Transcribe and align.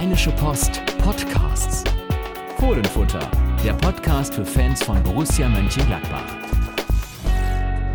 Rheinische 0.00 0.30
Post 0.30 0.80
Podcasts. 1.04 1.84
Fohlenfutter, 2.56 3.20
der 3.62 3.74
Podcast 3.74 4.34
für 4.34 4.46
Fans 4.46 4.82
von 4.82 5.02
Borussia 5.02 5.46
Mönchengladbach. 5.46 6.24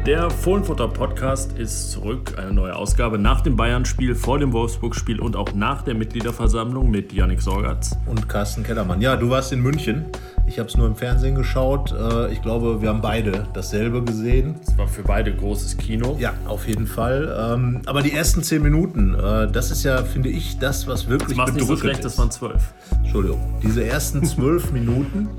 Der 0.05 0.29
Fohlenfutter 0.29 0.88
Podcast 0.88 1.57
ist 1.57 1.89
zurück. 1.89 2.36
Eine 2.38 2.54
neue 2.54 2.76
Ausgabe 2.76 3.18
nach 3.18 3.41
dem 3.41 3.55
Bayern-Spiel, 3.55 4.13
vor 4.13 4.38
dem 4.38 4.54
Wolfsburg-Spiel 4.54 5.20
und 5.20 5.36
auch 5.36 5.55
nach 5.55 5.81
der 5.81 5.96
Mitgliederversammlung 5.96 6.91
mit 6.91 7.12
Yannick 7.12 7.41
Sorgatz. 7.41 7.98
Und 8.06 8.30
Carsten 8.30 8.62
Kellermann. 8.62 9.02
Ja, 9.02 9.16
du 9.16 9.32
warst 9.32 9.52
in 9.52 9.62
München. 9.62 10.06
Ich 10.48 10.59
habe 10.59 10.70
es 10.70 10.77
nur 10.77 10.88
im 10.88 10.96
Fernsehen 10.96 11.36
geschaut. 11.36 11.91
Äh, 11.91 12.32
ich 12.32 12.41
glaube, 12.41 12.82
wir 12.82 12.89
haben 12.89 13.02
beide 13.02 13.48
dasselbe 13.54 14.04
gesehen. 14.04 14.55
Es 14.66 14.77
war 14.77 14.88
für 14.88 15.02
beide 15.02 15.36
großes 15.36 15.77
Kino. 15.77 16.18
Ja, 16.20 16.34
auf 16.48 16.68
jeden 16.68 16.88
Fall. 16.88 17.36
Ähm, 17.38 17.82
aber 17.86 18.02
die 18.02 18.14
ersten 18.14 18.44
zehn 18.44 18.62
Minuten, 18.62 19.16
äh, 19.16 19.52
das 19.52 19.71
ist 19.71 19.84
ja, 19.84 20.04
finde 20.04 20.30
ich, 20.30 20.59
das, 20.59 20.88
was 20.88 21.09
wirklich 21.09 21.38
das 21.38 21.48
bedrückend 21.48 21.55
nicht 21.55 21.68
so 21.68 21.77
schlecht, 21.77 22.00
ist. 22.00 22.05
Das 22.05 22.18
waren 22.20 22.31
zwölf. 22.31 22.73
Entschuldigung. 23.04 23.40
Diese 23.63 23.84
ersten 23.84 24.23
zwölf 24.23 24.71
Minuten, 24.73 25.30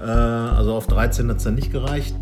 äh, 0.00 0.04
also 0.04 0.74
auf 0.74 0.86
13 0.86 1.28
hat 1.28 1.36
es 1.36 1.44
dann 1.44 1.54
nicht 1.54 1.70
gereicht 1.70 2.16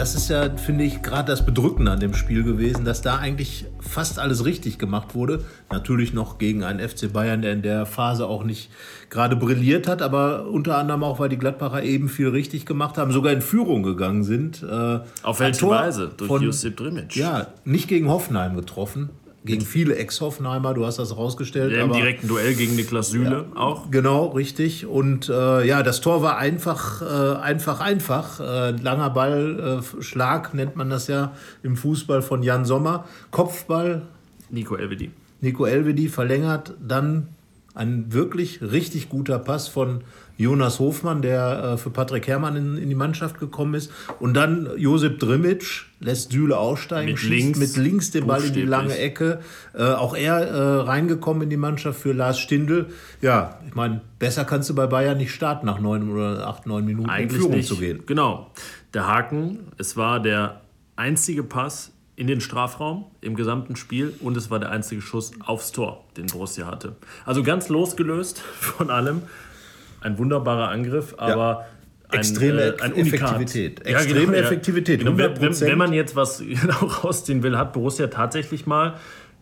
das 0.00 0.14
ist 0.14 0.30
ja, 0.30 0.48
finde 0.56 0.84
ich, 0.84 1.02
gerade 1.02 1.30
das 1.30 1.44
Bedrückende 1.44 1.90
an 1.90 2.00
dem 2.00 2.14
Spiel 2.14 2.42
gewesen, 2.42 2.86
dass 2.86 3.02
da 3.02 3.18
eigentlich 3.18 3.66
fast 3.80 4.18
alles 4.18 4.46
richtig 4.46 4.78
gemacht 4.78 5.14
wurde. 5.14 5.44
Natürlich 5.70 6.14
noch 6.14 6.38
gegen 6.38 6.64
einen 6.64 6.80
FC 6.80 7.12
Bayern, 7.12 7.42
der 7.42 7.52
in 7.52 7.60
der 7.60 7.84
Phase 7.84 8.26
auch 8.26 8.42
nicht 8.42 8.70
gerade 9.10 9.36
brilliert 9.36 9.86
hat, 9.86 10.00
aber 10.00 10.46
unter 10.46 10.78
anderem 10.78 11.04
auch, 11.04 11.18
weil 11.18 11.28
die 11.28 11.36
Gladbacher 11.36 11.82
eben 11.82 12.08
viel 12.08 12.28
richtig 12.28 12.64
gemacht 12.64 12.96
haben, 12.96 13.12
sogar 13.12 13.34
in 13.34 13.42
Führung 13.42 13.82
gegangen 13.82 14.24
sind. 14.24 14.62
Äh, 14.62 15.00
Auf 15.22 15.38
welche 15.38 15.68
Weise? 15.68 16.10
Durch 16.16 16.28
von, 16.28 16.42
Josip 16.42 16.78
Drimic. 16.78 17.14
Ja, 17.14 17.48
nicht 17.66 17.86
gegen 17.86 18.08
Hoffenheim 18.08 18.56
getroffen, 18.56 19.10
gegen 19.44 19.62
viele 19.62 19.96
Ex-Hoffenheimer, 19.96 20.74
du 20.74 20.84
hast 20.84 20.98
das 20.98 21.16
rausgestellt. 21.16 21.72
Ja, 21.72 21.84
Im 21.84 21.92
direkten 21.92 22.28
Duell 22.28 22.54
gegen 22.54 22.76
Niklas 22.76 23.10
Süle 23.10 23.46
ja, 23.54 23.60
auch. 23.60 23.90
Genau, 23.90 24.26
richtig. 24.28 24.84
Und 24.86 25.28
äh, 25.28 25.66
ja, 25.66 25.82
das 25.82 26.00
Tor 26.00 26.22
war 26.22 26.36
einfach, 26.36 27.00
äh, 27.00 27.40
einfach, 27.40 27.80
einfach. 27.80 28.40
Äh, 28.40 28.72
langer 28.72 29.10
Ballschlag 29.10 30.52
nennt 30.52 30.76
man 30.76 30.90
das 30.90 31.06
ja 31.06 31.32
im 31.62 31.76
Fußball 31.76 32.20
von 32.20 32.42
Jan 32.42 32.64
Sommer. 32.64 33.06
Kopfball. 33.30 34.02
Nico 34.50 34.76
Elvedi. 34.76 35.10
Nico 35.40 35.64
Elvedi 35.64 36.08
verlängert, 36.08 36.74
dann 36.86 37.28
ein 37.80 38.12
wirklich 38.12 38.60
richtig 38.60 39.08
guter 39.08 39.38
Pass 39.38 39.66
von 39.66 40.04
Jonas 40.36 40.80
Hofmann, 40.80 41.22
der 41.22 41.62
äh, 41.62 41.76
für 41.78 41.88
Patrick 41.88 42.28
Herrmann 42.28 42.54
in, 42.54 42.76
in, 42.76 42.90
die 42.90 42.94
Mannschaft 42.94 43.40
gekommen 43.40 43.72
ist. 43.72 43.90
Und 44.20 44.34
dann 44.34 44.68
Josip 44.76 45.18
Drimic 45.18 45.86
lässt 45.98 46.32
Süle 46.32 46.58
aussteigen, 46.58 47.12
mit 47.12 47.18
schießt 47.18 47.30
links, 47.30 47.58
mit 47.58 47.76
links 47.78 48.10
den 48.10 48.26
Ball 48.26 48.44
in 48.44 48.52
die 48.52 48.62
lange 48.62 48.98
Ecke. 48.98 49.40
Äh, 49.74 49.82
auch 49.82 50.14
er 50.14 50.40
äh, 50.42 50.80
reingekommen 50.82 51.44
in 51.44 51.50
die 51.50 51.56
Mannschaft 51.56 51.98
für 51.98 52.12
Lars 52.12 52.38
Stindl. 52.38 52.88
Ja, 53.22 53.58
ich 53.66 53.74
meine, 53.74 54.02
besser 54.18 54.44
kannst 54.44 54.68
du 54.68 54.74
bei 54.74 54.86
Bayern 54.86 55.16
nicht 55.16 55.32
starten, 55.32 55.64
nach 55.64 55.80
neun 55.80 56.10
oder 56.10 56.46
acht, 56.46 56.66
neun 56.66 56.84
Minuten 56.84 57.08
Eigentlich 57.08 57.36
in 57.36 57.40
Führung 57.40 57.56
nicht. 57.56 57.68
zu 57.68 57.76
gehen. 57.76 58.02
Genau. 58.04 58.50
Der 58.92 59.06
Haken, 59.06 59.60
es 59.78 59.96
war 59.96 60.20
der 60.20 60.60
einzige 60.96 61.44
Pass 61.44 61.92
in 62.20 62.26
den 62.26 62.42
Strafraum 62.42 63.06
im 63.22 63.34
gesamten 63.34 63.76
Spiel 63.76 64.12
und 64.20 64.36
es 64.36 64.50
war 64.50 64.58
der 64.58 64.70
einzige 64.70 65.00
Schuss 65.00 65.32
aufs 65.42 65.72
Tor, 65.72 66.04
den 66.18 66.26
Borussia 66.26 66.66
hatte. 66.66 66.96
Also 67.24 67.42
ganz 67.42 67.70
losgelöst 67.70 68.40
von 68.60 68.90
allem 68.90 69.22
ein 70.02 70.18
wunderbarer 70.18 70.68
Angriff, 70.68 71.14
aber 71.16 71.64
ein, 72.10 72.18
extreme 72.18 72.76
äh, 72.76 72.82
ein 72.82 72.94
Effektivität. 72.94 73.86
Extreme 73.86 74.20
ja, 74.20 74.24
genau, 74.26 74.36
Effektivität. 74.36 75.00
Genau, 75.00 75.16
wenn, 75.16 75.60
wenn, 75.60 75.78
man 75.78 75.94
jetzt 75.94 76.14
was 76.14 76.40
genau 76.46 76.74
rausziehen 76.74 77.42
will, 77.42 77.56
hat 77.56 77.72
Borussia 77.72 78.08
tatsächlich 78.08 78.66
mal 78.66 78.98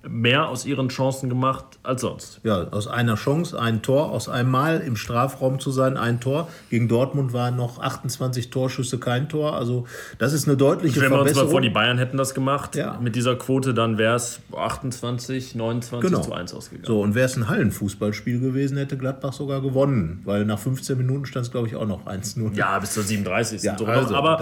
mehr 0.09 0.49
aus 0.49 0.65
ihren 0.65 0.89
Chancen 0.89 1.29
gemacht 1.29 1.65
als 1.83 2.01
sonst. 2.01 2.41
Ja, 2.45 2.69
aus 2.71 2.87
einer 2.87 3.17
Chance 3.17 3.61
ein 3.61 3.83
Tor, 3.83 4.11
aus 4.11 4.29
einem 4.29 4.51
Mal 4.51 4.81
im 4.81 4.97
Strafraum 4.97 5.61
zu 5.61 5.71
sein 5.71 5.97
ein 5.97 6.21
Tor. 6.21 6.49
Gegen 6.71 6.89
Dortmund 6.89 7.33
waren 7.33 7.57
noch 7.57 7.81
28 7.81 8.51
Torschüsse 8.51 8.99
kein 8.99 9.29
Tor. 9.29 9.55
Also 9.55 9.87
das 10.19 10.33
ist 10.33 10.49
eine 10.49 10.57
deutliche 10.57 11.01
Wenn 11.01 11.11
wir 11.11 11.21
uns 11.21 11.35
mal 11.35 11.49
vor, 11.49 11.61
die 11.61 11.71
Bayern 11.71 11.99
hätten 11.99 12.17
das 12.17 12.35
gemacht, 12.35 12.77
ja. 12.77 12.99
mit 13.01 13.17
dieser 13.17 13.37
Quote, 13.37 13.75
dann 13.75 13.99
wäre 13.99 14.17
es 14.17 14.41
28, 14.57 15.55
29 15.55 16.11
genau. 16.11 16.23
zu 16.23 16.33
1 16.33 16.55
ausgegangen. 16.55 16.87
So, 16.87 17.01
und 17.01 17.15
wäre 17.15 17.27
es 17.27 17.37
ein 17.37 17.49
Hallenfußballspiel 17.49 18.41
gewesen, 18.41 18.77
hätte 18.79 18.97
Gladbach 18.97 19.33
sogar 19.33 19.61
gewonnen. 19.61 20.23
Weil 20.25 20.45
nach 20.45 20.59
15 20.59 20.97
Minuten 20.97 21.27
stand 21.27 21.47
es, 21.47 21.53
glaube 21.53 21.69
ich, 21.69 21.77
auch 21.77 21.87
noch 21.87 22.07
1-0. 22.07 22.55
Ja, 22.55 22.79
bis 22.79 22.95
zur 22.95 23.03
37. 23.03 23.63
Ja, 23.63 23.77
also, 23.77 24.15
Aber 24.15 24.41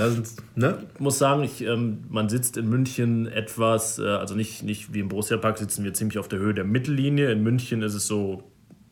ne? 0.55 0.79
ich 0.95 1.01
muss 1.01 1.19
sagen, 1.19 1.43
ich, 1.43 1.63
ähm, 1.63 2.05
man 2.09 2.29
sitzt 2.29 2.57
in 2.57 2.69
München 2.69 3.27
etwas, 3.27 3.99
äh, 3.99 4.07
also 4.07 4.35
nicht, 4.35 4.63
nicht 4.63 4.93
wie 4.93 5.01
im 5.01 5.09
Borussia-Park, 5.09 5.56
Park 5.57 5.59
sitzen 5.59 5.85
wir 5.85 5.95
ziemlich 5.95 6.19
auf 6.19 6.29
der 6.29 6.39
Höhe 6.39 6.55
der 6.55 6.65
Mittellinie. 6.65 7.33
In 7.33 7.43
München 7.43 7.83
ist 7.83 7.95
es 7.95 8.07
so, 8.07 8.45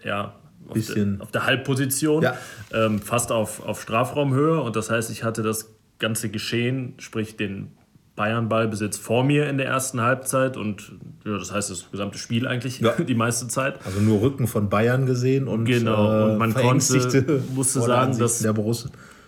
ja, 0.02 0.34
auf, 0.66 0.75
Bisschen. 0.75 1.14
De, 1.14 1.20
auf 1.22 1.30
der 1.30 1.47
Halbposition, 1.47 2.22
ja. 2.22 2.36
ähm, 2.72 2.98
fast 3.00 3.32
auf, 3.32 3.64
auf 3.64 3.82
Strafraumhöhe. 3.82 4.60
Und 4.60 4.76
das 4.76 4.91
heißt, 4.91 5.10
ich 5.10 5.24
hatte 5.24 5.42
das 5.42 5.74
ganze 5.98 6.30
Geschehen, 6.30 6.94
sprich 6.98 7.36
den 7.36 7.72
Bayern-Ballbesitz 8.16 8.97
vor 8.97 9.24
mir 9.24 9.48
in 9.48 9.58
der 9.58 9.66
ersten 9.66 10.00
Halbzeit 10.00 10.56
und 10.56 10.92
ja, 11.24 11.36
das 11.36 11.53
heißt 11.53 11.70
das 11.70 11.91
gesamte 11.91 12.16
Spiel 12.16 12.47
eigentlich 12.47 12.80
ja. 12.80 12.92
die 12.98 13.14
meiste 13.14 13.48
Zeit. 13.48 13.84
Also 13.84 14.00
nur 14.00 14.22
Rücken 14.22 14.47
von 14.47 14.69
Bayern 14.69 15.04
gesehen 15.04 15.48
und 15.48 15.64
genau 15.64 16.30
und 16.30 16.38
man 16.38 16.53
äh, 16.53 16.54
konnte 16.54 17.42
musste 17.54 17.80
sagen, 17.80 18.16
dass, 18.16 18.47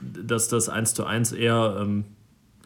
dass 0.00 0.48
das 0.48 0.69
1 0.69 0.94
zu 0.94 1.04
1 1.04 1.32
eher 1.32 1.78
ähm, 1.80 2.04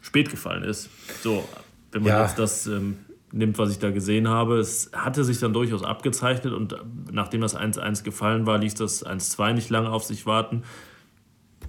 spät 0.01 0.29
gefallen 0.29 0.63
ist. 0.63 0.89
So, 1.23 1.43
wenn 1.91 2.03
man 2.03 2.11
ja. 2.11 2.23
jetzt 2.25 2.37
das 2.37 2.67
ähm, 2.67 2.97
nimmt, 3.31 3.57
was 3.57 3.71
ich 3.71 3.79
da 3.79 3.91
gesehen 3.91 4.27
habe. 4.27 4.57
Es 4.57 4.91
hatte 4.93 5.23
sich 5.23 5.39
dann 5.39 5.53
durchaus 5.53 5.83
abgezeichnet 5.83 6.53
und 6.53 6.75
nachdem 7.11 7.41
das 7.41 7.57
1-1 7.57 8.03
gefallen 8.03 8.45
war, 8.45 8.57
ließ 8.57 8.75
das 8.75 9.05
1-2 9.05 9.53
nicht 9.53 9.69
lange 9.69 9.89
auf 9.89 10.03
sich 10.03 10.25
warten. 10.25 10.63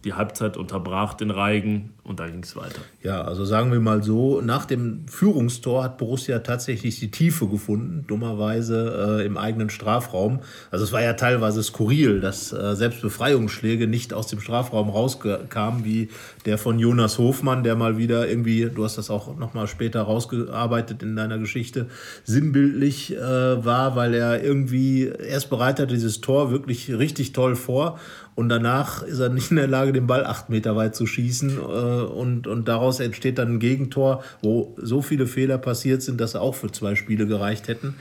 Die 0.04 0.14
Halbzeit 0.14 0.56
unterbrach 0.56 1.14
den 1.14 1.30
Reigen 1.30 1.94
und 2.04 2.18
da 2.18 2.26
ging 2.26 2.42
es 2.42 2.56
weiter. 2.56 2.80
Ja, 3.02 3.22
also 3.22 3.44
sagen 3.44 3.70
wir 3.70 3.78
mal 3.78 4.02
so, 4.02 4.40
nach 4.40 4.64
dem 4.64 5.06
Führungstor 5.06 5.84
hat 5.84 5.98
Borussia 5.98 6.40
tatsächlich 6.40 6.98
die 6.98 7.12
Tiefe 7.12 7.46
gefunden, 7.46 8.04
dummerweise 8.08 9.20
äh, 9.20 9.26
im 9.26 9.36
eigenen 9.36 9.70
Strafraum. 9.70 10.40
Also 10.72 10.84
es 10.84 10.92
war 10.92 11.00
ja 11.00 11.12
teilweise 11.12 11.62
skurril, 11.62 12.20
dass 12.20 12.52
äh, 12.52 12.74
selbst 12.74 13.02
Befreiungsschläge 13.02 13.86
nicht 13.86 14.12
aus 14.12 14.26
dem 14.26 14.40
Strafraum 14.40 14.88
rauskamen, 14.88 15.84
wie 15.84 16.08
der 16.44 16.58
von 16.58 16.80
Jonas 16.80 17.18
Hofmann, 17.18 17.62
der 17.62 17.76
mal 17.76 17.98
wieder 17.98 18.28
irgendwie, 18.28 18.68
du 18.68 18.82
hast 18.82 18.98
das 18.98 19.08
auch 19.08 19.38
nochmal 19.38 19.68
später 19.68 20.02
rausgearbeitet 20.02 21.04
in 21.04 21.14
deiner 21.14 21.38
Geschichte, 21.38 21.86
sinnbildlich 22.24 23.16
äh, 23.16 23.64
war, 23.64 23.94
weil 23.94 24.14
er 24.14 24.42
irgendwie 24.42 25.04
erst 25.04 25.50
bereitet 25.50 25.92
dieses 25.92 26.20
Tor 26.20 26.50
wirklich 26.50 26.90
richtig 26.90 27.32
toll 27.32 27.54
vor 27.54 28.00
und 28.34 28.48
danach 28.48 29.02
ist 29.02 29.18
er 29.18 29.28
nicht 29.28 29.50
in 29.50 29.58
der 29.58 29.66
Lage, 29.66 29.91
den 29.92 30.06
Ball 30.06 30.24
acht 30.24 30.50
Meter 30.50 30.76
weit 30.76 30.94
zu 30.94 31.06
schießen. 31.06 31.58
Äh, 31.58 31.60
und, 31.60 32.46
und 32.46 32.68
daraus 32.68 33.00
entsteht 33.00 33.38
dann 33.38 33.54
ein 33.54 33.58
Gegentor, 33.58 34.22
wo 34.42 34.74
so 34.78 35.02
viele 35.02 35.26
Fehler 35.26 35.58
passiert 35.58 36.02
sind, 36.02 36.20
dass 36.20 36.34
er 36.34 36.42
auch 36.42 36.54
für 36.54 36.70
zwei 36.70 36.94
Spiele 36.94 37.26
gereicht 37.26 37.68
hätten. 37.68 37.94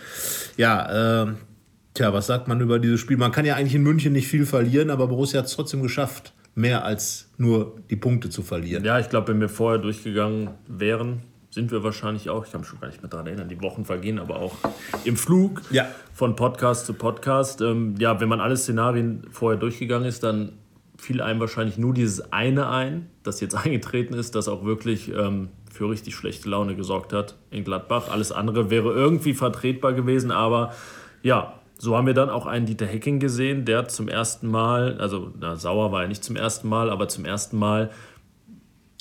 Ja, 0.57 1.23
äh, 1.23 1.33
tja, 1.93 2.13
was 2.13 2.27
sagt 2.27 2.47
man 2.47 2.61
über 2.61 2.79
dieses 2.79 2.99
Spiel? 2.99 3.17
Man 3.17 3.31
kann 3.31 3.45
ja 3.45 3.55
eigentlich 3.55 3.75
in 3.75 3.83
München 3.83 4.13
nicht 4.13 4.27
viel 4.27 4.45
verlieren, 4.45 4.89
aber 4.89 5.07
Borussia 5.07 5.39
hat 5.39 5.47
es 5.47 5.53
trotzdem 5.53 5.81
geschafft, 5.81 6.33
mehr 6.55 6.85
als 6.85 7.29
nur 7.37 7.77
die 7.89 7.95
Punkte 7.95 8.29
zu 8.29 8.41
verlieren. 8.41 8.83
Ja, 8.83 8.99
ich 8.99 9.09
glaube, 9.09 9.29
wenn 9.29 9.39
wir 9.39 9.49
vorher 9.49 9.79
durchgegangen 9.79 10.51
wären, 10.67 11.21
sind 11.51 11.71
wir 11.71 11.83
wahrscheinlich 11.83 12.29
auch, 12.29 12.45
ich 12.45 12.51
kann 12.51 12.61
mich 12.61 12.69
schon 12.69 12.79
gar 12.79 12.87
nicht 12.87 13.01
mehr 13.01 13.09
daran 13.09 13.27
erinnern, 13.27 13.49
die 13.49 13.61
Wochen 13.61 13.83
vergehen, 13.83 14.19
aber 14.19 14.37
auch 14.37 14.55
im 15.03 15.17
Flug 15.17 15.61
ja. 15.69 15.87
von 16.13 16.35
Podcast 16.37 16.85
zu 16.85 16.93
Podcast. 16.93 17.61
Ähm, 17.61 17.95
ja, 17.99 18.21
wenn 18.21 18.29
man 18.29 18.39
alle 18.39 18.55
Szenarien 18.55 19.27
vorher 19.31 19.59
durchgegangen 19.59 20.07
ist, 20.07 20.23
dann 20.23 20.53
fiel 21.01 21.19
einem 21.21 21.39
wahrscheinlich 21.39 21.77
nur 21.77 21.93
dieses 21.93 22.31
eine 22.31 22.69
ein, 22.69 23.09
das 23.23 23.41
jetzt 23.41 23.55
eingetreten 23.65 24.13
ist, 24.13 24.35
das 24.35 24.47
auch 24.47 24.63
wirklich 24.63 25.11
ähm, 25.13 25.49
für 25.71 25.89
richtig 25.89 26.15
schlechte 26.15 26.47
Laune 26.49 26.75
gesorgt 26.75 27.11
hat 27.11 27.35
in 27.49 27.63
Gladbach. 27.63 28.09
Alles 28.09 28.31
andere 28.31 28.69
wäre 28.69 28.93
irgendwie 28.93 29.33
vertretbar 29.33 29.93
gewesen, 29.93 30.31
aber 30.31 30.73
ja, 31.23 31.53
so 31.77 31.97
haben 31.97 32.05
wir 32.05 32.13
dann 32.13 32.29
auch 32.29 32.45
einen 32.45 32.67
Dieter 32.67 32.85
Hecking 32.85 33.19
gesehen, 33.19 33.65
der 33.65 33.87
zum 33.87 34.07
ersten 34.07 34.47
Mal, 34.47 34.99
also 34.99 35.31
na, 35.39 35.55
sauer 35.55 35.91
war 35.91 36.03
er 36.03 36.07
nicht 36.07 36.23
zum 36.23 36.35
ersten 36.35 36.69
Mal, 36.69 36.91
aber 36.91 37.07
zum 37.07 37.25
ersten 37.25 37.57
Mal 37.57 37.89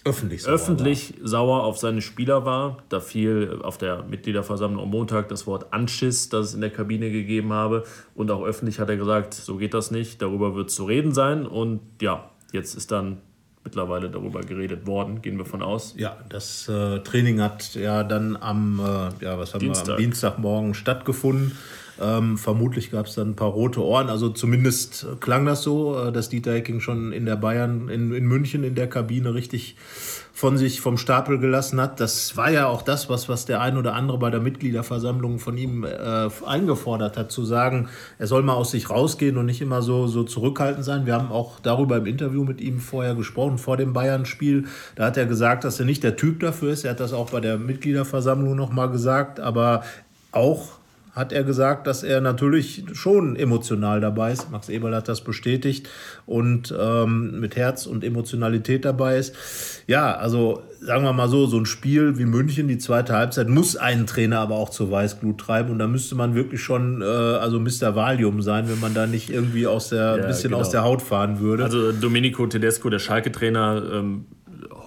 öffentlich, 0.05 0.43
sauer, 0.43 0.55
öffentlich 0.55 1.15
sauer 1.23 1.65
auf 1.65 1.79
seine 1.79 2.01
Spieler 2.01 2.45
war. 2.45 2.79
Da 2.89 3.01
fiel 3.01 3.61
auf 3.63 3.79
der 3.79 4.03
Mitgliederversammlung 4.05 4.83
am 4.83 4.91
Montag 4.91 5.29
das 5.29 5.47
Wort 5.47 5.73
Anschiss, 5.73 6.29
das 6.29 6.49
es 6.49 6.55
in 6.55 6.61
der 6.61 6.71
Kabine 6.71 7.11
gegeben 7.11 7.53
habe. 7.53 7.85
Und 8.15 8.31
auch 8.31 8.43
öffentlich 8.43 8.79
hat 8.79 8.89
er 8.89 8.97
gesagt, 8.97 9.35
so 9.35 9.57
geht 9.57 9.75
das 9.75 9.91
nicht, 9.91 10.23
darüber 10.23 10.55
wird 10.55 10.71
zu 10.71 10.85
reden 10.85 11.13
sein. 11.13 11.47
Und 11.47 11.81
ja, 12.01 12.31
jetzt 12.53 12.75
ist 12.75 12.91
dann 12.91 13.19
mittlerweile 13.65 14.09
darüber 14.09 14.41
geredet 14.41 14.87
worden, 14.87 15.23
gehen 15.23 15.37
wir 15.37 15.45
von 15.45 15.63
aus. 15.63 15.95
Ja, 15.97 16.17
das 16.29 16.69
äh, 16.69 17.01
Training 17.01 17.41
hat 17.41 17.75
ja 17.75 18.03
dann 18.03 18.37
am, 18.37 18.81
äh, 18.81 19.25
ja, 19.25 19.39
was 19.39 19.55
haben 19.55 19.61
Dienstag. 19.61 19.87
wir, 19.89 19.95
am 19.95 20.01
Dienstagmorgen 20.01 20.75
stattgefunden. 20.75 21.53
Ähm, 22.01 22.39
vermutlich 22.39 22.91
gab 22.91 23.07
es 23.07 23.15
dann 23.15 23.31
ein 23.31 23.37
paar 23.37 23.51
rote 23.51 23.83
Ohren. 23.83 24.09
Also 24.09 24.31
zumindest 24.31 25.07
klang 25.21 25.45
das 25.45 25.63
so, 25.63 25.99
äh, 25.99 26.13
dass 26.13 26.29
Dieter 26.29 26.53
Hecking 26.53 26.81
schon 26.81 27.13
in 27.13 27.27
der 27.27 27.37
Bayern, 27.37 27.89
in, 27.89 28.13
in 28.13 28.27
München 28.27 28.65
in 28.65 28.75
der 28.75 28.89
Kabine 28.89 29.35
richtig 29.35 29.77
von 30.33 30.57
sich 30.57 30.81
vom 30.81 30.97
Stapel 30.97 31.39
gelassen 31.39 31.79
hat. 31.79 32.01
Das 32.01 32.35
war 32.35 32.51
ja 32.51 32.67
auch 32.67 32.81
das, 32.81 33.11
was, 33.11 33.29
was 33.29 33.45
der 33.45 33.61
ein 33.61 33.77
oder 33.77 33.95
andere 33.95 34.17
bei 34.19 34.31
der 34.31 34.41
Mitgliederversammlung 34.41 35.39
von 35.39 35.59
ihm 35.59 35.85
äh, 35.85 36.31
eingefordert 36.47 37.19
hat, 37.19 37.31
zu 37.31 37.45
sagen, 37.45 37.91
er 38.19 38.27
soll 38.27 38.43
mal 38.43 38.55
aus 38.55 38.71
sich 38.71 38.89
rausgehen 38.89 39.37
und 39.37 39.45
nicht 39.45 39.61
immer 39.61 39.83
so, 39.83 40.07
so 40.07 40.23
zurückhaltend 40.25 40.85
sein. 40.87 41.05
Wir 41.05 41.13
haben 41.13 41.31
auch 41.31 41.61
darüber 41.61 41.99
im 41.99 42.07
Interview 42.07 42.45
mit 42.45 42.63
ihm 42.63 42.81
vorher 42.81 43.15
gesprochen, 43.15 43.59
vor 43.59 43.77
dem 43.77 43.93
Bayern-Spiel. 43.93 44.65
Da 44.95 45.05
hat 45.05 45.19
er 45.19 45.27
gesagt, 45.27 45.65
dass 45.65 45.79
er 45.79 45.85
nicht 45.85 46.03
der 46.03 46.17
Typ 46.17 46.41
dafür 46.41 46.73
ist. 46.73 46.85
Er 46.85 46.93
hat 46.93 47.01
das 47.01 47.13
auch 47.13 47.29
bei 47.31 47.41
der 47.41 47.59
Mitgliederversammlung 47.59 48.57
nochmal 48.57 48.91
gesagt, 48.91 49.41
aber 49.41 49.83
auch 50.33 50.80
hat 51.13 51.33
er 51.33 51.45
gesagt, 51.45 51.87
dass 51.87 52.03
er 52.03 52.21
natürlich 52.21 52.85
schon 52.93 53.35
emotional 53.37 54.01
dabei 54.01 54.33
ist. 54.33 54.51
Max 54.51 54.69
Eberl 54.69 54.95
hat 54.95 55.09
das 55.09 55.23
bestätigt 55.23 55.89
und 56.27 56.75
ähm, 56.79 57.41
mit 57.41 57.57
Herz 57.57 57.87
und 57.87 58.05
Emotionalität 58.05 58.85
dabei 58.85 59.19
ist. 59.19 59.35
Ja, 59.87 60.15
also 60.15 60.63
sagen 60.81 61.05
wir 61.05 61.13
mal 61.13 61.29
so, 61.29 61.47
so 61.47 61.59
ein 61.59 61.67
Spiel 61.67 62.17
wie 62.19 62.25
München, 62.25 62.69
die 62.69 62.79
zweite 62.79 63.15
Halbzeit, 63.15 63.49
muss 63.49 63.77
einen 63.77 64.07
Trainer 64.07 64.39
aber 64.39 64.55
auch 64.55 64.71
zur 64.71 64.91
Weißglut 64.91 65.39
treiben. 65.39 65.71
Und 65.71 65.79
da 65.79 65.87
müsste 65.87 66.15
man 66.15 66.35
wirklich 66.35 66.63
schon, 66.63 67.03
äh, 67.03 67.05
also 67.05 67.61
Mr. 67.61 67.95
Valium 67.95 68.41
sein, 68.41 68.69
wenn 68.69 68.81
man 68.81 68.95
da 68.95 69.07
nicht 69.07 69.31
irgendwie 69.31 69.67
aus 69.67 69.91
der, 69.91 70.17
ja, 70.17 70.27
bisschen 70.27 70.51
genau. 70.51 70.61
aus 70.61 70.71
der 70.71 70.83
Haut 70.83 71.03
fahren 71.03 71.41
würde. 71.41 71.65
Also 71.65 71.93
Domenico 71.93 72.47
Tedesco, 72.47 72.89
der 72.89 72.99
Schalke-Trainer, 72.99 73.83
ähm, 73.93 74.27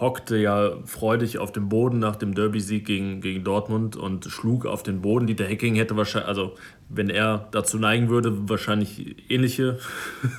hockte 0.03 0.35
ja 0.37 0.73
freudig 0.85 1.39
auf 1.39 1.51
dem 1.53 1.69
Boden 1.69 1.97
nach 1.97 2.17
dem 2.17 2.35
Derby-Sieg 2.35 2.85
gegen, 2.85 3.21
gegen 3.21 3.43
Dortmund 3.43 3.95
und 3.95 4.25
schlug 4.25 4.65
auf 4.65 4.83
den 4.83 5.01
Boden. 5.01 5.27
Dieter 5.27 5.45
Hecking 5.45 5.75
hätte 5.75 5.95
wahrscheinlich, 5.95 6.27
also 6.27 6.55
wenn 6.89 7.09
er 7.09 7.47
dazu 7.51 7.79
neigen 7.79 8.09
würde, 8.09 8.49
wahrscheinlich 8.49 9.31
ähnliche 9.31 9.79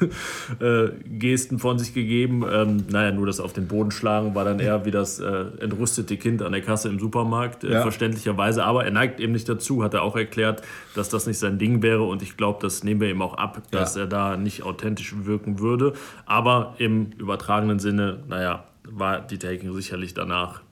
äh, 0.61 0.91
Gesten 1.05 1.59
von 1.59 1.79
sich 1.79 1.95
gegeben. 1.95 2.45
Ähm, 2.49 2.85
naja, 2.91 3.11
nur 3.11 3.27
das 3.27 3.41
auf 3.41 3.55
den 3.55 3.67
Boden 3.67 3.91
schlagen 3.91 4.35
war 4.35 4.45
dann 4.45 4.61
eher 4.61 4.85
wie 4.85 4.91
das 4.91 5.19
äh, 5.19 5.47
entrüstete 5.61 6.19
Kind 6.19 6.43
an 6.43 6.53
der 6.53 6.61
Kasse 6.61 6.91
im 6.91 6.99
Supermarkt, 6.99 7.65
äh, 7.65 7.73
ja. 7.73 7.83
verständlicherweise. 7.83 8.65
Aber 8.65 8.85
er 8.85 8.91
neigt 8.91 9.19
eben 9.19 9.33
nicht 9.33 9.49
dazu, 9.49 9.83
hat 9.83 9.95
er 9.95 10.03
auch 10.03 10.15
erklärt, 10.15 10.63
dass 10.95 11.09
das 11.09 11.27
nicht 11.27 11.39
sein 11.39 11.59
Ding 11.59 11.83
wäre. 11.83 12.03
Und 12.03 12.23
ich 12.23 12.37
glaube, 12.37 12.59
das 12.61 12.85
nehmen 12.85 13.01
wir 13.01 13.11
ihm 13.11 13.23
auch 13.23 13.35
ab, 13.35 13.63
dass 13.71 13.97
ja. 13.97 14.03
er 14.03 14.07
da 14.07 14.37
nicht 14.37 14.63
authentisch 14.63 15.15
wirken 15.25 15.59
würde. 15.59 15.95
Aber 16.27 16.75
im 16.77 17.13
übertragenen 17.19 17.79
Sinne, 17.79 18.19
naja, 18.29 18.65
war 18.89 19.21
die 19.21 19.39
Taking 19.39 19.73
sicherlich 19.75 20.15
danach 20.15 20.63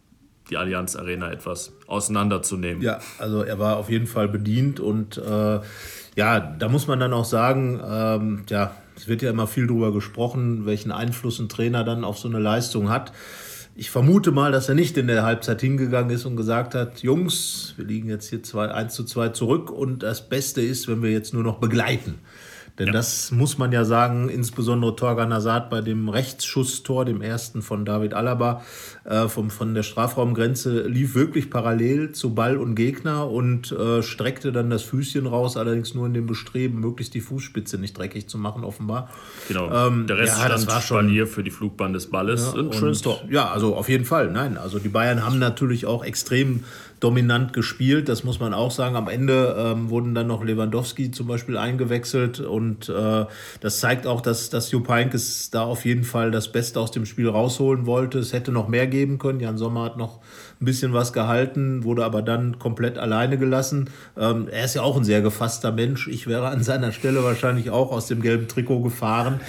die 0.51 0.57
Allianz 0.57 0.97
Arena 0.97 1.31
etwas 1.31 1.73
auseinanderzunehmen. 1.87 2.83
Ja, 2.83 3.01
also 3.19 3.43
er 3.43 3.59
war 3.59 3.77
auf 3.77 3.89
jeden 3.89 4.07
Fall 4.07 4.29
bedient 4.29 4.81
und 4.81 5.17
äh, 5.17 5.61
ja, 6.17 6.41
da 6.41 6.69
muss 6.69 6.87
man 6.87 7.01
dann 7.01 7.13
auch 7.13 7.25
sagen, 7.25 7.81
ähm, 7.85 8.43
ja, 8.49 8.75
es 8.97 9.09
wird 9.09 9.23
ja 9.23 9.31
immer 9.31 9.47
viel 9.47 9.67
darüber 9.67 9.93
gesprochen, 9.93 10.67
welchen 10.67 10.93
Einfluss 10.93 11.39
ein 11.39 11.49
Trainer 11.49 11.85
dann 11.85 12.05
auf 12.05 12.19
so 12.19 12.29
eine 12.29 12.39
Leistung 12.39 12.91
hat. 12.91 13.13
Ich 13.75 13.91
vermute 13.91 14.33
mal, 14.33 14.53
dass 14.53 14.69
er 14.69 14.75
nicht 14.75 14.99
in 14.99 15.07
der 15.07 15.23
Halbzeit 15.23 15.63
hingegangen 15.63 16.11
ist 16.11 16.27
und 16.27 16.37
gesagt 16.37 16.75
hat, 16.75 17.03
Jungs, 17.03 17.73
wir 17.79 17.87
liegen 17.87 18.11
jetzt 18.11 18.29
hier 18.29 18.43
2, 18.43 18.71
1 18.71 18.95
zu 18.95 19.05
2 19.05 19.31
zurück 19.31 19.71
und 19.71 20.03
das 20.03 20.29
Beste 20.29 20.61
ist, 20.61 20.89
wenn 20.89 21.03
wir 21.03 21.11
jetzt 21.11 21.33
nur 21.33 21.43
noch 21.43 21.59
begleiten. 21.59 22.19
Denn 22.83 22.89
ja. 22.89 22.95
das 22.95 23.31
muss 23.31 23.59
man 23.59 23.71
ja 23.71 23.85
sagen, 23.85 24.29
insbesondere 24.29 24.97
Torgan 24.97 25.33
Hazard 25.33 25.71
bei 25.71 25.83
dem 25.83 26.09
Rechtsschusstor, 26.09 27.05
dem 27.05 27.23
ersten 27.23 27.63
von 27.63 27.85
David 27.85 28.13
Alaba, 28.13 28.65
äh, 29.05 29.29
vom, 29.29 29.51
von 29.51 29.73
der 29.73 29.85
Strafraumgrenze, 29.85 30.89
lief 30.89 31.15
wirklich 31.15 31.49
parallel 31.49 32.11
zu 32.11 32.35
Ball 32.35 32.57
und 32.57 32.75
Gegner 32.75 33.31
und 33.31 33.71
äh, 33.71 34.03
streckte 34.03 34.51
dann 34.51 34.69
das 34.69 34.83
Füßchen 34.83 35.29
raus, 35.29 35.57
allerdings 35.57 35.95
nur 35.95 36.07
in 36.07 36.15
dem 36.15 36.27
Bestreben, 36.27 36.81
möglichst 36.81 37.15
die 37.15 37.21
Fußspitze 37.21 37.79
nicht 37.79 37.97
dreckig 37.97 38.29
zu 38.29 38.37
machen, 38.37 38.65
offenbar. 38.65 39.11
Genau. 39.47 39.71
Ähm, 39.71 40.09
der 40.09 40.19
Rest 40.19 40.41
ja, 40.41 40.49
das 40.49 40.67
war 40.67 40.81
schon 40.81 41.09
hier 41.09 41.29
für 41.29 41.45
die 41.45 41.53
Flugbahn 41.53 41.93
des 41.93 42.11
Balles. 42.11 42.53
Ja, 42.53 42.63
ein 42.63 42.73
schönes 42.73 43.01
Tor. 43.01 43.21
Ja, 43.31 43.53
also 43.53 43.77
auf 43.77 43.89
jeden 43.89 44.05
Fall. 44.05 44.33
Nein, 44.33 44.59
also 44.59 44.81
die 44.81 44.89
Bayern 44.89 45.25
haben 45.25 45.39
natürlich 45.39 45.87
auch 45.87 46.05
extrem 46.05 46.65
dominant 47.03 47.53
gespielt. 47.53 48.09
Das 48.09 48.23
muss 48.23 48.39
man 48.39 48.55
auch 48.55 48.71
sagen. 48.71 48.95
Am 48.95 49.09
Ende 49.09 49.57
ähm, 49.59 49.91
wurden 49.91 50.15
dann 50.15 50.29
noch 50.29 50.45
Lewandowski 50.45 51.11
zum 51.11 51.27
Beispiel 51.27 51.57
eingewechselt 51.59 52.39
und 52.39 52.89
äh, 52.89 53.25
das 53.61 53.81
zeigt 53.81 54.07
auch, 54.07 54.21
dass, 54.21 54.51
dass 54.51 54.71
Jupp 54.71 54.89
Heynckes 54.89 55.51
da 55.51 55.63
auf 55.63 55.85
jeden 55.85 56.05
Fall 56.05 56.31
das 56.31 56.53
Beste 56.53 56.79
aus 56.79 56.93
dem 56.93 57.05
Spiel 57.05 57.29
rausholen 57.29 57.87
wollte. 57.87 58.21
Es 58.21 58.33
hätte 58.33 58.53
noch 58.53 58.69
mehr 58.69 58.87
geben 58.87 59.19
können. 59.19 59.41
Jan 59.41 59.59
Sommer 59.59 59.85
hat 59.85 59.97
noch 59.97 60.21
ein 60.61 60.65
bisschen 60.65 60.93
was 60.93 61.13
gehalten, 61.13 61.83
wurde 61.83 62.05
aber 62.05 62.23
dann 62.23 62.61
komplett 62.61 62.99
alleine 62.99 63.37
gelassen. 63.37 63.91
Ähm, 64.17 64.47
er 64.49 64.65
ist 64.65 64.75
ja 64.75 64.83
auch 64.83 64.97
ein 64.97 65.05
sehr 65.05 65.23
gefasster 65.23 65.73
Mensch. 65.73 66.07
Ich 66.07 66.29
wäre 66.29 66.49
an 66.49 66.63
seiner 66.63 66.93
Stelle 66.93 67.25
wahrscheinlich 67.25 67.71
auch 67.71 67.91
aus 67.91 68.07
dem 68.07 68.23
gelben 68.23 68.47
Trikot 68.47 68.81
gefahren, 68.81 69.41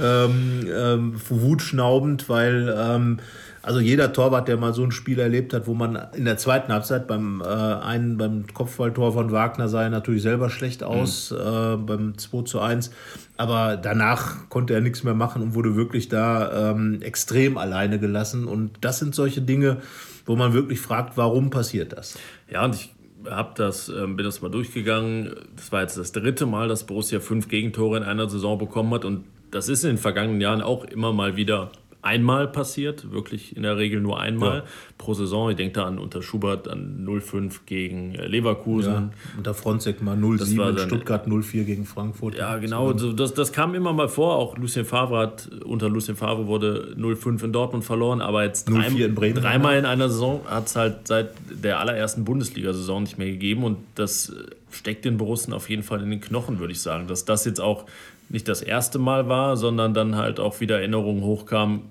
ähm, 0.00 0.64
ähm, 0.72 1.14
wutschnaubend, 1.28 2.28
weil 2.28 2.72
ähm, 2.78 3.18
also 3.62 3.80
jeder 3.80 4.12
Torwart, 4.12 4.48
der 4.48 4.56
mal 4.56 4.72
so 4.72 4.82
ein 4.82 4.90
Spiel 4.90 5.18
erlebt 5.18 5.52
hat, 5.52 5.66
wo 5.66 5.74
man 5.74 5.98
in 6.14 6.24
der 6.24 6.38
zweiten 6.38 6.72
Halbzeit 6.72 7.06
beim 7.06 7.42
äh, 7.42 7.44
einen 7.44 8.16
beim 8.16 8.46
Kopfballtor 8.52 9.12
von 9.12 9.32
Wagner 9.32 9.68
sah 9.68 9.82
er 9.82 9.90
natürlich 9.90 10.22
selber 10.22 10.48
schlecht 10.48 10.82
aus, 10.82 11.30
mhm. 11.30 11.36
äh, 11.36 11.76
beim 11.76 12.18
2 12.18 12.42
zu 12.42 12.60
1. 12.60 12.90
Aber 13.36 13.76
danach 13.76 14.48
konnte 14.48 14.74
er 14.74 14.80
nichts 14.80 15.04
mehr 15.04 15.14
machen 15.14 15.42
und 15.42 15.54
wurde 15.54 15.76
wirklich 15.76 16.08
da 16.08 16.70
ähm, 16.70 17.02
extrem 17.02 17.58
alleine 17.58 17.98
gelassen. 17.98 18.46
Und 18.46 18.72
das 18.80 18.98
sind 18.98 19.14
solche 19.14 19.42
Dinge, 19.42 19.78
wo 20.24 20.36
man 20.36 20.54
wirklich 20.54 20.80
fragt, 20.80 21.16
warum 21.16 21.50
passiert 21.50 21.92
das? 21.92 22.18
Ja, 22.50 22.64
und 22.64 22.74
ich 22.74 22.94
habe 23.28 23.52
das, 23.56 23.90
äh, 23.90 24.06
bin 24.06 24.24
das 24.24 24.40
mal 24.40 24.50
durchgegangen. 24.50 25.34
Das 25.56 25.70
war 25.70 25.82
jetzt 25.82 25.98
das 25.98 26.12
dritte 26.12 26.46
Mal, 26.46 26.68
dass 26.68 26.84
Borussia 26.84 27.20
fünf 27.20 27.48
Gegentore 27.48 27.98
in 27.98 28.04
einer 28.04 28.28
Saison 28.28 28.56
bekommen 28.56 28.94
hat. 28.94 29.04
Und 29.04 29.24
das 29.50 29.68
ist 29.68 29.84
in 29.84 29.90
den 29.90 29.98
vergangenen 29.98 30.40
Jahren 30.40 30.62
auch 30.62 30.84
immer 30.84 31.12
mal 31.12 31.36
wieder 31.36 31.70
einmal 32.02 32.48
passiert, 32.48 33.12
wirklich 33.12 33.56
in 33.56 33.62
der 33.62 33.76
Regel 33.76 34.00
nur 34.00 34.20
einmal 34.20 34.58
ja. 34.58 34.64
pro 34.98 35.14
Saison. 35.14 35.50
Ich 35.50 35.56
denke 35.56 35.74
da 35.74 35.84
an 35.84 35.98
unter 35.98 36.22
Schubert 36.22 36.68
an 36.68 37.06
0-5 37.06 37.60
gegen 37.66 38.14
äh, 38.14 38.26
Leverkusen. 38.26 38.92
Ja, 38.92 39.10
unter 39.36 39.54
Fronzek 39.54 40.02
mal 40.02 40.16
0-7, 40.16 40.86
Stuttgart 40.86 41.26
0-4 41.26 41.64
gegen 41.64 41.84
Frankfurt. 41.84 42.36
Ja, 42.36 42.56
genau. 42.58 42.96
So, 42.96 43.12
das, 43.12 43.34
das 43.34 43.52
kam 43.52 43.74
immer 43.74 43.92
mal 43.92 44.08
vor. 44.08 44.36
Auch 44.36 44.56
Lucien 44.56 44.84
Favre 44.84 45.18
hat, 45.18 45.50
unter 45.64 45.88
Lucien 45.88 46.16
Favre 46.16 46.46
wurde 46.46 46.94
0-5 46.98 47.44
in 47.44 47.52
Dortmund 47.52 47.84
verloren, 47.84 48.20
aber 48.20 48.44
jetzt 48.44 48.68
drei, 48.68 48.86
in 48.86 49.14
Bremen, 49.14 49.34
dreimal 49.34 49.76
in 49.76 49.84
einer 49.84 50.08
Saison 50.08 50.40
hat 50.46 50.66
es 50.66 50.76
halt 50.76 51.08
seit 51.08 51.30
der 51.50 51.80
allerersten 51.80 52.24
Bundesliga-Saison 52.24 53.02
nicht 53.02 53.18
mehr 53.18 53.28
gegeben 53.28 53.64
und 53.64 53.78
das 53.94 54.32
steckt 54.70 55.04
den 55.04 55.16
Borussen 55.16 55.52
auf 55.52 55.68
jeden 55.68 55.82
Fall 55.82 56.02
in 56.02 56.10
den 56.10 56.20
Knochen, 56.20 56.58
würde 56.58 56.72
ich 56.72 56.80
sagen. 56.80 57.06
Dass 57.08 57.24
das 57.24 57.44
jetzt 57.44 57.60
auch 57.60 57.86
nicht 58.30 58.46
das 58.46 58.62
erste 58.62 59.00
Mal 59.00 59.28
war, 59.28 59.56
sondern 59.56 59.92
dann 59.92 60.16
halt 60.16 60.38
auch 60.38 60.60
wieder 60.60 60.78
Erinnerungen 60.78 61.24
hochkamen. 61.24 61.82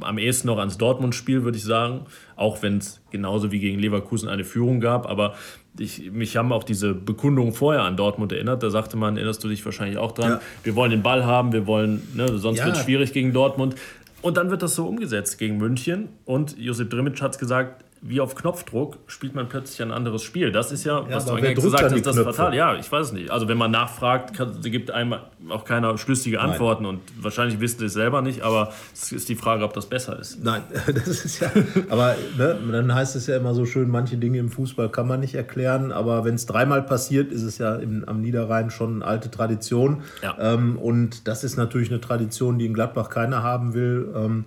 Am 0.00 0.18
ehesten 0.18 0.48
noch 0.48 0.58
ans 0.58 0.76
Dortmund-Spiel, 0.76 1.44
würde 1.44 1.56
ich 1.56 1.62
sagen. 1.62 2.06
Auch 2.34 2.62
wenn 2.62 2.78
es 2.78 3.00
genauso 3.12 3.52
wie 3.52 3.60
gegen 3.60 3.78
Leverkusen 3.78 4.28
eine 4.28 4.42
Führung 4.42 4.80
gab. 4.80 5.08
Aber 5.08 5.34
ich, 5.78 6.10
mich 6.10 6.36
haben 6.36 6.52
auch 6.52 6.64
diese 6.64 6.94
Bekundungen 6.94 7.52
vorher 7.52 7.82
an 7.82 7.96
Dortmund 7.96 8.32
erinnert. 8.32 8.64
Da 8.64 8.70
sagte 8.70 8.96
man, 8.96 9.16
erinnerst 9.16 9.44
du 9.44 9.48
dich 9.48 9.64
wahrscheinlich 9.64 9.96
auch 9.96 10.10
dran, 10.10 10.30
ja. 10.30 10.40
wir 10.64 10.74
wollen 10.74 10.90
den 10.90 11.02
Ball 11.02 11.24
haben, 11.24 11.52
wir 11.52 11.68
wollen, 11.68 12.02
ne, 12.14 12.38
sonst 12.38 12.58
ja. 12.58 12.66
wird 12.66 12.76
es 12.76 12.82
schwierig 12.82 13.12
gegen 13.12 13.32
Dortmund. 13.32 13.76
Und 14.20 14.36
dann 14.36 14.50
wird 14.50 14.62
das 14.62 14.74
so 14.74 14.86
umgesetzt 14.86 15.38
gegen 15.38 15.58
München. 15.58 16.08
Und 16.24 16.58
Josip 16.58 16.90
Drimic 16.90 17.22
hat 17.22 17.32
es 17.32 17.38
gesagt, 17.38 17.83
wie 18.06 18.20
auf 18.20 18.34
Knopfdruck 18.34 18.98
spielt 19.06 19.34
man 19.34 19.48
plötzlich 19.48 19.80
ein 19.80 19.90
anderes 19.90 20.22
Spiel. 20.22 20.52
Das 20.52 20.70
ist 20.72 20.84
ja, 20.84 21.00
ja 21.00 21.06
was 21.08 21.24
du 21.24 21.32
eigentlich 21.32 21.54
gesagt 21.54 21.84
hast, 21.84 22.06
das 22.06 22.16
ist 22.18 22.22
fatal. 22.22 22.54
Ja, 22.54 22.76
ich 22.76 22.92
weiß 22.92 23.06
es 23.06 23.12
nicht. 23.12 23.30
Also 23.30 23.48
wenn 23.48 23.56
man 23.56 23.70
nachfragt, 23.70 24.36
kann, 24.36 24.60
gibt 24.60 24.90
einem 24.90 25.14
auch 25.48 25.64
keiner 25.64 25.96
schlüssige 25.96 26.38
Antworten 26.38 26.82
Nein. 26.82 26.96
und 26.96 27.24
wahrscheinlich 27.24 27.60
wissen 27.60 27.78
sie 27.78 27.86
es 27.86 27.94
selber 27.94 28.20
nicht, 28.20 28.42
aber 28.42 28.74
es 28.92 29.10
ist 29.10 29.30
die 29.30 29.36
Frage, 29.36 29.64
ob 29.64 29.72
das 29.72 29.86
besser 29.86 30.18
ist. 30.18 30.44
Nein, 30.44 30.60
das 30.86 31.24
ist 31.24 31.40
ja, 31.40 31.50
aber 31.88 32.14
ne, 32.36 32.58
dann 32.70 32.94
heißt 32.94 33.16
es 33.16 33.26
ja 33.26 33.38
immer 33.38 33.54
so 33.54 33.64
schön, 33.64 33.88
manche 33.88 34.18
Dinge 34.18 34.36
im 34.36 34.50
Fußball 34.50 34.90
kann 34.90 35.08
man 35.08 35.20
nicht 35.20 35.34
erklären, 35.34 35.90
aber 35.90 36.26
wenn 36.26 36.34
es 36.34 36.44
dreimal 36.44 36.82
passiert, 36.82 37.32
ist 37.32 37.42
es 37.42 37.56
ja 37.56 37.74
im, 37.76 38.04
am 38.06 38.20
Niederrhein 38.20 38.68
schon 38.68 38.96
eine 38.96 39.06
alte 39.06 39.30
Tradition. 39.30 40.02
Ja. 40.22 40.36
Ähm, 40.38 40.76
und 40.78 41.26
das 41.26 41.42
ist 41.42 41.56
natürlich 41.56 41.90
eine 41.90 42.02
Tradition, 42.02 42.58
die 42.58 42.66
in 42.66 42.74
Gladbach 42.74 43.08
keiner 43.08 43.42
haben 43.42 43.72
will. 43.72 44.12
Ähm, 44.14 44.44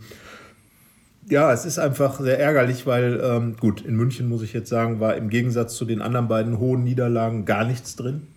ja, 1.29 1.51
es 1.51 1.65
ist 1.65 1.77
einfach 1.79 2.19
sehr 2.19 2.39
ärgerlich, 2.39 2.85
weil, 2.85 3.19
ähm, 3.23 3.57
gut, 3.57 3.81
in 3.81 3.95
München 3.95 4.29
muss 4.29 4.41
ich 4.41 4.53
jetzt 4.53 4.69
sagen, 4.69 4.99
war 4.99 5.15
im 5.15 5.29
Gegensatz 5.29 5.75
zu 5.75 5.85
den 5.85 6.01
anderen 6.01 6.27
beiden 6.27 6.59
hohen 6.59 6.83
Niederlagen 6.83 7.45
gar 7.45 7.65
nichts 7.65 7.95
drin. 7.95 8.27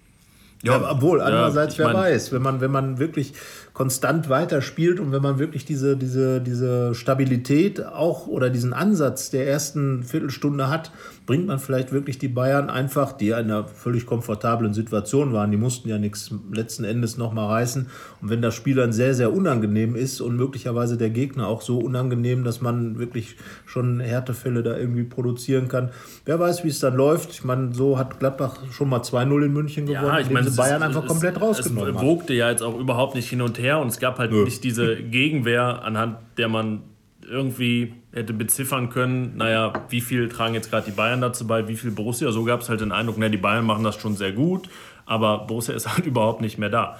Ja, 0.63 0.79
ja 0.79 0.91
obwohl, 0.91 1.21
andererseits, 1.21 1.77
ja, 1.77 1.87
wer 1.87 1.93
mein, 1.93 2.03
weiß, 2.03 2.33
wenn 2.33 2.43
man, 2.43 2.61
wenn 2.61 2.71
man 2.71 2.99
wirklich 2.99 3.33
konstant 3.73 4.29
weiterspielt 4.29 5.01
und 5.01 5.11
wenn 5.13 5.23
man 5.23 5.39
wirklich 5.39 5.65
diese, 5.65 5.97
diese, 5.97 6.41
diese 6.41 6.95
Stabilität 6.95 7.85
auch 7.87 8.27
oder 8.27 8.51
diesen 8.51 8.73
Ansatz 8.73 9.31
der 9.31 9.49
ersten 9.49 10.03
Viertelstunde 10.03 10.69
hat, 10.69 10.91
bringt 11.25 11.47
man 11.47 11.59
vielleicht 11.61 11.93
wirklich 11.93 12.19
die 12.19 12.29
Bayern 12.29 12.69
einfach, 12.69 13.13
die 13.13 13.29
in 13.29 13.35
einer 13.35 13.65
völlig 13.65 14.05
komfortablen 14.05 14.75
Situation 14.75 15.33
waren, 15.33 15.51
die 15.51 15.57
mussten 15.57 15.89
ja 15.89 15.97
nichts 15.97 16.35
letzten 16.53 16.85
Endes 16.85 17.17
nochmal 17.17 17.47
reißen. 17.47 17.87
Und 18.21 18.29
wenn 18.29 18.43
das 18.43 18.55
Spiel 18.55 18.75
dann 18.75 18.93
sehr, 18.93 19.15
sehr 19.15 19.33
unangenehm 19.33 19.95
ist 19.95 20.21
und 20.21 20.37
möglicherweise 20.37 20.99
der 20.99 21.11
Gegner 21.11 21.47
auch 21.47 21.63
so 21.63 21.79
unangenehm, 21.79 22.43
dass 22.45 22.61
man 22.61 22.99
wirklich 22.99 23.37
schon 23.65 24.01
Härtefälle 24.01 24.63
da 24.63 24.77
irgendwie 24.77 25.05
produzieren 25.05 25.69
kann, 25.69 25.91
wer 26.25 26.41
weiß, 26.41 26.65
wie 26.65 26.69
es 26.69 26.81
dann 26.81 26.97
läuft. 26.97 27.31
Ich 27.31 27.45
meine, 27.45 27.73
so 27.75 27.97
hat 27.97 28.19
Gladbach 28.19 28.57
schon 28.73 28.89
mal 28.89 29.01
2-0 29.01 29.45
in 29.45 29.53
München 29.53 29.87
gewonnen. 29.87 30.07
Ja, 30.07 30.19
ich 30.19 30.31
meine, 30.31 30.50
hatte 30.59 30.69
Bayern 30.69 30.83
einfach 30.83 31.07
komplett 31.07 31.41
rausgenommen. 31.41 31.97
Es 31.97 32.03
wogte 32.03 32.35
ja 32.35 32.51
jetzt 32.51 32.63
auch 32.63 32.79
überhaupt 32.79 33.15
nicht 33.15 33.29
hin 33.29 33.43
und 33.43 33.59
her 33.59 33.79
und 33.79 33.89
es 33.89 33.99
gab 33.99 34.19
halt 34.19 34.33
Nö. 34.33 34.45
nicht 34.45 34.63
diese 34.65 34.97
Gegenwehr, 34.97 35.83
anhand 35.83 36.19
der 36.37 36.49
man 36.49 36.83
irgendwie 37.29 37.95
hätte 38.13 38.33
beziffern 38.33 38.91
können, 38.91 39.37
naja, 39.37 39.73
wie 39.89 40.01
viel 40.01 40.29
tragen 40.29 40.55
jetzt 40.55 40.71
gerade 40.71 40.87
die 40.87 40.97
Bayern 40.97 41.21
dazu 41.21 41.47
bei, 41.47 41.69
wie 41.69 41.77
viel 41.77 41.91
Borussia. 41.93 42.33
So 42.33 42.45
gab 42.45 42.61
es 42.61 42.69
halt 42.69 42.81
den 42.81 42.93
Eindruck, 42.93 43.17
na, 43.19 43.29
die 43.29 43.37
Bayern 43.37 43.65
machen 43.65 43.85
das 43.85 44.01
schon 44.01 44.17
sehr 44.17 44.33
gut, 44.33 44.69
aber 45.07 45.47
Borussia 45.47 45.75
ist 45.75 45.89
halt 45.95 46.07
überhaupt 46.07 46.41
nicht 46.41 46.59
mehr 46.59 46.71
da. 46.71 46.99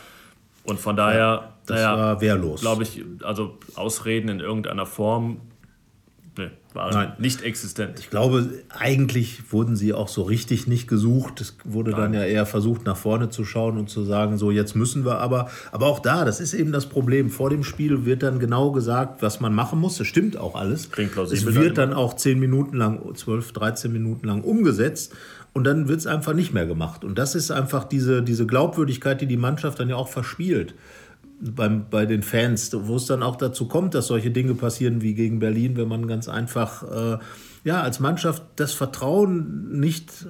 Und 0.63 0.79
von 0.79 0.95
daher, 0.95 1.19
ja, 1.19 1.53
das 1.67 1.77
naja, 1.77 1.97
war 1.97 2.21
wehrlos. 2.21 2.61
Glaube 2.61 2.83
ich, 2.83 3.03
also 3.25 3.59
Ausreden 3.75 4.29
in 4.29 4.41
irgendeiner 4.41 4.87
Form 4.87 5.39
Nee, 6.73 6.81
war 6.81 6.93
Nein. 6.93 7.13
nicht 7.19 7.43
existent. 7.43 7.99
Ich 8.01 8.11
glaube, 8.11 8.49
eigentlich 8.69 9.53
wurden 9.53 9.77
sie 9.77 9.93
auch 9.93 10.09
so 10.09 10.23
richtig 10.23 10.67
nicht 10.67 10.89
gesucht. 10.89 11.41
Es 11.41 11.57
wurde 11.65 11.91
Nein. 11.93 12.01
dann 12.01 12.15
ja 12.15 12.25
eher 12.25 12.47
versucht, 12.47 12.85
nach 12.85 12.97
vorne 12.97 13.29
zu 13.29 13.45
schauen 13.45 13.79
und 13.79 13.91
zu 13.91 14.05
sagen, 14.05 14.39
so 14.39 14.51
jetzt 14.51 14.75
müssen 14.77 15.05
wir 15.05 15.19
aber. 15.19 15.51
Aber 15.73 15.87
auch 15.87 16.01
da, 16.01 16.25
das 16.25 16.41
ist 16.41 16.55
eben 16.55 16.73
das 16.73 16.87
Problem. 16.87 17.31
Vor 17.31 17.51
dem 17.51 17.65
Spiel 17.65 18.05
wird 18.05 18.23
dann 18.23 18.39
genau 18.39 18.71
gesagt, 18.73 19.23
was 19.23 19.41
man 19.41 19.55
machen 19.55 19.81
muss. 19.81 19.99
Das 19.99 20.07
stimmt 20.07 20.37
auch 20.37 20.55
alles. 20.55 20.91
Klingt 20.91 21.13
plausibel. 21.13 21.53
Es 21.53 21.61
wird 21.61 21.79
dann 21.79 21.93
auch 21.93 22.15
zehn 22.15 22.39
Minuten 22.39 22.77
lang, 22.77 23.15
zwölf, 23.15 23.53
13 23.53 23.93
Minuten 23.93 24.27
lang 24.27 24.43
umgesetzt. 24.43 25.15
Und 25.53 25.65
dann 25.65 25.89
wird 25.89 25.99
es 25.99 26.07
einfach 26.07 26.33
nicht 26.33 26.55
mehr 26.55 26.67
gemacht. 26.67 27.03
Und 27.03 27.19
das 27.19 27.35
ist 27.35 27.51
einfach 27.51 27.85
diese, 27.85 28.23
diese 28.23 28.47
Glaubwürdigkeit, 28.47 29.21
die 29.21 29.27
die 29.27 29.37
Mannschaft 29.37 29.81
dann 29.81 29.89
ja 29.89 29.97
auch 29.97 30.09
verspielt 30.09 30.75
beim, 31.41 31.87
bei 31.91 32.07
den 32.07 32.23
Fans, 32.23 32.71
wo 32.73 32.97
es 32.97 33.07
dann 33.07 33.23
auch 33.23 33.37
dazu 33.37 33.67
kommt, 33.67 33.95
dass 33.95 34.07
solche 34.07 34.31
Dinge 34.31 34.55
passieren 34.55 35.03
wie 35.03 35.15
gegen 35.15 35.39
Berlin, 35.39 35.77
wenn 35.77 35.89
man 35.89 36.07
ganz 36.07 36.29
einfach 36.29 36.83
äh, 36.83 37.19
ja, 37.65 37.83
als 37.83 38.01
Mannschaft 38.01 38.43
das 38.57 38.73
Vertrauen 38.73 39.81
nicht 39.81 40.27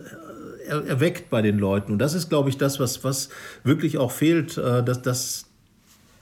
äh, 0.66 0.88
erweckt 0.88 1.30
bei 1.30 1.42
den 1.42 1.58
Leuten. 1.58 1.92
Und 1.92 1.98
das 1.98 2.14
ist, 2.14 2.28
glaube 2.28 2.48
ich, 2.48 2.58
das, 2.58 2.80
was, 2.80 3.04
was 3.04 3.28
wirklich 3.64 3.98
auch 3.98 4.12
fehlt, 4.12 4.56
äh, 4.56 4.82
dass, 4.82 5.02
dass 5.02 5.46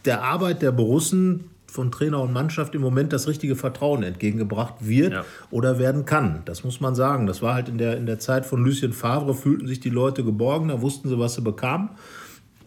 der 0.04 0.22
Arbeit 0.22 0.62
der 0.62 0.72
Borussen 0.72 1.44
von 1.70 1.90
Trainer 1.90 2.20
und 2.22 2.32
Mannschaft 2.32 2.74
im 2.74 2.80
Moment 2.80 3.12
das 3.12 3.28
richtige 3.28 3.54
Vertrauen 3.54 4.02
entgegengebracht 4.02 4.74
wird 4.80 5.12
ja. 5.12 5.24
oder 5.50 5.78
werden 5.78 6.06
kann. 6.06 6.42
Das 6.46 6.64
muss 6.64 6.80
man 6.80 6.94
sagen. 6.94 7.26
Das 7.26 7.42
war 7.42 7.54
halt 7.54 7.68
in 7.68 7.76
der, 7.76 7.98
in 7.98 8.06
der 8.06 8.18
Zeit 8.18 8.46
von 8.46 8.64
Lucien 8.64 8.94
Favre, 8.94 9.34
fühlten 9.34 9.66
sich 9.66 9.80
die 9.80 9.90
Leute 9.90 10.24
geborgen, 10.24 10.68
da 10.68 10.80
wussten 10.80 11.08
sie, 11.10 11.18
was 11.18 11.34
sie 11.34 11.42
bekamen. 11.42 11.90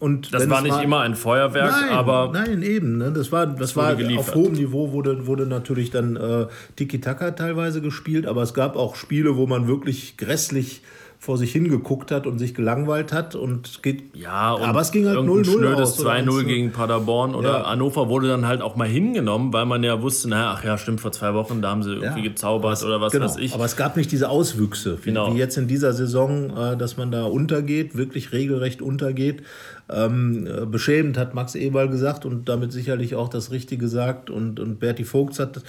Und 0.02 0.34
das 0.34 0.50
war 0.50 0.62
nicht 0.62 0.72
war, 0.72 0.82
immer 0.82 0.98
ein 1.02 1.14
Feuerwerk, 1.14 1.70
nein, 1.70 1.90
aber. 1.90 2.30
Nein, 2.32 2.62
eben. 2.62 2.98
Ne? 2.98 3.12
Das 3.12 3.30
war, 3.30 3.46
das 3.46 3.76
war 3.76 3.94
auf 4.18 4.34
hohem 4.34 4.54
Niveau 4.54 4.90
wurde, 4.90 5.28
wurde 5.28 5.46
natürlich 5.46 5.92
dann 5.92 6.16
äh, 6.16 6.48
Tiki-Taka 6.74 7.30
teilweise 7.30 7.80
gespielt, 7.80 8.26
aber 8.26 8.42
es 8.42 8.52
gab 8.52 8.74
auch 8.74 8.96
Spiele, 8.96 9.36
wo 9.36 9.46
man 9.46 9.68
wirklich 9.68 10.16
grässlich 10.16 10.82
vor 11.22 11.38
sich 11.38 11.52
hingeguckt 11.52 12.10
hat 12.10 12.26
und 12.26 12.40
sich 12.40 12.52
gelangweilt 12.52 13.12
hat 13.12 13.36
und 13.36 13.80
geht. 13.84 14.16
Ja, 14.16 14.54
und 14.54 14.62
aber 14.64 14.80
es 14.80 14.90
ging 14.90 15.06
halt 15.06 15.20
0-0 15.20 15.52
schnödes 15.52 15.96
2-0 16.00 16.42
gegen 16.42 16.72
Paderborn 16.72 17.36
oder 17.36 17.60
ja. 17.60 17.70
Hannover 17.70 18.08
wurde 18.08 18.26
dann 18.26 18.44
halt 18.48 18.60
auch 18.60 18.74
mal 18.74 18.88
hingenommen, 18.88 19.52
weil 19.52 19.64
man 19.64 19.84
ja 19.84 20.02
wusste, 20.02 20.28
naja, 20.28 20.56
ach 20.56 20.64
ja, 20.64 20.76
stimmt, 20.76 21.00
vor 21.00 21.12
zwei 21.12 21.32
Wochen, 21.32 21.62
da 21.62 21.70
haben 21.70 21.84
sie 21.84 21.92
irgendwie 21.92 22.24
ja. 22.24 22.28
gezaubert 22.30 22.72
was, 22.72 22.84
oder 22.84 23.00
was 23.00 23.12
genau. 23.12 23.26
weiß 23.26 23.36
ich. 23.36 23.54
Aber 23.54 23.64
es 23.64 23.76
gab 23.76 23.96
nicht 23.96 24.10
diese 24.10 24.30
Auswüchse, 24.30 24.98
wie, 25.02 25.10
genau. 25.10 25.32
wie 25.32 25.38
jetzt 25.38 25.56
in 25.56 25.68
dieser 25.68 25.92
Saison, 25.92 26.56
äh, 26.56 26.76
dass 26.76 26.96
man 26.96 27.12
da 27.12 27.22
untergeht, 27.26 27.96
wirklich 27.96 28.32
regelrecht 28.32 28.82
untergeht. 28.82 29.44
Ähm, 29.94 30.48
beschämend 30.70 31.18
hat 31.18 31.34
Max 31.34 31.54
Eberl 31.54 31.88
gesagt 31.88 32.24
und 32.24 32.48
damit 32.48 32.72
sicherlich 32.72 33.14
auch 33.14 33.28
das 33.28 33.50
Richtige 33.50 33.82
gesagt. 33.82 34.30
Und, 34.30 34.58
und 34.60 34.80
Berti 34.80 35.04
Vogts 35.04 35.38
hat 35.38 35.62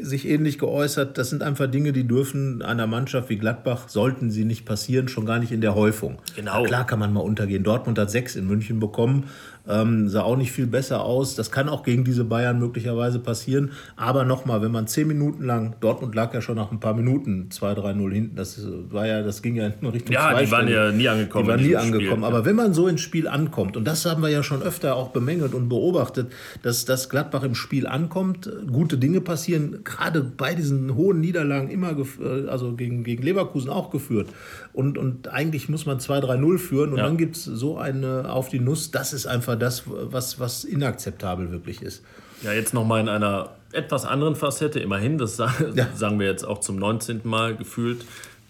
sich 0.00 0.28
ähnlich 0.28 0.58
geäußert. 0.58 1.16
Das 1.16 1.30
sind 1.30 1.42
einfach 1.42 1.68
Dinge, 1.68 1.92
die 1.92 2.06
dürfen 2.06 2.60
einer 2.62 2.86
Mannschaft 2.86 3.30
wie 3.30 3.36
Gladbach, 3.36 3.88
sollten 3.88 4.30
sie 4.30 4.44
nicht 4.44 4.66
passieren, 4.66 5.08
schon 5.08 5.24
gar 5.24 5.38
nicht 5.38 5.52
in 5.52 5.60
der 5.60 5.74
Häufung. 5.74 6.18
Genau. 6.36 6.64
klar 6.64 6.86
kann 6.86 6.98
man 6.98 7.12
mal 7.12 7.20
untergehen. 7.20 7.62
Dortmund 7.62 7.98
hat 7.98 8.10
sechs 8.10 8.36
in 8.36 8.46
München 8.46 8.80
bekommen. 8.80 9.24
Ähm, 9.66 10.08
sah 10.08 10.22
auch 10.22 10.36
nicht 10.36 10.52
viel 10.52 10.66
besser 10.66 11.04
aus. 11.04 11.34
Das 11.34 11.50
kann 11.50 11.68
auch 11.68 11.82
gegen 11.82 12.04
diese 12.04 12.24
Bayern 12.24 12.58
möglicherweise 12.58 13.18
passieren. 13.18 13.72
Aber 13.96 14.24
nochmal, 14.24 14.60
wenn 14.62 14.72
man 14.72 14.86
zehn 14.86 15.08
Minuten 15.08 15.44
lang, 15.44 15.76
Dortmund 15.80 16.14
lag 16.14 16.34
ja 16.34 16.42
schon 16.42 16.56
nach 16.56 16.70
ein 16.70 16.80
paar 16.80 16.94
Minuten 16.94 17.48
2-3-0 17.50 18.12
hinten. 18.12 18.36
Das 18.36 18.60
war 18.90 19.06
ja, 19.06 19.22
das 19.22 19.40
ging 19.40 19.56
ja 19.56 19.68
in 19.68 19.86
Richtung 19.86 20.12
Ja, 20.12 20.38
die 20.38 20.50
waren 20.50 20.68
ja 20.68 20.92
nie 20.92 21.08
angekommen. 21.08 21.44
Die 21.44 21.50
waren 21.50 21.62
nie 21.62 21.76
angekommen. 21.76 22.22
Spiel, 22.22 22.24
Aber 22.24 22.44
wenn 22.44 22.56
man 22.56 22.74
so 22.74 22.88
ins 22.88 23.00
Spiel 23.00 23.26
ankommt, 23.26 23.76
und 23.76 23.84
das 23.84 24.04
haben 24.04 24.22
wir 24.22 24.28
ja 24.28 24.42
schon 24.42 24.62
öfter 24.62 24.96
auch 24.96 25.08
bemängelt 25.10 25.54
und 25.54 25.68
beobachtet, 25.68 26.30
dass, 26.62 26.84
dass 26.84 27.08
Gladbach 27.08 27.42
im 27.42 27.54
Spiel 27.54 27.86
ankommt, 27.86 28.50
gute 28.70 28.98
Dinge 28.98 29.20
passieren, 29.20 29.80
gerade 29.84 30.22
bei 30.22 30.54
diesen 30.54 30.94
hohen 30.94 31.20
Niederlagen 31.20 31.70
immer, 31.70 31.96
äh, 31.96 32.48
also 32.48 32.72
gegen, 32.72 33.04
gegen 33.04 33.22
Leverkusen 33.22 33.70
auch 33.70 33.90
geführt. 33.90 34.28
Und, 34.74 34.98
und 34.98 35.28
eigentlich 35.28 35.68
muss 35.68 35.86
man 35.86 35.98
2-3-0 35.98 36.58
führen 36.58 36.90
und 36.90 36.98
ja. 36.98 37.04
dann 37.04 37.16
gibt 37.16 37.36
es 37.36 37.44
so 37.44 37.78
eine 37.78 38.28
auf 38.28 38.48
die 38.48 38.58
Nuss. 38.58 38.90
Das 38.90 39.12
ist 39.12 39.24
einfach 39.24 39.56
das, 39.56 39.84
was, 39.86 40.40
was 40.40 40.64
inakzeptabel 40.64 41.52
wirklich 41.52 41.80
ist. 41.80 42.02
Ja, 42.42 42.52
jetzt 42.52 42.74
nochmal 42.74 43.00
in 43.00 43.08
einer 43.08 43.50
etwas 43.72 44.04
anderen 44.04 44.34
Facette, 44.34 44.80
immerhin, 44.80 45.16
das 45.16 45.38
ja. 45.74 45.88
sagen 45.94 46.18
wir 46.18 46.26
jetzt 46.26 46.44
auch 46.44 46.58
zum 46.58 46.74
19. 46.76 47.20
Mal 47.22 47.54
gefühlt, 47.54 48.04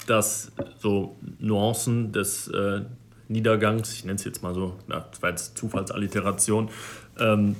dass 0.07 0.51
so 0.79 1.15
Nuancen 1.39 2.13
des 2.13 2.49
äh, 2.49 2.81
Niedergangs, 3.29 3.93
ich 3.93 4.07
nenne 4.07 4.17
es 4.17 4.25
jetzt 4.25 4.43
mal 4.43 4.55
so, 4.55 4.77
na, 4.89 5.01
das 5.11 5.21
war 5.21 5.29
jetzt 5.29 5.59
Zufallsalliteration, 5.59 6.71
ähm, 7.19 7.57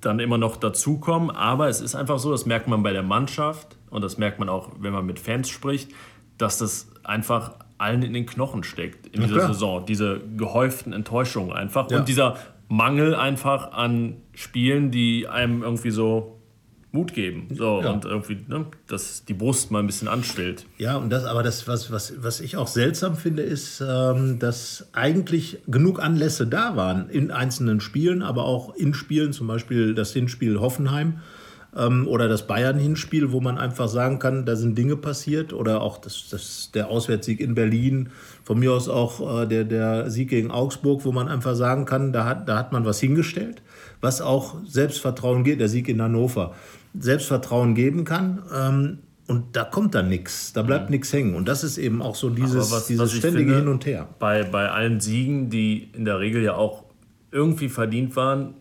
dann 0.00 0.20
immer 0.20 0.38
noch 0.38 0.56
dazukommen. 0.56 1.30
Aber 1.32 1.68
es 1.68 1.80
ist 1.80 1.96
einfach 1.96 2.20
so, 2.20 2.30
das 2.30 2.46
merkt 2.46 2.68
man 2.68 2.84
bei 2.84 2.92
der 2.92 3.02
Mannschaft 3.02 3.76
und 3.90 4.02
das 4.02 4.16
merkt 4.16 4.38
man 4.38 4.48
auch, 4.48 4.70
wenn 4.78 4.92
man 4.92 5.04
mit 5.06 5.18
Fans 5.18 5.48
spricht, 5.48 5.90
dass 6.38 6.58
das 6.58 6.88
einfach 7.02 7.54
allen 7.84 8.02
in 8.02 8.12
den 8.12 8.26
Knochen 8.26 8.64
steckt 8.64 9.06
in 9.08 9.22
dieser 9.22 9.48
Saison. 9.48 9.84
Diese 9.86 10.20
gehäuften 10.36 10.92
Enttäuschungen 10.92 11.52
einfach 11.52 11.90
ja. 11.90 11.98
und 11.98 12.08
dieser 12.08 12.36
Mangel 12.68 13.14
einfach 13.14 13.72
an 13.72 14.16
Spielen, 14.32 14.90
die 14.90 15.28
einem 15.28 15.62
irgendwie 15.62 15.90
so 15.90 16.40
Mut 16.94 17.12
geben. 17.12 17.48
So, 17.50 17.82
ja. 17.82 17.90
und 17.90 18.04
irgendwie, 18.04 18.38
ne, 18.48 18.66
dass 18.86 19.24
die 19.24 19.34
Brust 19.34 19.70
mal 19.70 19.80
ein 19.80 19.86
bisschen 19.86 20.06
anschwillt. 20.06 20.64
Ja, 20.78 20.96
und 20.96 21.10
das, 21.10 21.24
aber 21.24 21.42
das, 21.42 21.66
was, 21.66 21.90
was, 21.90 22.22
was 22.22 22.40
ich 22.40 22.56
auch 22.56 22.68
seltsam 22.68 23.16
finde, 23.16 23.42
ist, 23.42 23.82
ähm, 23.86 24.38
dass 24.38 24.86
eigentlich 24.92 25.58
genug 25.66 26.00
Anlässe 26.00 26.46
da 26.46 26.76
waren 26.76 27.10
in 27.10 27.32
einzelnen 27.32 27.80
Spielen, 27.80 28.22
aber 28.22 28.44
auch 28.44 28.74
in 28.76 28.94
Spielen, 28.94 29.32
zum 29.32 29.48
Beispiel 29.48 29.94
das 29.94 30.12
Hinspiel 30.12 30.60
Hoffenheim, 30.60 31.18
ähm, 31.76 32.06
oder 32.06 32.28
das 32.28 32.46
Bayern-Hinspiel, 32.46 33.32
wo 33.32 33.40
man 33.40 33.58
einfach 33.58 33.88
sagen 33.88 34.18
kann, 34.18 34.44
da 34.44 34.56
sind 34.56 34.76
Dinge 34.78 34.96
passiert 34.96 35.52
oder 35.52 35.82
auch 35.82 35.98
das, 35.98 36.28
das, 36.30 36.70
der 36.72 36.88
Auswärtssieg 36.88 37.40
in 37.40 37.54
Berlin, 37.54 38.10
von 38.42 38.58
mir 38.58 38.72
aus 38.72 38.88
auch 38.88 39.42
äh, 39.42 39.46
der, 39.46 39.64
der 39.64 40.10
Sieg 40.10 40.30
gegen 40.30 40.50
Augsburg, 40.50 41.04
wo 41.04 41.12
man 41.12 41.28
einfach 41.28 41.54
sagen 41.54 41.84
kann, 41.84 42.12
da 42.12 42.24
hat, 42.24 42.48
da 42.48 42.56
hat 42.56 42.72
man 42.72 42.84
was 42.84 43.00
hingestellt, 43.00 43.62
was 44.00 44.20
auch 44.20 44.56
Selbstvertrauen 44.66 45.44
geht, 45.44 45.60
der 45.60 45.68
Sieg 45.68 45.88
in 45.88 46.00
Hannover, 46.00 46.54
Selbstvertrauen 46.98 47.74
geben 47.74 48.04
kann. 48.04 48.42
Ähm, 48.54 48.98
und 49.26 49.56
da 49.56 49.64
kommt 49.64 49.94
dann 49.94 50.10
nichts, 50.10 50.52
da 50.52 50.60
bleibt 50.62 50.90
mhm. 50.90 50.96
nichts 50.96 51.12
hängen. 51.12 51.34
Und 51.34 51.48
das 51.48 51.64
ist 51.64 51.78
eben 51.78 52.02
auch 52.02 52.14
so 52.14 52.28
dieses, 52.28 52.70
was, 52.70 52.88
dieses 52.88 53.02
was 53.04 53.12
ständige 53.12 53.52
finde, 53.52 53.56
Hin 53.56 53.68
und 53.68 53.86
Her. 53.86 54.08
Bei, 54.18 54.44
bei 54.44 54.68
allen 54.68 55.00
Siegen, 55.00 55.48
die 55.48 55.88
in 55.94 56.04
der 56.04 56.20
Regel 56.20 56.42
ja 56.42 56.54
auch 56.54 56.84
irgendwie 57.32 57.70
verdient 57.70 58.16
waren, 58.16 58.54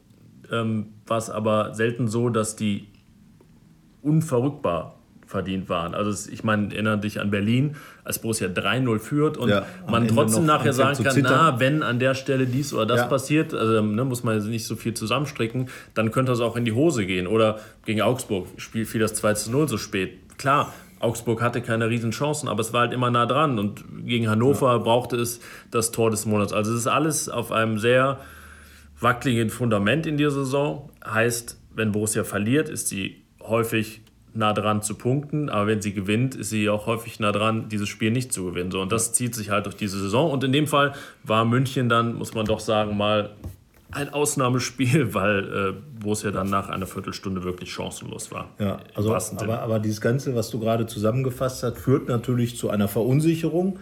ähm, 0.51 0.87
war 1.05 1.17
es 1.17 1.29
aber 1.29 1.73
selten 1.73 2.07
so, 2.07 2.29
dass 2.29 2.55
die 2.55 2.92
unverrückbar 4.03 4.95
verdient 5.25 5.67
waren. 5.67 5.95
Also 5.95 6.29
ich 6.31 6.43
meine, 6.43 6.71
erinnere 6.71 6.99
dich 6.99 7.19
an 7.19 7.31
Berlin, 7.31 7.75
als 8.03 8.19
Borussia 8.19 8.47
3-0 8.47 8.99
führt 8.99 9.37
und 9.37 9.49
ja, 9.49 9.65
man 9.89 10.07
trotzdem 10.07 10.45
nachher 10.45 10.73
sagen 10.73 11.03
kann, 11.03 11.19
na, 11.21 11.59
wenn 11.59 11.81
an 11.81 11.99
der 11.99 12.13
Stelle 12.13 12.45
dies 12.45 12.73
oder 12.73 12.85
das 12.85 12.99
ja. 12.99 13.07
passiert, 13.07 13.53
also, 13.53 13.81
ne, 13.81 14.05
muss 14.05 14.23
man 14.23 14.37
nicht 14.49 14.65
so 14.65 14.75
viel 14.75 14.93
zusammenstricken, 14.93 15.69
dann 15.95 16.11
könnte 16.11 16.31
das 16.31 16.39
auch 16.39 16.55
in 16.55 16.65
die 16.65 16.73
Hose 16.73 17.05
gehen. 17.05 17.25
Oder 17.25 17.59
gegen 17.85 18.01
Augsburg 18.01 18.47
spielt 18.57 18.87
fiel 18.87 19.01
das 19.01 19.21
2-0 19.23 19.67
so 19.67 19.77
spät. 19.77 20.19
Klar, 20.37 20.71
Augsburg 20.99 21.41
hatte 21.41 21.61
keine 21.61 21.89
riesen 21.89 22.11
Chancen, 22.11 22.47
aber 22.47 22.61
es 22.61 22.71
war 22.71 22.81
halt 22.81 22.93
immer 22.93 23.09
nah 23.09 23.25
dran 23.25 23.59
und 23.59 23.83
gegen 24.05 24.29
Hannover 24.29 24.71
ja. 24.71 24.77
brauchte 24.77 25.17
es 25.17 25.41
das 25.71 25.91
Tor 25.91 26.11
des 26.11 26.25
Monats. 26.25 26.53
Also 26.53 26.71
es 26.71 26.81
ist 26.81 26.87
alles 26.87 27.27
auf 27.27 27.51
einem 27.51 27.79
sehr 27.79 28.19
wackeligen 28.99 29.49
Fundament 29.49 30.05
in 30.05 30.17
dieser 30.17 30.31
Saison. 30.31 30.89
Heißt, 31.05 31.59
wenn 31.75 31.91
Borussia 31.91 32.23
verliert, 32.23 32.69
ist 32.69 32.87
sie 32.87 33.22
häufig 33.47 34.01
nah 34.33 34.53
dran 34.53 34.81
zu 34.81 34.95
punkten, 34.95 35.49
aber 35.49 35.67
wenn 35.67 35.81
sie 35.81 35.93
gewinnt, 35.93 36.35
ist 36.35 36.49
sie 36.49 36.69
auch 36.69 36.87
häufig 36.87 37.19
nah 37.19 37.31
dran, 37.31 37.69
dieses 37.69 37.87
Spiel 37.87 38.11
nicht 38.11 38.33
zu 38.33 38.45
gewinnen. 38.45 38.71
So, 38.71 38.81
und 38.81 38.91
das 38.91 39.13
zieht 39.13 39.35
sich 39.35 39.51
halt 39.51 39.65
durch 39.65 39.75
diese 39.75 39.99
Saison. 39.99 40.31
Und 40.31 40.43
in 40.43 40.51
dem 40.51 40.67
Fall 40.67 40.93
war 41.23 41.45
München 41.45 41.87
dann, 41.87 42.15
muss 42.15 42.33
man 42.33 42.45
doch 42.45 42.59
sagen, 42.59 42.97
mal 42.97 43.35
ein 43.91 44.11
Ausnahmespiel, 44.11 45.13
weil 45.13 45.43
äh, 45.43 45.99
Borussia 45.99 46.31
dann 46.31 46.49
nach 46.49 46.69
einer 46.69 46.87
Viertelstunde 46.87 47.43
wirklich 47.43 47.71
chancenlos 47.71 48.31
war. 48.31 48.49
Ja, 48.59 48.79
also, 48.95 49.15
aber, 49.15 49.61
aber 49.61 49.79
dieses 49.79 50.01
Ganze, 50.01 50.35
was 50.35 50.49
du 50.49 50.59
gerade 50.59 50.87
zusammengefasst 50.87 51.63
hast, 51.63 51.77
führt 51.77 52.07
natürlich 52.07 52.57
zu 52.57 52.69
einer 52.69 52.87
Verunsicherung 52.87 53.79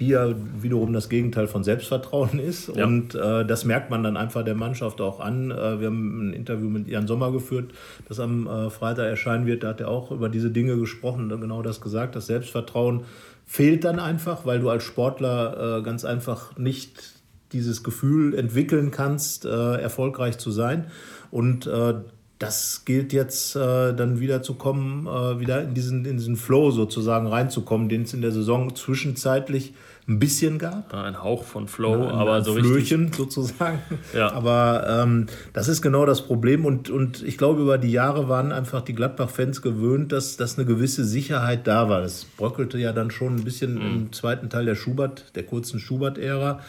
die 0.00 0.08
ja 0.08 0.34
wiederum 0.60 0.92
das 0.92 1.08
Gegenteil 1.08 1.46
von 1.46 1.64
Selbstvertrauen 1.64 2.38
ist. 2.38 2.74
Ja. 2.74 2.86
Und 2.86 3.14
äh, 3.14 3.44
das 3.44 3.64
merkt 3.64 3.90
man 3.90 4.02
dann 4.02 4.16
einfach 4.16 4.44
der 4.44 4.54
Mannschaft 4.54 5.00
auch 5.00 5.20
an. 5.20 5.50
Äh, 5.50 5.80
wir 5.80 5.86
haben 5.88 6.30
ein 6.30 6.32
Interview 6.32 6.68
mit 6.68 6.88
Jan 6.88 7.06
Sommer 7.06 7.30
geführt, 7.32 7.72
das 8.08 8.18
am 8.18 8.46
äh, 8.46 8.70
Freitag 8.70 9.06
erscheinen 9.06 9.46
wird. 9.46 9.62
Da 9.62 9.68
hat 9.68 9.80
er 9.80 9.88
auch 9.88 10.10
über 10.10 10.28
diese 10.28 10.50
Dinge 10.50 10.76
gesprochen 10.76 11.30
und 11.30 11.40
genau 11.40 11.62
das 11.62 11.80
gesagt. 11.80 12.16
Das 12.16 12.26
Selbstvertrauen 12.26 13.04
fehlt 13.44 13.84
dann 13.84 13.98
einfach, 13.98 14.46
weil 14.46 14.60
du 14.60 14.70
als 14.70 14.84
Sportler 14.84 15.78
äh, 15.78 15.82
ganz 15.82 16.04
einfach 16.04 16.56
nicht 16.56 17.20
dieses 17.52 17.82
Gefühl 17.82 18.34
entwickeln 18.34 18.90
kannst, 18.90 19.44
äh, 19.44 19.74
erfolgreich 19.76 20.38
zu 20.38 20.50
sein. 20.50 20.86
Und 21.30 21.66
äh, 21.66 21.94
das 22.42 22.84
gilt 22.84 23.12
jetzt 23.12 23.54
äh, 23.54 23.94
dann 23.94 24.18
wieder 24.18 24.42
zu 24.42 24.54
kommen, 24.54 25.06
äh, 25.06 25.38
wieder 25.38 25.62
in 25.62 25.74
diesen, 25.74 26.04
in 26.04 26.16
diesen 26.16 26.36
Flow 26.36 26.72
sozusagen 26.72 27.28
reinzukommen, 27.28 27.88
den 27.88 28.02
es 28.02 28.14
in 28.14 28.20
der 28.20 28.32
Saison 28.32 28.74
zwischenzeitlich 28.74 29.74
ein 30.08 30.18
bisschen 30.18 30.58
gab. 30.58 30.92
Ein 30.94 31.22
Hauch 31.22 31.44
von 31.44 31.68
Flow, 31.68 31.94
ein, 31.94 32.10
aber 32.10 32.34
ein 32.34 32.44
so 32.44 32.54
Flöchen 32.54 33.02
richtig. 33.04 33.16
sozusagen. 33.16 33.78
Ja. 34.14 34.32
Aber 34.32 34.84
ähm, 34.88 35.26
das 35.52 35.68
ist 35.68 35.80
genau 35.80 36.04
das 36.04 36.22
Problem. 36.26 36.66
Und, 36.66 36.90
und 36.90 37.22
ich 37.22 37.38
glaube, 37.38 37.62
über 37.62 37.78
die 37.78 37.92
Jahre 37.92 38.28
waren 38.28 38.52
einfach 38.52 38.82
die 38.82 38.94
Gladbach-Fans 38.94 39.62
gewöhnt, 39.62 40.12
dass, 40.12 40.36
dass 40.36 40.58
eine 40.58 40.66
gewisse 40.66 41.04
Sicherheit 41.04 41.66
da 41.66 41.88
war. 41.88 42.00
Das 42.00 42.24
bröckelte 42.24 42.78
ja 42.78 42.92
dann 42.92 43.10
schon 43.10 43.36
ein 43.36 43.44
bisschen 43.44 43.74
Mhm. 43.74 43.80
im 43.80 44.12
zweiten 44.12 44.50
Teil 44.50 44.66
der 44.66 44.74
Schubert, 44.74 45.26
der 45.36 45.44
kurzen 45.44 45.78
Schubert-Ära, 45.78 46.60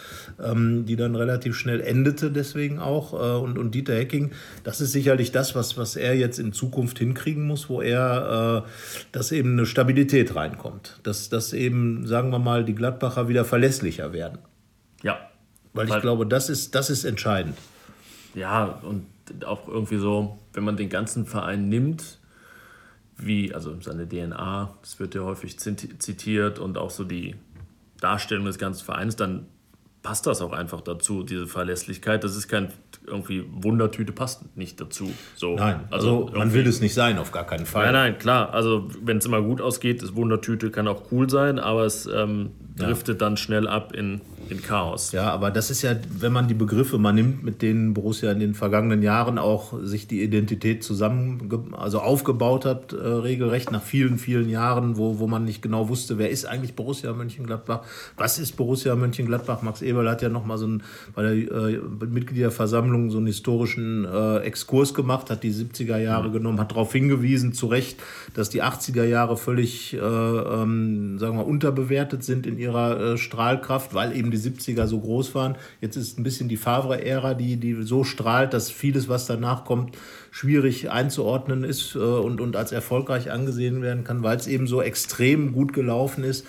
ähm, 0.42 0.86
die 0.86 0.96
dann 0.96 1.16
relativ 1.16 1.56
schnell 1.56 1.82
endete, 1.82 2.32
deswegen 2.32 2.80
auch. 2.80 3.14
Äh, 3.14 3.42
und, 3.44 3.58
und 3.58 3.74
Dieter 3.76 3.96
Hecking, 3.96 4.32
das 4.64 4.80
ist 4.80 4.92
sicherlich 4.92 5.32
das, 5.32 5.56
was, 5.56 5.76
was 5.78 5.96
er 5.96 6.16
jetzt 6.16 6.40
in 6.40 6.54
Zukunft 6.54 7.00
hinkriegen 7.00 7.44
muss, 7.46 7.68
wo 7.68 7.82
er, 7.82 8.64
äh, 8.66 8.70
dass 9.12 9.32
eben 9.32 9.54
eine 9.54 9.66
Stabilität 9.66 10.36
reinkommt. 10.36 11.00
Dass, 11.04 11.30
dass 11.30 11.52
eben, 11.52 12.06
sagen 12.06 12.30
wir 12.30 12.40
mal, 12.40 12.64
die 12.64 12.76
Gladbacher 12.76 13.23
wieder 13.28 13.46
verlässlicher 13.46 14.14
werden. 14.14 14.40
Ja. 15.02 15.20
Weil 15.74 15.86
ich 15.88 15.92
Weil- 15.94 16.02
glaube, 16.02 16.26
das 16.28 16.50
ist, 16.50 16.76
das 16.76 16.90
ist 16.90 17.04
entscheidend. 17.04 17.58
Ja, 18.36 18.66
und 18.66 19.06
auch 19.46 19.68
irgendwie 19.68 19.98
so, 19.98 20.40
wenn 20.54 20.64
man 20.64 20.76
den 20.78 20.90
ganzen 20.90 21.26
Verein 21.26 21.70
nimmt, 21.70 22.20
wie, 23.18 23.54
also 23.54 23.80
seine 23.82 24.08
DNA, 24.08 24.74
das 24.82 25.00
wird 25.00 25.14
ja 25.16 25.22
häufig 25.22 25.54
ziti- 25.58 25.98
zitiert 26.00 26.58
und 26.60 26.78
auch 26.78 26.90
so 26.90 27.04
die 27.04 27.36
Darstellung 28.00 28.46
des 28.46 28.58
ganzen 28.58 28.84
Vereins, 28.84 29.16
dann 29.16 29.46
passt 30.02 30.26
das 30.28 30.42
auch 30.42 30.52
einfach 30.52 30.82
dazu, 30.82 31.24
diese 31.24 31.48
Verlässlichkeit. 31.48 32.24
Das 32.24 32.36
ist 32.36 32.48
kein 32.48 32.70
irgendwie 33.06 33.44
Wundertüte, 33.52 34.12
passt 34.12 34.56
nicht 34.56 34.80
dazu. 34.80 35.12
So, 35.36 35.56
Nein, 35.56 35.82
also, 35.92 36.26
man 36.26 36.34
irgendwie- 36.36 36.60
will 36.60 36.68
es 36.68 36.82
nicht 36.82 36.94
sein, 36.94 37.18
auf 37.18 37.32
gar 37.32 37.46
keinen 37.46 37.66
Fall. 37.66 37.86
Nein, 37.86 37.94
nein, 37.94 38.18
klar. 38.18 38.54
Also 38.54 38.88
wenn 39.04 39.18
es 39.18 39.26
immer 39.26 39.42
gut 39.42 39.62
ausgeht, 39.62 40.02
ist 40.04 40.16
Wundertüte 40.16 40.72
kann 40.72 40.88
auch 40.88 41.12
cool 41.12 41.30
sein, 41.30 41.60
aber 41.60 41.84
es 41.84 42.06
ähm, 42.06 42.52
driftet 42.78 43.22
dann 43.22 43.38
schnell 43.38 43.68
ab 43.68 43.94
in, 43.94 44.22
in 44.50 44.62
Chaos. 44.62 45.12
Ja, 45.12 45.32
aber 45.32 45.52
das 45.52 45.70
ist 45.70 45.82
ja, 45.82 45.96
wenn 46.20 46.34
man 46.34 46.48
die 46.48 46.54
Begriffe 46.54 46.98
mal 46.98 47.14
nimmt, 47.14 47.44
mit 47.44 47.62
denen 47.62 47.94
Borussia 47.94 48.32
in 48.32 48.40
den 48.40 48.54
vergangenen 48.54 49.02
Jahren 49.02 49.38
auch 49.38 49.74
sich 49.84 50.08
die 50.08 50.24
Identität 50.24 50.84
zusammen, 50.84 51.50
also 51.72 52.00
aufgebaut 52.00 52.66
hat, 52.66 52.94
äh, 52.94 52.98
regelrecht 52.98 53.72
nach 53.72 53.82
vielen, 53.82 54.18
vielen 54.18 54.50
Jahren, 54.50 54.98
wo, 54.98 55.20
wo 55.20 55.28
man 55.28 55.46
nicht 55.46 55.62
genau 55.62 55.90
wusste, 55.90 56.18
wer 56.18 56.30
ist 56.30 56.46
eigentlich 56.46 56.76
Borussia 56.76 57.14
Mönchengladbach, 57.14 57.82
was 58.18 58.40
ist 58.40 58.58
Borussia 58.58 58.96
Mönchengladbach. 58.96 59.62
Max 59.62 59.82
Eberl 59.82 60.10
hat 60.10 60.22
ja 60.22 60.30
nochmal 60.30 60.58
so 60.58 60.68
ein, 60.68 60.84
bei 61.16 61.22
der 61.22 61.34
äh, 61.34 61.80
Mitgliederversammlung 62.06 63.12
so 63.12 63.18
einen 63.18 63.28
historischen 63.28 64.06
äh, 64.06 64.40
Exkurs 64.40 64.94
gemacht, 64.94 65.30
hat 65.30 65.44
die 65.44 65.54
70er 65.54 65.98
Jahre 65.98 66.32
genommen, 66.32 66.60
hat 66.60 66.72
darauf 66.72 66.92
hingewiesen, 66.92 67.54
zu 67.54 67.68
Recht, 67.68 68.02
dass 68.34 68.50
die 68.50 68.62
80er 68.62 69.06
Jahre 69.06 69.38
völlig, 69.38 69.94
äh, 69.94 69.98
ähm, 69.98 71.18
sagen 71.20 71.38
wir, 71.38 71.46
unterbewertet 71.46 72.24
sind 72.24 72.46
in 72.46 72.58
ihrer 72.58 73.14
äh, 73.14 73.18
Strahlkraft, 73.18 73.94
weil 73.94 74.16
eben 74.16 74.32
die 74.34 74.40
70er 74.40 74.88
so 74.88 75.00
groß 75.00 75.36
waren. 75.36 75.56
Jetzt 75.80 75.96
ist 75.96 76.20
ein 76.20 76.24
bisschen 76.24 76.50
die 76.50 76.58
Favre-Ära, 76.58 77.36
die, 77.36 77.58
die 77.58 77.84
so 77.84 78.04
strahlt, 78.04 78.54
dass 78.54 78.70
vieles, 78.70 79.08
was 79.08 79.26
danach 79.26 79.64
kommt, 79.64 79.96
schwierig 80.32 80.90
einzuordnen 80.90 81.64
ist 81.64 81.96
äh, 81.96 82.00
und, 82.00 82.42
und 82.42 82.56
als 82.56 82.72
erfolgreich 82.72 83.32
angesehen 83.32 83.82
werden 83.82 84.04
kann, 84.04 84.24
weil 84.24 84.36
es 84.36 84.48
eben 84.48 84.66
so 84.66 84.82
extrem 84.82 85.54
gut 85.54 85.74
gelaufen 85.74 86.24
ist. 86.24 86.46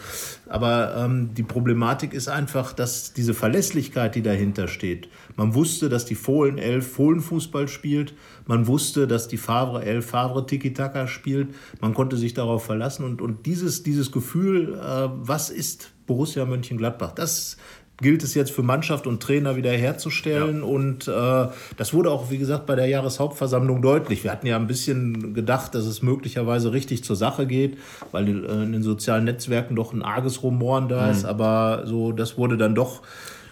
Aber 0.48 0.96
ähm, 0.96 1.34
die 1.34 1.42
Problematik 1.42 2.14
ist 2.14 2.28
einfach, 2.28 2.72
dass 2.72 3.12
diese 3.12 3.34
Verlässlichkeit, 3.34 4.14
die 4.14 4.22
dahinter 4.22 4.68
steht, 4.68 5.08
man 5.36 5.54
wusste, 5.54 5.88
dass 5.88 6.06
die 6.06 6.14
Fohlen 6.14 6.58
11 6.58 6.92
Fohlenfußball 6.92 7.68
spielt, 7.68 8.14
man 8.46 8.66
wusste, 8.66 9.06
dass 9.06 9.28
die 9.28 9.36
Favre 9.36 9.84
11 9.84 10.06
Favre 10.06 10.46
Tiki-Taka 10.46 11.06
spielt, 11.06 11.48
man 11.80 11.92
konnte 11.92 12.16
sich 12.16 12.34
darauf 12.34 12.64
verlassen 12.64 13.04
und, 13.04 13.20
und 13.20 13.46
dieses, 13.46 13.82
dieses 13.82 14.12
Gefühl, 14.12 14.74
äh, 14.74 15.08
was 15.12 15.50
ist 15.50 15.93
Borussia 16.06 16.44
Mönchengladbach, 16.44 17.12
das 17.12 17.56
gilt 17.98 18.24
es 18.24 18.34
jetzt 18.34 18.50
für 18.50 18.62
Mannschaft 18.62 19.06
und 19.06 19.22
Trainer 19.22 19.56
wieder 19.56 19.70
herzustellen. 19.70 20.62
Und 20.62 21.06
äh, 21.06 21.46
das 21.76 21.94
wurde 21.94 22.10
auch, 22.10 22.30
wie 22.30 22.38
gesagt, 22.38 22.66
bei 22.66 22.74
der 22.74 22.86
Jahreshauptversammlung 22.86 23.82
deutlich. 23.82 24.24
Wir 24.24 24.32
hatten 24.32 24.46
ja 24.46 24.56
ein 24.56 24.66
bisschen 24.66 25.34
gedacht, 25.34 25.74
dass 25.74 25.84
es 25.84 26.02
möglicherweise 26.02 26.72
richtig 26.72 27.04
zur 27.04 27.16
Sache 27.16 27.46
geht, 27.46 27.78
weil 28.10 28.44
äh, 28.44 28.62
in 28.64 28.72
den 28.72 28.82
sozialen 28.82 29.24
Netzwerken 29.24 29.76
doch 29.76 29.92
ein 29.92 30.02
arges 30.02 30.42
Rumoren 30.42 30.88
da 30.88 31.10
ist. 31.10 31.24
Aber 31.24 31.82
so, 31.86 32.12
das 32.12 32.36
wurde 32.36 32.56
dann 32.56 32.74
doch 32.74 33.02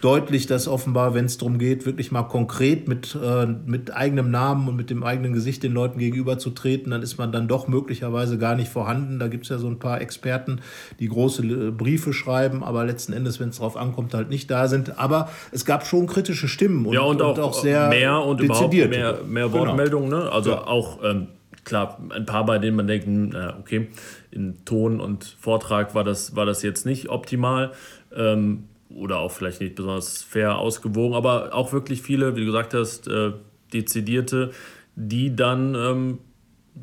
deutlich, 0.02 0.46
dass 0.48 0.66
offenbar, 0.66 1.14
wenn 1.14 1.26
es 1.26 1.38
darum 1.38 1.58
geht, 1.58 1.86
wirklich 1.86 2.10
mal 2.10 2.24
konkret 2.24 2.88
mit, 2.88 3.16
äh, 3.22 3.46
mit 3.46 3.94
eigenem 3.94 4.30
Namen 4.32 4.68
und 4.68 4.74
mit 4.76 4.90
dem 4.90 5.04
eigenen 5.04 5.32
Gesicht 5.32 5.62
den 5.62 5.72
Leuten 5.72 5.98
gegenüberzutreten, 5.98 6.90
dann 6.90 7.02
ist 7.02 7.18
man 7.18 7.30
dann 7.30 7.46
doch 7.46 7.68
möglicherweise 7.68 8.36
gar 8.36 8.56
nicht 8.56 8.68
vorhanden. 8.68 9.20
Da 9.20 9.28
gibt 9.28 9.44
es 9.44 9.48
ja 9.50 9.58
so 9.58 9.68
ein 9.68 9.78
paar 9.78 10.00
Experten, 10.00 10.60
die 10.98 11.08
große 11.08 11.46
äh, 11.46 11.70
Briefe 11.70 12.12
schreiben, 12.12 12.64
aber 12.64 12.84
letzten 12.84 13.12
Endes, 13.12 13.38
wenn 13.38 13.50
es 13.50 13.56
darauf 13.56 13.76
ankommt, 13.76 14.12
halt 14.12 14.28
nicht 14.28 14.50
da 14.50 14.66
sind. 14.66 14.98
Aber 14.98 15.30
es 15.52 15.64
gab 15.64 15.86
schon 15.86 16.08
kritische 16.08 16.48
Stimmen 16.48 16.84
und, 16.84 16.94
ja, 16.94 17.02
und 17.02 17.22
auch, 17.22 17.54
sehr 17.54 17.88
mehr 17.88 18.18
und 18.24 18.40
überhaupt 18.40 18.72
dezidierte. 18.72 18.90
mehr, 18.98 19.18
mehr 19.24 19.48
Genau. 19.48 19.66
Wortmeldungen. 19.66 20.10
Ne? 20.10 20.30
Also 20.32 20.50
Ja. 20.50 20.66
auch, 20.66 20.98
ähm, 21.04 21.28
klar, 21.62 21.98
ein 22.10 22.26
paar, 22.26 22.44
bei 22.44 22.58
denen 22.58 22.76
man 22.76 22.88
denkt, 22.88 23.06
hm, 23.06 23.30
na, 23.32 23.56
okay, 23.60 23.86
in 24.32 24.64
Ton 24.64 24.98
und 25.00 25.36
Vortrag 25.38 25.94
war 25.94 26.02
das, 26.02 26.34
war 26.34 26.44
das 26.44 26.62
jetzt 26.64 26.86
nicht 26.86 27.08
optimal. 27.08 27.70
Ähm, 28.16 28.64
oder 28.96 29.18
auch 29.18 29.30
vielleicht 29.32 29.60
nicht 29.60 29.74
besonders 29.74 30.22
fair 30.22 30.58
ausgewogen, 30.58 31.14
aber 31.16 31.54
auch 31.54 31.72
wirklich 31.72 32.02
viele, 32.02 32.34
wie 32.36 32.40
du 32.40 32.46
gesagt 32.46 32.74
hast, 32.74 33.08
äh, 33.08 33.32
dezidierte, 33.72 34.50
die 34.96 35.34
dann, 35.34 35.74
ähm, 35.74 36.18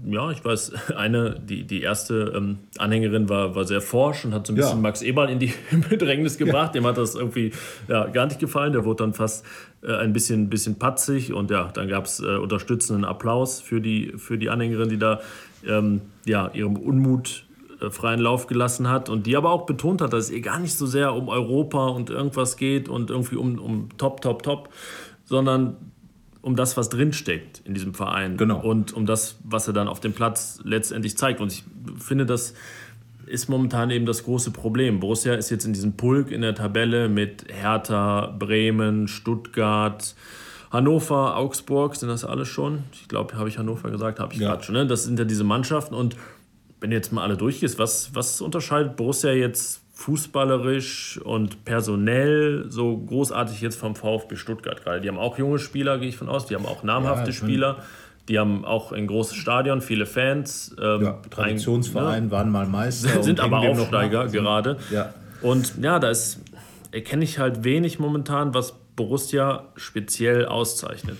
ja, 0.06 0.30
ich 0.32 0.44
weiß, 0.46 0.74
eine, 0.96 1.40
die, 1.40 1.64
die 1.66 1.82
erste 1.82 2.34
ähm, 2.36 2.60
Anhängerin 2.78 3.28
war, 3.30 3.56
war 3.56 3.66
sehr 3.66 3.82
forsch 3.82 4.26
und 4.26 4.34
hat 4.34 4.48
so 4.48 4.54
ein 4.54 4.58
Ja. 4.58 4.64
bisschen 4.66 4.82
Max 4.82 5.02
Eberl 5.02 5.30
in 5.30 5.40
die 5.40 5.54
Bedrängnis 5.90 6.38
gebracht. 6.38 6.76
Dem 6.76 6.86
hat 6.86 6.98
das 6.98 7.16
irgendwie 7.16 7.52
ja, 7.88 8.08
gar 8.08 8.26
nicht 8.26 8.40
gefallen. 8.40 8.74
Der 8.74 8.86
wurde 8.86 9.04
dann 9.04 9.14
fast 9.14 9.46
äh, 9.84 9.94
ein 9.96 10.14
bisschen, 10.14 10.50
bisschen 10.50 10.78
patzig 10.80 11.34
und 11.34 11.52
ja, 11.52 11.70
dann 11.74 11.88
gab 11.88 12.06
es 12.06 12.20
äh, 12.20 12.36
unterstützenden 12.38 13.06
Applaus 13.06 13.62
für 13.62 13.82
die, 13.82 14.14
für 14.18 14.38
die 14.38 14.50
Anhängerin, 14.50 14.90
die 14.90 14.98
da 15.00 15.22
ähm, 15.68 16.02
ja, 16.26 16.50
ihrem 16.54 16.76
Unmut 16.78 17.46
freien 17.90 18.20
Lauf 18.20 18.48
gelassen 18.48 18.90
hat 18.90 19.10
und 19.10 19.26
die 19.26 19.36
aber 19.38 19.52
auch 19.52 19.66
betont 19.66 20.02
hat, 20.02 20.14
dass 20.14 20.26
es 20.26 20.32
ihr 20.32 20.42
gar 20.42 20.60
nicht 20.60 20.76
so 20.78 20.86
sehr 20.86 21.14
um 21.14 21.30
Europa 21.30 21.88
und 21.88 22.10
irgendwas 22.10 22.58
geht 22.58 22.90
und 22.90 23.10
irgendwie 23.10 23.36
um, 23.36 23.58
um 23.60 23.90
Top, 23.98 24.22
Top, 24.22 24.44
Top, 24.44 24.70
sondern 25.26 25.76
um 26.42 26.56
das, 26.56 26.78
was 26.78 26.90
drinsteckt 26.90 27.62
in 27.66 27.74
diesem 27.74 27.94
Verein 27.94 28.38
Genau. 28.38 28.62
und 28.62 28.94
um 28.94 29.06
das, 29.06 29.38
was 29.44 29.68
er 29.68 29.74
dann 29.74 29.88
auf 29.88 30.00
dem 30.00 30.14
Platz 30.14 30.60
letztendlich 30.64 31.18
zeigt. 31.18 31.42
Und 31.42 31.52
ich 31.52 31.64
finde, 31.98 32.26
das 32.26 32.54
ist 33.26 33.50
momentan 33.50 33.92
eben 33.92 34.06
das 34.06 34.24
große 34.24 34.52
Problem. 34.52 35.00
Borussia 35.00 35.34
ist 35.36 35.50
jetzt 35.50 35.66
in 35.66 35.74
diesem 35.74 35.94
Pulk 35.98 36.32
in 36.32 36.42
der 36.42 36.56
Tabelle 36.56 37.10
mit 37.10 37.46
Hertha, 37.50 38.34
Bremen, 38.40 39.08
Stuttgart, 39.08 40.16
Hannover, 40.72 41.36
Augsburg, 41.36 41.96
sind 41.96 42.10
das 42.10 42.24
alle 42.24 42.46
schon? 42.46 42.84
Ich 42.94 43.08
glaube, 43.08 43.36
habe 43.36 43.50
ich 43.50 43.58
Hannover 43.58 43.90
gesagt, 43.92 44.20
habe 44.20 44.34
ich 44.34 44.40
Ja. 44.40 44.50
gerade 44.52 44.64
schon. 44.64 44.76
Ne? 44.76 44.88
Das 44.88 45.04
sind 45.04 45.20
ja 45.20 45.26
diese 45.26 45.44
Mannschaften 45.44 45.94
und 45.96 46.16
wenn 46.82 46.90
du 46.92 46.96
jetzt 46.96 47.12
mal 47.12 47.24
alle 47.24 47.38
durchgehst, 47.38 47.78
was, 47.80 48.14
was 48.16 48.42
unterscheidet 48.42 48.96
Borussia 48.96 49.32
jetzt 49.32 49.82
fußballerisch 49.94 51.20
und 51.24 51.66
personell 51.66 52.66
so 52.70 52.98
großartig 52.98 53.62
jetzt 53.62 53.78
vom 53.78 53.96
VfB 53.96 54.36
Stuttgart 54.36 54.84
gerade? 54.84 55.02
Die 55.02 55.08
haben 55.10 55.18
auch 55.18 55.38
junge 55.38 55.60
Spieler, 55.60 55.98
gehe 55.98 56.10
ich 56.10 56.18
von 56.18 56.30
aus, 56.30 56.46
die 56.46 56.56
haben 56.56 56.66
auch 56.66 56.84
namhafte 56.84 57.32
Ja, 57.32 57.36
Spieler, 57.36 57.78
die 58.28 58.38
haben 58.40 58.64
auch 58.64 58.92
ein 58.92 59.08
großes 59.08 59.36
Stadion, 59.36 59.82
viele 59.82 60.06
Fans. 60.06 60.76
Ähm, 60.82 61.02
Ja, 61.02 61.20
Traditionsverein, 61.30 62.26
ein- 62.26 62.32
waren 62.32 62.52
mal 62.52 62.66
Meister. 62.68 63.16
ne, 63.16 63.24
sind 63.24 63.40
aber 63.40 63.60
Aufsteiger 63.60 64.28
gerade. 64.28 64.78
Ja. 64.92 65.14
Und 65.42 65.74
ja, 65.82 66.00
da 66.00 66.12
erkenne 66.92 67.24
ich 67.24 67.40
halt 67.40 67.64
wenig 67.64 67.98
momentan, 68.00 68.54
was 68.54 68.74
Borussia 68.96 69.64
speziell 69.76 70.46
auszeichnet. 70.46 71.18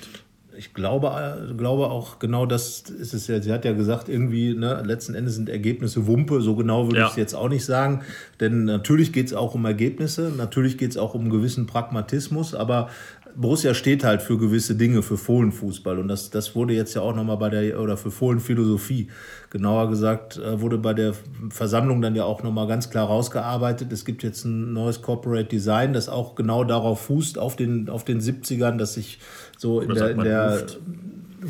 Ich 0.60 0.74
glaube, 0.74 1.08
äh, 1.08 1.54
glaube 1.54 1.88
auch, 1.90 2.20
genau 2.20 2.46
das 2.46 2.82
ist 2.82 3.14
es 3.14 3.28
ja. 3.28 3.42
Sie 3.42 3.54
hat 3.54 3.64
ja 3.64 3.72
gesagt, 3.72 4.10
irgendwie, 4.10 4.54
ne, 4.54 4.84
letzten 4.86 5.16
Endes 5.16 5.36
sind 5.36 5.48
Ergebnisse 5.48 6.06
Wumpe. 6.06 6.42
So 6.42 6.54
genau 6.58 6.88
würde 6.88 7.00
Ja. 7.00 7.06
ich 7.06 7.12
es 7.12 7.16
jetzt 7.16 7.34
auch 7.34 7.48
nicht 7.48 7.64
sagen. 7.64 8.02
Denn 8.42 8.66
natürlich 8.66 9.14
geht 9.14 9.28
es 9.28 9.34
auch 9.34 9.56
um 9.56 9.64
Ergebnisse, 9.64 10.34
natürlich 10.36 10.78
geht 10.78 10.92
es 10.92 10.98
auch 10.98 11.14
um 11.14 11.22
einen 11.22 11.30
gewissen 11.30 11.66
Pragmatismus, 11.66 12.54
aber 12.54 12.90
Borussia 13.36 13.74
steht 13.74 14.04
halt 14.04 14.22
für 14.22 14.38
gewisse 14.38 14.76
Dinge, 14.76 15.02
für 15.02 15.16
Fohlenfußball. 15.18 15.98
Und 16.00 16.10
das, 16.10 16.30
das 16.30 16.56
wurde 16.56 16.74
jetzt 16.74 16.94
ja 16.94 17.04
auch 17.04 17.16
nochmal 17.16 17.38
bei 17.38 17.50
der, 17.50 17.80
oder 17.80 17.96
für 17.96 18.12
Fohlenphilosophie, 18.12 19.08
genauer 19.52 19.90
gesagt, 19.90 20.38
äh, 20.38 20.60
wurde 20.60 20.78
bei 20.78 20.94
der 20.94 21.14
Versammlung 21.50 22.02
dann 22.02 22.16
ja 22.16 22.26
auch 22.26 22.44
nochmal 22.44 22.68
ganz 22.68 22.90
klar 22.90 23.08
rausgearbeitet. 23.08 23.94
Es 23.94 24.04
gibt 24.04 24.24
jetzt 24.24 24.44
ein 24.46 24.74
neues 24.74 25.02
Corporate 25.02 25.48
Design, 25.48 25.94
das 25.94 26.10
auch 26.10 26.36
genau 26.36 26.64
darauf 26.66 27.02
fußt, 27.02 27.38
auf 27.38 27.56
den, 27.56 27.88
auf 27.88 28.04
den 28.04 28.20
70ern, 28.20 28.78
dass 28.78 28.96
sich 28.96 29.20
so 29.60 29.82
in 29.82 29.94
der, 29.94 30.12
in 30.12 30.20
der 30.20 30.52
Huft? 30.54 30.80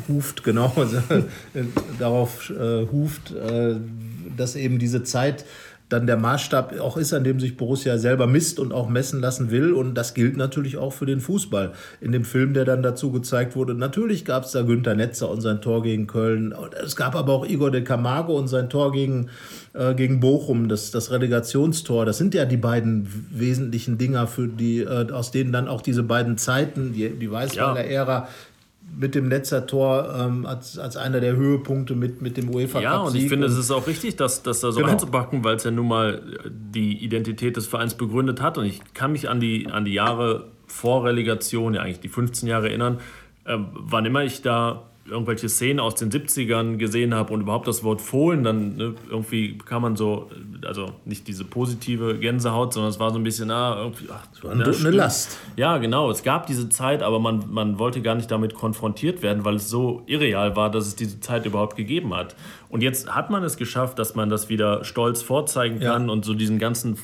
Huft, 0.08 0.44
genau, 0.44 0.72
darauf 1.98 2.50
äh, 2.50 2.86
huft, 2.86 3.32
äh, 3.32 3.76
dass 4.36 4.56
eben 4.56 4.78
diese 4.80 5.04
Zeit 5.04 5.44
dann 5.90 6.06
der 6.06 6.16
Maßstab 6.16 6.78
auch 6.80 6.96
ist, 6.96 7.12
an 7.12 7.24
dem 7.24 7.40
sich 7.40 7.56
Borussia 7.56 7.98
selber 7.98 8.26
misst 8.26 8.58
und 8.58 8.72
auch 8.72 8.88
messen 8.88 9.20
lassen 9.20 9.50
will. 9.50 9.72
Und 9.72 9.94
das 9.94 10.14
gilt 10.14 10.36
natürlich 10.36 10.76
auch 10.78 10.92
für 10.92 11.04
den 11.04 11.20
Fußball. 11.20 11.72
In 12.00 12.12
dem 12.12 12.24
Film, 12.24 12.54
der 12.54 12.64
dann 12.64 12.82
dazu 12.82 13.10
gezeigt 13.10 13.56
wurde, 13.56 13.74
natürlich 13.74 14.24
gab 14.24 14.44
es 14.44 14.52
da 14.52 14.62
Günter 14.62 14.94
Netzer 14.94 15.28
und 15.28 15.40
sein 15.40 15.60
Tor 15.60 15.82
gegen 15.82 16.06
Köln. 16.06 16.54
Es 16.82 16.96
gab 16.96 17.14
aber 17.16 17.32
auch 17.32 17.46
Igor 17.46 17.70
de 17.70 17.82
Camargo 17.82 18.38
und 18.38 18.48
sein 18.48 18.70
Tor 18.70 18.92
gegen, 18.92 19.30
äh, 19.74 19.94
gegen 19.94 20.20
Bochum, 20.20 20.68
das, 20.68 20.92
das 20.92 21.10
Relegationstor. 21.10 22.06
Das 22.06 22.18
sind 22.18 22.34
ja 22.34 22.44
die 22.44 22.56
beiden 22.56 23.08
wesentlichen 23.30 23.98
Dinger, 23.98 24.28
für 24.28 24.46
die, 24.46 24.80
äh, 24.80 25.10
aus 25.10 25.32
denen 25.32 25.52
dann 25.52 25.66
auch 25.66 25.82
diese 25.82 26.04
beiden 26.04 26.38
Zeiten, 26.38 26.92
die, 26.92 27.10
die 27.10 27.30
Weißweiler-Ära, 27.30 28.12
ja 28.12 28.28
mit 28.96 29.14
dem 29.14 29.28
Netzer-Tor 29.28 30.14
ähm, 30.18 30.46
als, 30.46 30.78
als 30.78 30.96
einer 30.96 31.20
der 31.20 31.36
Höhepunkte 31.36 31.94
mit, 31.94 32.22
mit 32.22 32.36
dem 32.36 32.52
UEFA 32.54 32.80
Cup. 32.80 32.82
Ja, 32.82 32.98
und 32.98 33.14
ich 33.14 33.28
finde, 33.28 33.46
und 33.46 33.52
es 33.52 33.58
ist 33.58 33.70
auch 33.70 33.86
richtig, 33.86 34.16
das, 34.16 34.42
das 34.42 34.60
da 34.60 34.72
so 34.72 34.80
genau. 34.80 34.92
einzupacken, 34.92 35.44
weil 35.44 35.56
es 35.56 35.64
ja 35.64 35.70
nun 35.70 35.88
mal 35.88 36.22
die 36.50 37.02
Identität 37.04 37.56
des 37.56 37.66
Vereins 37.66 37.94
begründet 37.94 38.40
hat. 38.42 38.58
Und 38.58 38.66
ich 38.66 38.80
kann 38.94 39.12
mich 39.12 39.28
an 39.28 39.40
die, 39.40 39.68
an 39.68 39.84
die 39.84 39.94
Jahre 39.94 40.48
vor 40.66 41.04
Relegation, 41.04 41.74
ja 41.74 41.82
eigentlich 41.82 42.00
die 42.00 42.08
15 42.08 42.48
Jahre 42.48 42.68
erinnern, 42.68 42.98
äh, 43.44 43.56
wann 43.58 44.04
immer 44.06 44.24
ich 44.24 44.42
da 44.42 44.89
irgendwelche 45.06 45.48
Szenen 45.48 45.80
aus 45.80 45.94
den 45.94 46.10
70ern 46.10 46.76
gesehen 46.76 47.14
habe 47.14 47.32
und 47.32 47.40
überhaupt 47.40 47.66
das 47.66 47.82
Wort 47.82 48.00
Fohlen, 48.00 48.44
dann 48.44 48.76
ne, 48.76 48.94
irgendwie 49.08 49.58
kam 49.58 49.82
man 49.82 49.96
so, 49.96 50.30
also 50.64 50.92
nicht 51.04 51.26
diese 51.26 51.44
positive 51.44 52.18
Gänsehaut, 52.18 52.72
sondern 52.74 52.90
es 52.90 53.00
war 53.00 53.10
so 53.10 53.18
ein 53.18 53.24
bisschen, 53.24 53.50
ah, 53.50 53.76
irgendwie, 53.78 54.06
ach, 54.12 54.44
war 54.44 54.52
eine, 54.52 54.64
eine 54.64 54.90
Last. 54.90 55.38
Ja, 55.56 55.78
genau. 55.78 56.10
Es 56.10 56.22
gab 56.22 56.46
diese 56.46 56.68
Zeit, 56.68 57.02
aber 57.02 57.18
man, 57.18 57.44
man 57.50 57.78
wollte 57.78 58.02
gar 58.02 58.14
nicht 58.14 58.30
damit 58.30 58.54
konfrontiert 58.54 59.22
werden, 59.22 59.44
weil 59.44 59.56
es 59.56 59.68
so 59.68 60.02
irreal 60.06 60.54
war, 60.56 60.70
dass 60.70 60.86
es 60.86 60.96
diese 60.96 61.20
Zeit 61.20 61.46
überhaupt 61.46 61.76
gegeben 61.76 62.14
hat. 62.14 62.36
Und 62.68 62.82
jetzt 62.82 63.14
hat 63.14 63.30
man 63.30 63.42
es 63.42 63.56
geschafft, 63.56 63.98
dass 63.98 64.14
man 64.14 64.28
das 64.28 64.48
wieder 64.48 64.84
stolz 64.84 65.22
vorzeigen 65.22 65.80
kann 65.80 66.06
ja. 66.06 66.12
und 66.12 66.24
so 66.24 66.34
diesen 66.34 66.58
ganzen 66.58 66.98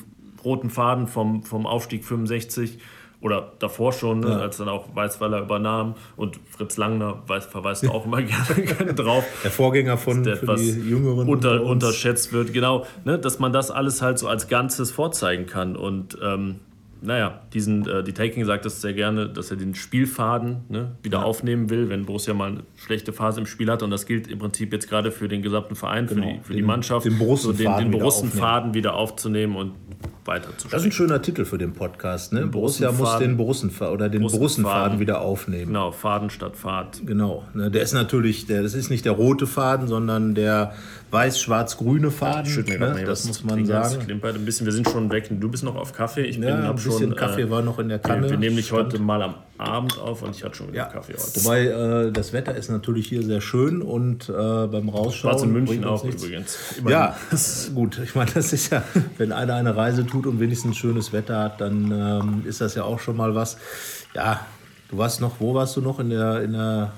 roten 0.45 0.69
Faden 0.69 1.07
vom, 1.07 1.43
vom 1.43 1.65
Aufstieg 1.65 2.05
65 2.05 2.77
oder 3.19 3.53
davor 3.59 3.93
schon, 3.93 4.23
ja. 4.23 4.37
als 4.37 4.57
dann 4.57 4.69
auch 4.69 4.95
Weißweiler 4.95 5.41
übernahm 5.41 5.95
und 6.15 6.39
Fritz 6.49 6.77
Langner 6.77 7.23
weiß, 7.27 7.47
verweist 7.47 7.89
auch 7.89 8.05
immer 8.05 8.21
gerne, 8.21 8.61
gerne 8.61 8.93
drauf. 8.93 9.25
Der 9.43 9.51
Vorgänger 9.51 9.97
von 9.97 10.23
der 10.23 10.37
für 10.37 10.55
die 10.55 10.69
Jüngeren 10.69 11.27
unter, 11.27 11.63
unterschätzt 11.63 12.31
wird, 12.31 12.53
genau, 12.53 12.85
ne, 13.05 13.17
dass 13.17 13.39
man 13.39 13.51
das 13.53 13.71
alles 13.71 14.01
halt 14.01 14.19
so 14.19 14.27
als 14.27 14.47
Ganzes 14.47 14.91
vorzeigen 14.91 15.45
kann 15.47 15.75
und 15.75 16.17
ähm, 16.21 16.59
naja, 17.01 17.41
diesen, 17.53 17.87
äh, 17.87 18.03
die 18.03 18.13
Taking 18.13 18.45
sagt 18.45 18.65
das 18.65 18.81
sehr 18.81 18.93
gerne, 18.93 19.29
dass 19.29 19.51
er 19.51 19.57
den 19.57 19.75
Spielfaden 19.75 20.63
ne, 20.69 20.95
wieder 21.03 21.19
ja. 21.19 21.23
aufnehmen 21.23 21.69
will, 21.69 21.89
wenn 21.89 22.05
Borussia 22.05 22.33
mal 22.33 22.49
eine 22.49 22.63
schlechte 22.75 23.13
Phase 23.13 23.39
im 23.39 23.45
Spiel 23.45 23.69
hat. 23.69 23.83
Und 23.83 23.91
das 23.91 24.05
gilt 24.05 24.27
im 24.27 24.39
Prinzip 24.39 24.73
jetzt 24.73 24.89
gerade 24.89 25.11
für 25.11 25.27
den 25.27 25.41
gesamten 25.41 25.75
Verein, 25.75 26.07
genau. 26.07 26.21
für, 26.21 26.27
die, 26.27 26.39
für 26.39 26.53
den, 26.53 26.57
die 26.57 26.63
Mannschaft, 26.63 27.05
den 27.05 27.17
Borussenfaden, 27.17 27.65
so 27.65 27.81
den, 27.81 27.91
den 27.91 27.99
Borussenfaden 27.99 28.73
wieder, 28.73 28.95
aufzunehmen 28.95 29.55
und 29.55 29.73
weiterzuspielen. 30.25 30.71
Das 30.71 30.81
ist 30.81 30.87
ein 30.87 30.91
schöner 30.91 31.21
Titel 31.21 31.45
für 31.45 31.57
den 31.57 31.73
Podcast. 31.73 32.33
Ne? 32.33 32.45
Borussia 32.45 32.91
muss 32.91 33.17
den 33.17 33.37
Borussenfaden 33.37 33.93
oder 33.93 34.09
den 34.09 34.21
Borussenfaden 34.21 34.99
wieder 34.99 35.21
aufnehmen. 35.21 35.67
Genau, 35.67 35.91
Faden 35.91 36.29
statt 36.29 36.55
Fahrt. 36.55 37.01
Genau. 37.05 37.45
Ne, 37.53 37.71
der 37.71 37.81
ist 37.81 37.93
natürlich, 37.93 38.45
der, 38.45 38.63
das 38.63 38.73
ist 38.73 38.89
nicht 38.89 39.05
der 39.05 39.13
rote 39.13 39.47
Faden, 39.47 39.87
sondern 39.87 40.35
der 40.35 40.73
weiß-schwarz-grüne 41.11 42.11
Faden. 42.11 42.51
Schütt 42.51 42.67
mir 42.67 42.79
ne? 42.79 43.03
Das 43.05 43.25
muss 43.25 43.43
man 43.43 43.65
sagen. 43.65 43.99
Klimpert 43.99 44.35
ein 44.35 44.45
bisschen. 44.45 44.65
Wir 44.65 44.73
sind 44.73 44.89
schon 44.89 45.09
weg. 45.11 45.29
Du 45.29 45.49
bist 45.49 45.63
noch 45.63 45.75
auf 45.75 45.93
Kaffee. 45.93 46.23
Ich 46.23 46.39
bin 46.39 46.49
ja, 46.49 46.69
ein 46.69 46.75
bisschen 46.75 46.99
schon, 46.99 47.15
Kaffee 47.15 47.43
äh, 47.43 47.49
war 47.49 47.61
noch 47.61 47.79
in 47.79 47.89
der 47.89 47.99
Kanne. 47.99 48.23
Wir, 48.23 48.31
wir 48.31 48.37
nehmen 48.37 48.57
dich 48.57 48.71
heute 48.71 48.99
mal 48.99 49.21
am 49.21 49.35
Abend 49.57 49.97
auf 49.97 50.21
und 50.21 50.35
ich 50.35 50.43
hatte 50.43 50.55
schon 50.55 50.67
wieder 50.67 50.77
ja. 50.77 50.85
Kaffee 50.85 51.13
heute. 51.13 51.43
Wobei 51.43 51.65
äh, 51.65 52.11
das 52.11 52.33
Wetter 52.33 52.55
ist 52.55 52.69
natürlich 52.69 53.07
hier 53.07 53.23
sehr 53.23 53.41
schön 53.41 53.81
und 53.81 54.29
äh, 54.29 54.33
beim 54.33 54.89
Rausschauen. 54.89 55.13
Schwarz 55.13 55.43
in 55.43 55.53
München 55.53 55.85
auch 55.85 56.03
nichts. 56.03 56.23
übrigens. 56.23 56.57
Immerhin. 56.77 56.97
Ja, 56.97 57.15
gut. 57.73 57.99
Ich 58.03 58.15
meine, 58.15 58.31
das 58.31 58.53
ist 58.53 58.71
ja, 58.71 58.83
wenn 59.17 59.31
einer 59.31 59.55
eine 59.55 59.75
Reise 59.75 60.05
tut 60.05 60.25
und 60.25 60.39
wenigstens 60.39 60.77
schönes 60.77 61.13
Wetter 61.13 61.39
hat, 61.39 61.61
dann 61.61 61.91
ähm, 61.91 62.43
ist 62.45 62.61
das 62.61 62.75
ja 62.75 62.83
auch 62.83 62.99
schon 62.99 63.15
mal 63.15 63.35
was. 63.35 63.57
Ja, 64.13 64.45
du 64.89 64.97
warst 64.97 65.21
noch, 65.21 65.39
wo 65.39 65.53
warst 65.53 65.75
du 65.77 65.81
noch 65.81 65.99
in 65.99 66.09
der, 66.09 66.41
in 66.41 66.53
der 66.53 66.91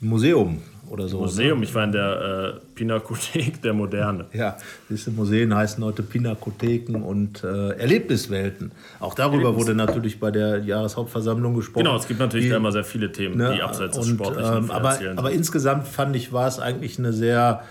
im 0.00 0.08
Museum? 0.08 0.62
Oder 0.90 1.08
so. 1.08 1.20
Museum, 1.20 1.62
ich 1.62 1.74
war 1.74 1.84
in 1.84 1.92
der 1.92 2.54
äh, 2.56 2.60
Pinakothek 2.74 3.62
der 3.62 3.72
Moderne. 3.72 4.26
Ja, 4.32 4.56
diese 4.88 5.10
Museen 5.10 5.54
heißen 5.54 5.82
heute 5.84 6.02
Pinakotheken 6.02 7.02
und 7.02 7.44
äh, 7.44 7.70
Erlebniswelten. 7.70 8.72
Auch 8.98 9.14
darüber 9.14 9.44
Erlebnis. 9.44 9.66
wurde 9.66 9.74
natürlich 9.76 10.20
bei 10.20 10.30
der 10.30 10.58
Jahreshauptversammlung 10.58 11.54
gesprochen. 11.54 11.84
Genau, 11.84 11.96
es 11.96 12.08
gibt 12.08 12.20
natürlich 12.20 12.46
die, 12.46 12.50
da 12.50 12.56
immer 12.56 12.72
sehr 12.72 12.84
viele 12.84 13.12
Themen, 13.12 13.36
ne, 13.36 13.54
die 13.54 13.62
abseits 13.62 13.96
des 13.96 14.08
Sportlichen 14.08 14.64
ähm, 14.64 14.70
aber, 14.70 14.98
aber 15.16 15.30
insgesamt 15.30 15.86
fand 15.86 16.16
ich, 16.16 16.32
war 16.32 16.48
es 16.48 16.58
eigentlich 16.58 16.98
eine 16.98 17.12
sehr 17.12 17.62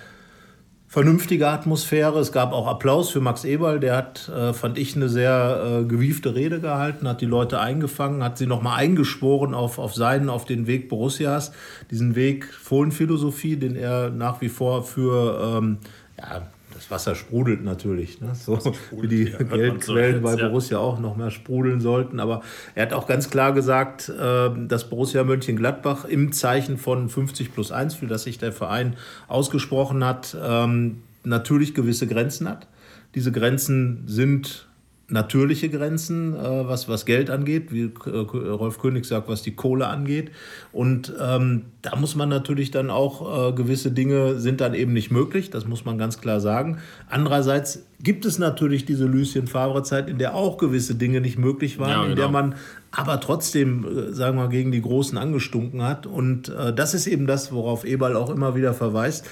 vernünftige 0.90 1.48
Atmosphäre. 1.48 2.20
Es 2.20 2.32
gab 2.32 2.52
auch 2.52 2.68
Applaus 2.68 3.12
für 3.12 3.22
Max 3.22 3.46
Eberl. 3.46 3.80
Der 3.80 3.96
hat, 3.96 4.28
äh, 4.28 4.54
fand 4.54 4.78
ich, 4.78 4.96
eine 4.96 5.08
sehr 5.08 5.82
äh, 5.82 5.86
gewiefte 5.86 6.34
Rede 6.34 6.60
gehalten, 6.60 7.08
hat 7.08 7.22
die 7.22 7.28
Leute 7.28 7.60
eingefangen, 7.60 8.24
hat 8.24 8.40
sie 8.40 8.48
nochmal 8.48 8.80
eingeschworen 8.80 9.54
auf, 9.54 9.78
auf 9.78 9.94
seinen, 9.94 10.30
auf 10.30 10.46
den 10.46 10.66
Weg 10.66 10.90
Borussias, 10.90 11.52
diesen 11.92 12.16
Weg 12.16 12.46
Fohlenphilosophie, 12.46 13.56
den 13.56 13.76
er 13.76 14.10
nach 14.10 14.42
wie 14.42 14.50
vor 14.50 14.84
für 14.84 15.58
ähm, 15.60 15.78
ja, 16.18 16.42
das 16.90 17.08
Wasser 17.08 17.16
sprudelt 17.16 17.64
natürlich, 17.64 18.20
ne? 18.22 18.34
so 18.34 18.60
wie 18.92 19.08
die 19.08 19.24
ja, 19.30 19.38
Geldquellen 19.38 20.22
bei 20.22 20.36
Borussia 20.36 20.78
ja. 20.78 20.84
auch 20.84 21.00
noch 21.00 21.16
mehr 21.16 21.32
sprudeln 21.32 21.82
sollten. 21.82 22.20
Aber 22.20 22.42
er 22.76 22.84
hat 22.84 22.94
auch 22.94 23.08
ganz 23.08 23.30
klar 23.30 23.54
gesagt, 23.54 24.10
äh, 24.10 24.50
dass 24.68 24.90
Borussia 24.90 25.24
Mönchengladbach 25.24 26.06
im 26.06 26.32
Zeichen 26.32 26.78
von 26.78 27.10
50 27.10 27.54
plus 27.54 27.72
1, 27.72 27.96
für 27.96 28.08
das 28.08 28.24
sich 28.24 28.38
der 28.38 28.52
Verein 28.52 28.96
ausgesprochen 29.28 30.04
hat, 30.04 30.36
ähm, 30.42 31.04
natürlich 31.24 31.74
gewisse 31.74 32.08
Grenzen 32.08 32.48
hat. 32.48 32.68
Diese 33.16 33.32
Grenzen 33.32 34.04
sind 34.08 34.69
natürliche 35.10 35.70
Grenzen, 35.70 36.36
äh, 36.36 36.68
was, 36.68 36.88
was 36.88 37.06
Geld 37.06 37.30
angeht, 37.30 37.72
wie 37.72 37.92
äh, 38.06 38.10
Rolf 38.10 38.80
König 38.80 39.06
sagt, 39.06 39.28
was 39.28 39.42
die 39.42 39.56
Kohle 39.56 39.88
angeht. 39.88 40.32
Und 40.72 41.14
ähm, 41.20 41.66
da 41.82 41.96
muss 41.96 42.16
man 42.16 42.30
natürlich 42.30 42.72
dann 42.72 42.90
auch, 42.90 43.50
äh, 43.50 43.54
gewisse 43.54 43.92
Dinge 43.92 44.40
sind 44.40 44.62
dann 44.62 44.74
eben 44.74 44.94
nicht 44.94 45.12
möglich, 45.12 45.50
das 45.50 45.66
muss 45.66 45.86
man 45.86 45.98
ganz 45.98 46.22
klar 46.22 46.40
sagen. 46.40 46.80
Andererseits 47.10 47.86
gibt 48.02 48.26
es 48.26 48.40
natürlich 48.40 48.86
diese 48.86 49.06
Lucien 49.06 49.48
Favre-Zeit, 49.48 50.10
in 50.10 50.20
der 50.20 50.36
auch 50.36 50.58
gewisse 50.58 50.96
Dinge 50.96 51.22
nicht 51.22 51.38
möglich 51.38 51.80
waren, 51.80 51.90
ja, 51.90 51.96
genau. 51.96 52.10
in 52.10 52.16
der 52.16 52.28
genau. 52.28 52.40
man 52.40 52.56
aber 52.92 53.20
trotzdem, 53.20 53.86
äh, 53.86 54.14
sagen 54.14 54.38
wir 54.38 54.44
mal, 54.44 54.50
gegen 54.50 54.72
die 54.72 54.82
Großen 54.82 55.18
angestunken 55.18 55.82
hat. 55.82 56.06
Und 56.06 56.50
äh, 56.50 56.74
das 56.74 56.94
ist 56.94 57.08
eben 57.08 57.28
das, 57.28 57.52
worauf 57.52 57.86
Eberl 57.86 58.16
auch 58.16 58.30
immer 58.30 58.56
wieder 58.56 58.74
verweist. 58.74 59.26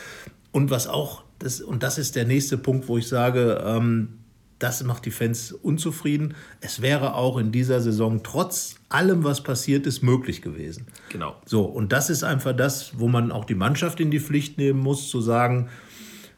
Und 0.52 0.72
was 0.72 0.88
auch, 0.88 1.24
das, 1.40 1.62
und 1.62 1.84
das 1.84 1.98
ist 1.98 2.16
der 2.16 2.26
nächste 2.26 2.58
Punkt, 2.58 2.88
wo 2.88 2.98
ich 2.98 3.08
sage, 3.08 3.64
ähm, 3.64 4.10
das 4.60 4.84
macht 4.84 5.06
die 5.06 5.12
Fans 5.12 5.52
unzufrieden. 5.52 6.34
Es 6.62 6.82
wäre 6.82 7.16
auch 7.16 7.38
in 7.38 7.52
dieser 7.52 7.80
Saison 7.80 8.22
trotz 8.24 8.76
allem, 8.90 9.24
was 9.24 9.42
passiert 9.42 9.86
ist, 9.86 10.02
möglich 10.02 10.42
gewesen. 10.42 10.88
Genau. 11.10 11.36
So, 11.46 11.64
und 11.64 11.92
das 11.92 12.10
ist 12.10 12.24
einfach 12.24 12.56
das, 12.56 13.00
wo 13.00 13.08
man 13.08 13.32
auch 13.32 13.46
die 13.46 13.56
Mannschaft 13.56 14.00
in 14.00 14.12
die 14.12 14.20
Pflicht 14.20 14.58
nehmen 14.58 14.80
muss, 14.80 15.10
zu 15.10 15.22
sagen, 15.22 15.70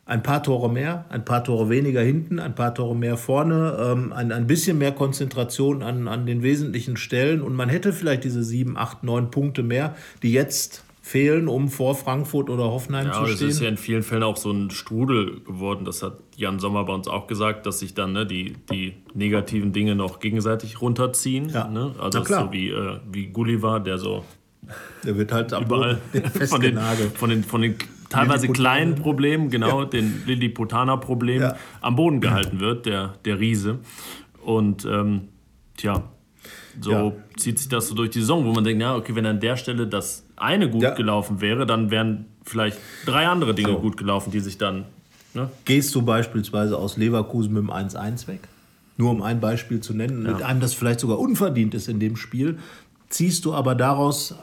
ein 0.09 0.23
paar 0.23 0.41
Tore 0.41 0.71
mehr, 0.71 1.05
ein 1.09 1.23
paar 1.23 1.43
Tore 1.43 1.69
weniger 1.69 2.01
hinten, 2.01 2.39
ein 2.39 2.55
paar 2.55 2.73
Tore 2.73 2.95
mehr 2.95 3.15
vorne, 3.15 3.77
ähm, 3.79 4.11
ein, 4.11 4.31
ein 4.31 4.47
bisschen 4.47 4.79
mehr 4.79 4.91
Konzentration 4.91 5.83
an, 5.83 6.07
an 6.07 6.25
den 6.25 6.41
wesentlichen 6.41 6.97
Stellen 6.97 7.43
und 7.43 7.53
man 7.53 7.69
hätte 7.69 7.93
vielleicht 7.93 8.23
diese 8.23 8.43
sieben, 8.43 8.75
acht, 8.75 9.03
neun 9.03 9.29
Punkte 9.29 9.61
mehr, 9.61 9.95
die 10.23 10.31
jetzt 10.33 10.83
fehlen, 11.09 11.47
um 11.47 11.69
vor 11.69 11.95
Frankfurt 11.95 12.51
oder 12.51 12.65
Hoffenheim 12.65 13.07
ja, 13.07 13.13
zu 13.13 13.25
stehen. 13.25 13.39
Ja, 13.39 13.47
es 13.47 13.55
ist 13.55 13.61
ja 13.61 13.69
in 13.69 13.77
vielen 13.77 14.03
Fällen 14.03 14.21
auch 14.21 14.37
so 14.37 14.51
ein 14.51 14.69
Strudel 14.69 15.41
geworden. 15.41 15.83
Das 15.83 16.03
hat 16.03 16.19
Jan 16.35 16.59
Sommer 16.59 16.83
bei 16.85 16.93
uns 16.93 17.07
auch 17.07 17.25
gesagt, 17.25 17.65
dass 17.65 17.79
sich 17.79 17.95
dann 17.95 18.13
ne, 18.13 18.27
die, 18.27 18.53
die 18.71 18.93
negativen 19.15 19.73
Dinge 19.73 19.95
noch 19.95 20.19
gegenseitig 20.19 20.81
runterziehen. 20.81 21.49
Ja. 21.49 21.67
Ne? 21.67 21.95
Also 21.99 22.23
so 22.23 22.51
wie, 22.51 22.69
äh, 22.69 22.99
wie 23.11 23.25
Gulliver, 23.25 23.79
der 23.79 23.97
so 23.97 24.23
der 25.03 25.17
wird 25.17 25.31
halt 25.31 25.51
überall 25.51 25.99
von 26.47 26.61
den, 26.61 26.77
von 27.15 27.29
den, 27.31 27.43
von 27.43 27.61
den 27.61 27.75
teilweise 28.09 28.47
kleinen 28.49 28.93
Problemen, 28.93 29.49
genau, 29.49 29.81
ja. 29.81 29.85
den 29.85 30.21
Lilliputaner-Problem 30.27 31.41
ja. 31.41 31.55
am 31.81 31.95
Boden 31.95 32.21
gehalten 32.21 32.59
wird, 32.59 32.85
der, 32.85 33.15
der 33.25 33.39
Riese. 33.39 33.79
Und 34.43 34.85
ähm, 34.85 35.29
tja, 35.75 36.03
so 36.81 36.91
ja. 36.91 37.13
zieht 37.37 37.59
sich 37.59 37.69
das 37.69 37.87
so 37.87 37.95
durch 37.95 38.09
die 38.09 38.19
Saison, 38.19 38.45
wo 38.45 38.51
man 38.51 38.63
denkt, 38.63 38.81
ja, 38.81 38.95
okay, 38.95 39.15
wenn 39.15 39.25
an 39.25 39.39
der 39.39 39.57
Stelle 39.57 39.87
das 39.87 40.23
eine 40.35 40.69
gut 40.69 40.81
ja. 40.81 40.93
gelaufen 40.93 41.41
wäre, 41.41 41.65
dann 41.65 41.91
wären 41.91 42.25
vielleicht 42.43 42.77
drei 43.05 43.27
andere 43.27 43.53
Dinge 43.53 43.69
so. 43.69 43.79
gut 43.79 43.97
gelaufen, 43.97 44.31
die 44.31 44.39
sich 44.39 44.57
dann. 44.57 44.85
Ne? 45.33 45.49
Gehst 45.65 45.93
du 45.95 46.01
beispielsweise 46.01 46.77
aus 46.77 46.97
Leverkusen 46.97 47.53
mit 47.53 47.63
dem 47.63 47.71
1-1 47.71 48.27
weg? 48.27 48.41
Nur 48.97 49.11
um 49.11 49.21
ein 49.21 49.39
Beispiel 49.39 49.79
zu 49.79 49.93
nennen, 49.93 50.25
ja. 50.25 50.33
mit 50.33 50.41
einem, 50.41 50.59
das 50.59 50.73
vielleicht 50.73 50.99
sogar 50.99 51.19
unverdient 51.19 51.73
ist 51.73 51.87
in 51.87 51.99
dem 51.99 52.15
Spiel, 52.15 52.59
ziehst 53.09 53.45
du 53.45 53.53
aber 53.53 53.75
daraus, 53.75 54.35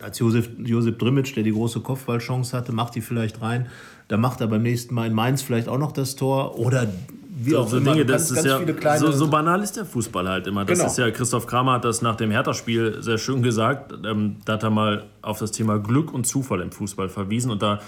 als 0.00 0.18
Josef, 0.18 0.50
Josef 0.58 0.98
Drimmitsch, 0.98 1.34
der 1.36 1.42
die 1.42 1.52
große 1.52 1.80
Kopfballchance 1.80 2.56
hatte, 2.56 2.72
macht 2.72 2.94
die 2.94 3.00
vielleicht 3.00 3.42
rein, 3.42 3.66
da 4.08 4.16
macht 4.16 4.40
er 4.40 4.48
beim 4.48 4.62
nächsten 4.62 4.94
Mal 4.94 5.06
in 5.06 5.14
Mainz 5.14 5.42
vielleicht 5.42 5.68
auch 5.68 5.78
noch 5.78 5.92
das 5.92 6.16
Tor 6.16 6.58
oder 6.58 6.86
wie 7.34 7.56
auch 7.56 7.66
so 7.66 7.78
immer. 7.78 7.92
Dinge, 7.92 8.04
das 8.04 8.30
ist 8.30 8.44
ja, 8.44 8.60
so, 8.98 9.10
so, 9.10 9.28
banal 9.28 9.62
ist 9.62 9.76
der 9.76 9.86
Fußball 9.86 10.28
halt 10.28 10.46
immer. 10.46 10.64
Das 10.64 10.78
genau. 10.78 10.90
ist 10.90 10.98
ja, 10.98 11.10
Christoph 11.10 11.46
Kramer 11.46 11.72
hat 11.72 11.84
das 11.84 12.02
nach 12.02 12.16
dem 12.16 12.30
Hertha-Spiel 12.30 13.02
sehr 13.02 13.16
schön 13.16 13.42
gesagt. 13.42 13.94
Ähm, 14.04 14.36
da 14.44 14.54
hat 14.54 14.62
er 14.62 14.70
mal 14.70 15.04
auf 15.22 15.38
das 15.38 15.50
Thema 15.50 15.78
Glück 15.78 16.12
und 16.12 16.26
Zufall 16.26 16.60
im 16.60 16.70
Fußball 16.72 17.08
verwiesen. 17.08 17.50
Und 17.50 17.62
da, 17.62 17.80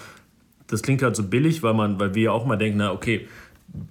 das 0.68 0.82
klingt 0.82 1.02
halt 1.02 1.14
so 1.14 1.24
billig, 1.24 1.62
weil, 1.62 1.74
man, 1.74 2.00
weil 2.00 2.14
wir 2.14 2.22
ja 2.22 2.30
auch 2.30 2.46
mal 2.46 2.56
denken, 2.56 2.78
na 2.78 2.92
okay, 2.92 3.28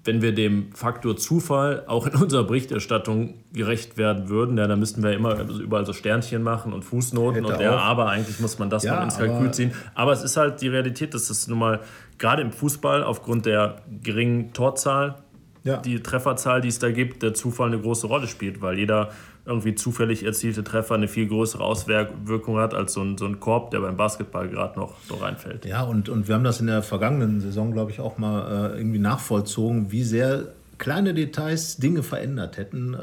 wenn 0.05 0.21
wir 0.21 0.33
dem 0.33 0.71
Faktor 0.73 1.17
Zufall 1.17 1.83
auch 1.87 2.07
in 2.07 2.15
unserer 2.15 2.45
Berichterstattung 2.45 3.35
gerecht 3.53 3.97
werden 3.97 4.29
würden, 4.29 4.57
ja, 4.57 4.65
dann 4.65 4.79
müssten 4.79 5.03
wir 5.03 5.11
immer 5.11 5.39
überall 5.41 5.85
so 5.85 5.93
Sternchen 5.93 6.41
machen 6.41 6.73
und 6.73 6.83
Fußnoten 6.83 7.43
Hätte 7.43 7.57
und 7.57 7.61
ja, 7.61 7.77
aber 7.77 8.09
eigentlich 8.09 8.39
muss 8.39 8.59
man 8.59 8.69
das 8.69 8.83
ja, 8.83 8.95
noch 8.95 9.03
ins 9.03 9.17
Kalkül 9.17 9.51
ziehen. 9.51 9.71
Aber 9.93 10.13
es 10.13 10.23
ist 10.23 10.37
halt 10.37 10.61
die 10.61 10.69
Realität, 10.69 11.13
dass 11.13 11.29
es 11.29 11.47
nun 11.47 11.59
mal 11.59 11.81
gerade 12.17 12.41
im 12.41 12.51
Fußball 12.51 13.03
aufgrund 13.03 13.45
der 13.45 13.81
geringen 14.01 14.53
Torzahl, 14.53 15.15
ja. 15.63 15.77
die 15.77 16.01
Trefferzahl, 16.01 16.61
die 16.61 16.67
es 16.67 16.79
da 16.79 16.91
gibt, 16.91 17.23
der 17.23 17.33
Zufall 17.33 17.67
eine 17.67 17.79
große 17.79 18.07
Rolle 18.07 18.27
spielt, 18.27 18.61
weil 18.61 18.77
jeder 18.77 19.11
irgendwie 19.45 19.75
zufällig 19.75 20.23
erzielte 20.23 20.63
Treffer 20.63 20.95
eine 20.95 21.07
viel 21.07 21.27
größere 21.27 21.63
Auswirkung 21.63 22.57
hat 22.57 22.73
als 22.73 22.93
so 22.93 23.01
ein, 23.01 23.17
so 23.17 23.25
ein 23.25 23.39
Korb, 23.39 23.71
der 23.71 23.79
beim 23.79 23.97
Basketball 23.97 24.47
gerade 24.47 24.79
noch 24.79 24.95
so 25.07 25.15
reinfällt. 25.15 25.65
Ja, 25.65 25.83
und, 25.83 26.09
und 26.09 26.27
wir 26.27 26.35
haben 26.35 26.43
das 26.43 26.61
in 26.61 26.67
der 26.67 26.81
vergangenen 26.81 27.41
Saison, 27.41 27.71
glaube 27.71 27.91
ich, 27.91 27.99
auch 27.99 28.17
mal 28.17 28.73
äh, 28.73 28.77
irgendwie 28.77 28.99
nachvollzogen, 28.99 29.91
wie 29.91 30.03
sehr 30.03 30.47
kleine 30.77 31.13
Details 31.13 31.77
Dinge 31.77 32.03
verändert 32.03 32.57
hätten, 32.57 32.93
äh, 32.93 32.97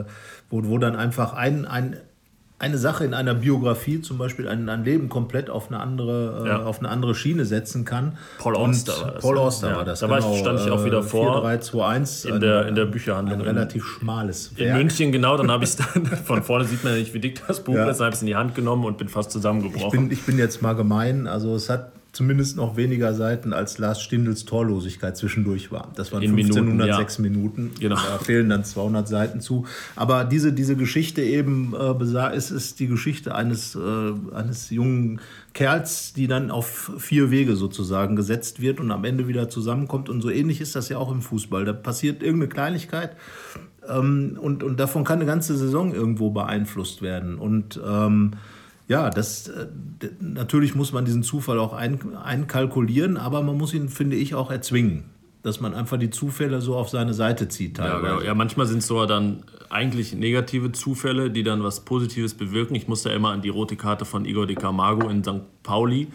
äh 0.00 0.04
wo, 0.50 0.64
wo 0.64 0.78
dann 0.78 0.94
einfach 0.96 1.32
ein, 1.32 1.66
ein 1.66 1.96
eine 2.64 2.78
Sache 2.78 3.04
in 3.04 3.12
einer 3.12 3.34
Biografie, 3.34 4.00
zum 4.00 4.16
Beispiel 4.16 4.48
ein, 4.48 4.68
ein 4.70 4.84
Leben 4.84 5.10
komplett 5.10 5.50
auf 5.50 5.68
eine 5.68 5.80
andere, 5.80 6.44
äh, 6.44 6.48
ja. 6.48 6.62
auf 6.62 6.78
eine 6.78 6.88
andere 6.88 7.14
Schiene 7.14 7.44
setzen 7.44 7.84
kann. 7.84 8.16
Paul 8.38 8.56
Auster 8.56 8.92
war 9.00 9.12
das. 9.12 9.22
Paul 9.22 9.38
Auster 9.38 9.70
ja. 9.70 9.76
war 9.76 9.84
das. 9.84 10.00
Da 10.00 10.06
genau. 10.06 10.22
war 10.22 10.32
ich, 10.32 10.38
stand 10.40 10.60
ich 10.60 10.70
auch 10.70 10.84
wieder 10.84 11.00
äh, 11.00 11.02
vor. 11.02 11.34
4, 11.34 11.42
3, 11.42 11.58
2, 11.58 11.86
1. 11.86 12.24
In 12.24 12.40
der, 12.40 12.66
in 12.66 12.74
der 12.74 12.86
Bücherhandlung. 12.86 13.40
Ein 13.40 13.46
relativ 13.46 13.84
schmales 13.84 14.56
Werk. 14.56 14.70
In 14.70 14.76
München, 14.76 15.12
genau. 15.12 15.36
Dann 15.36 15.50
habe 15.50 15.64
ich 15.64 15.70
es 15.70 15.76
dann, 15.76 16.06
von 16.24 16.42
vorne 16.42 16.64
sieht 16.64 16.82
man 16.84 16.94
ja 16.94 16.98
nicht, 16.98 17.12
wie 17.12 17.20
dick 17.20 17.42
das 17.46 17.62
Buch 17.62 17.74
ja. 17.74 17.88
ist, 17.90 18.00
habe 18.00 18.10
ich 18.10 18.16
es 18.16 18.22
in 18.22 18.28
die 18.28 18.36
Hand 18.36 18.54
genommen 18.54 18.86
und 18.86 18.96
bin 18.96 19.08
fast 19.08 19.30
zusammengebrochen. 19.30 19.86
Ich 19.86 19.90
bin, 19.90 20.10
ich 20.10 20.22
bin 20.24 20.38
jetzt 20.38 20.62
mal 20.62 20.74
gemein. 20.74 21.26
Also 21.26 21.54
es 21.54 21.68
hat 21.68 21.92
zumindest 22.14 22.56
noch 22.56 22.76
weniger 22.76 23.14
Seiten 23.14 23.52
als 23.52 23.78
Lars 23.78 24.00
Stindls 24.00 24.44
Torlosigkeit 24.44 25.16
zwischendurch 25.16 25.70
war. 25.70 25.90
Das 25.96 26.12
waren 26.12 26.22
1506 26.22 27.18
Minuten. 27.18 27.34
Ja. 27.34 27.34
Minuten. 27.34 27.70
Genau. 27.80 27.96
Da 27.96 28.18
fehlen 28.18 28.48
dann 28.48 28.64
200 28.64 29.08
Seiten 29.08 29.40
zu. 29.40 29.66
Aber 29.96 30.24
diese, 30.24 30.52
diese 30.52 30.76
Geschichte 30.76 31.22
eben 31.22 31.74
äh, 31.74 32.36
ist, 32.36 32.50
ist 32.50 32.80
die 32.80 32.86
Geschichte 32.86 33.34
eines, 33.34 33.74
äh, 33.74 34.34
eines 34.34 34.70
jungen 34.70 35.20
Kerls, 35.52 36.12
die 36.12 36.26
dann 36.26 36.50
auf 36.50 36.92
vier 36.98 37.30
Wege 37.30 37.56
sozusagen 37.56 38.16
gesetzt 38.16 38.60
wird 38.60 38.80
und 38.80 38.90
am 38.90 39.04
Ende 39.04 39.28
wieder 39.28 39.48
zusammenkommt. 39.48 40.08
Und 40.08 40.20
so 40.20 40.30
ähnlich 40.30 40.60
ist 40.60 40.76
das 40.76 40.88
ja 40.88 40.98
auch 40.98 41.10
im 41.10 41.22
Fußball. 41.22 41.64
Da 41.64 41.72
passiert 41.72 42.22
irgendeine 42.22 42.48
Kleinigkeit 42.48 43.16
ähm, 43.88 44.38
und, 44.40 44.62
und 44.62 44.80
davon 44.80 45.04
kann 45.04 45.18
eine 45.18 45.26
ganze 45.26 45.56
Saison 45.56 45.92
irgendwo 45.94 46.30
beeinflusst 46.30 47.02
werden. 47.02 47.38
Und 47.38 47.80
ähm, 47.86 48.32
ja, 48.86 49.10
das 49.10 49.48
äh, 49.48 49.66
natürlich 50.20 50.74
muss 50.74 50.92
man 50.92 51.04
diesen 51.04 51.22
Zufall 51.22 51.58
auch 51.58 51.72
ein, 51.72 52.16
einkalkulieren, 52.16 53.16
aber 53.16 53.42
man 53.42 53.56
muss 53.56 53.72
ihn, 53.72 53.88
finde 53.88 54.16
ich, 54.16 54.34
auch 54.34 54.50
erzwingen. 54.50 55.04
Dass 55.42 55.60
man 55.60 55.74
einfach 55.74 55.98
die 55.98 56.08
Zufälle 56.08 56.62
so 56.62 56.74
auf 56.74 56.88
seine 56.88 57.12
Seite 57.12 57.48
zieht. 57.48 57.76
Ja, 57.76 57.98
genau. 57.98 58.22
ja, 58.22 58.34
manchmal 58.34 58.66
sind 58.66 58.78
es 58.78 58.86
so 58.86 59.04
dann 59.04 59.44
eigentlich 59.68 60.14
negative 60.14 60.72
Zufälle, 60.72 61.30
die 61.30 61.42
dann 61.42 61.62
was 61.62 61.84
Positives 61.84 62.32
bewirken. 62.32 62.74
Ich 62.74 62.88
muss 62.88 63.02
da 63.02 63.10
immer 63.10 63.30
an 63.30 63.42
die 63.42 63.50
rote 63.50 63.76
Karte 63.76 64.06
von 64.06 64.24
Igor 64.24 64.46
de 64.46 64.56
Camargo 64.56 65.08
in 65.10 65.22
St. 65.22 65.42
Pauli, 65.62 66.08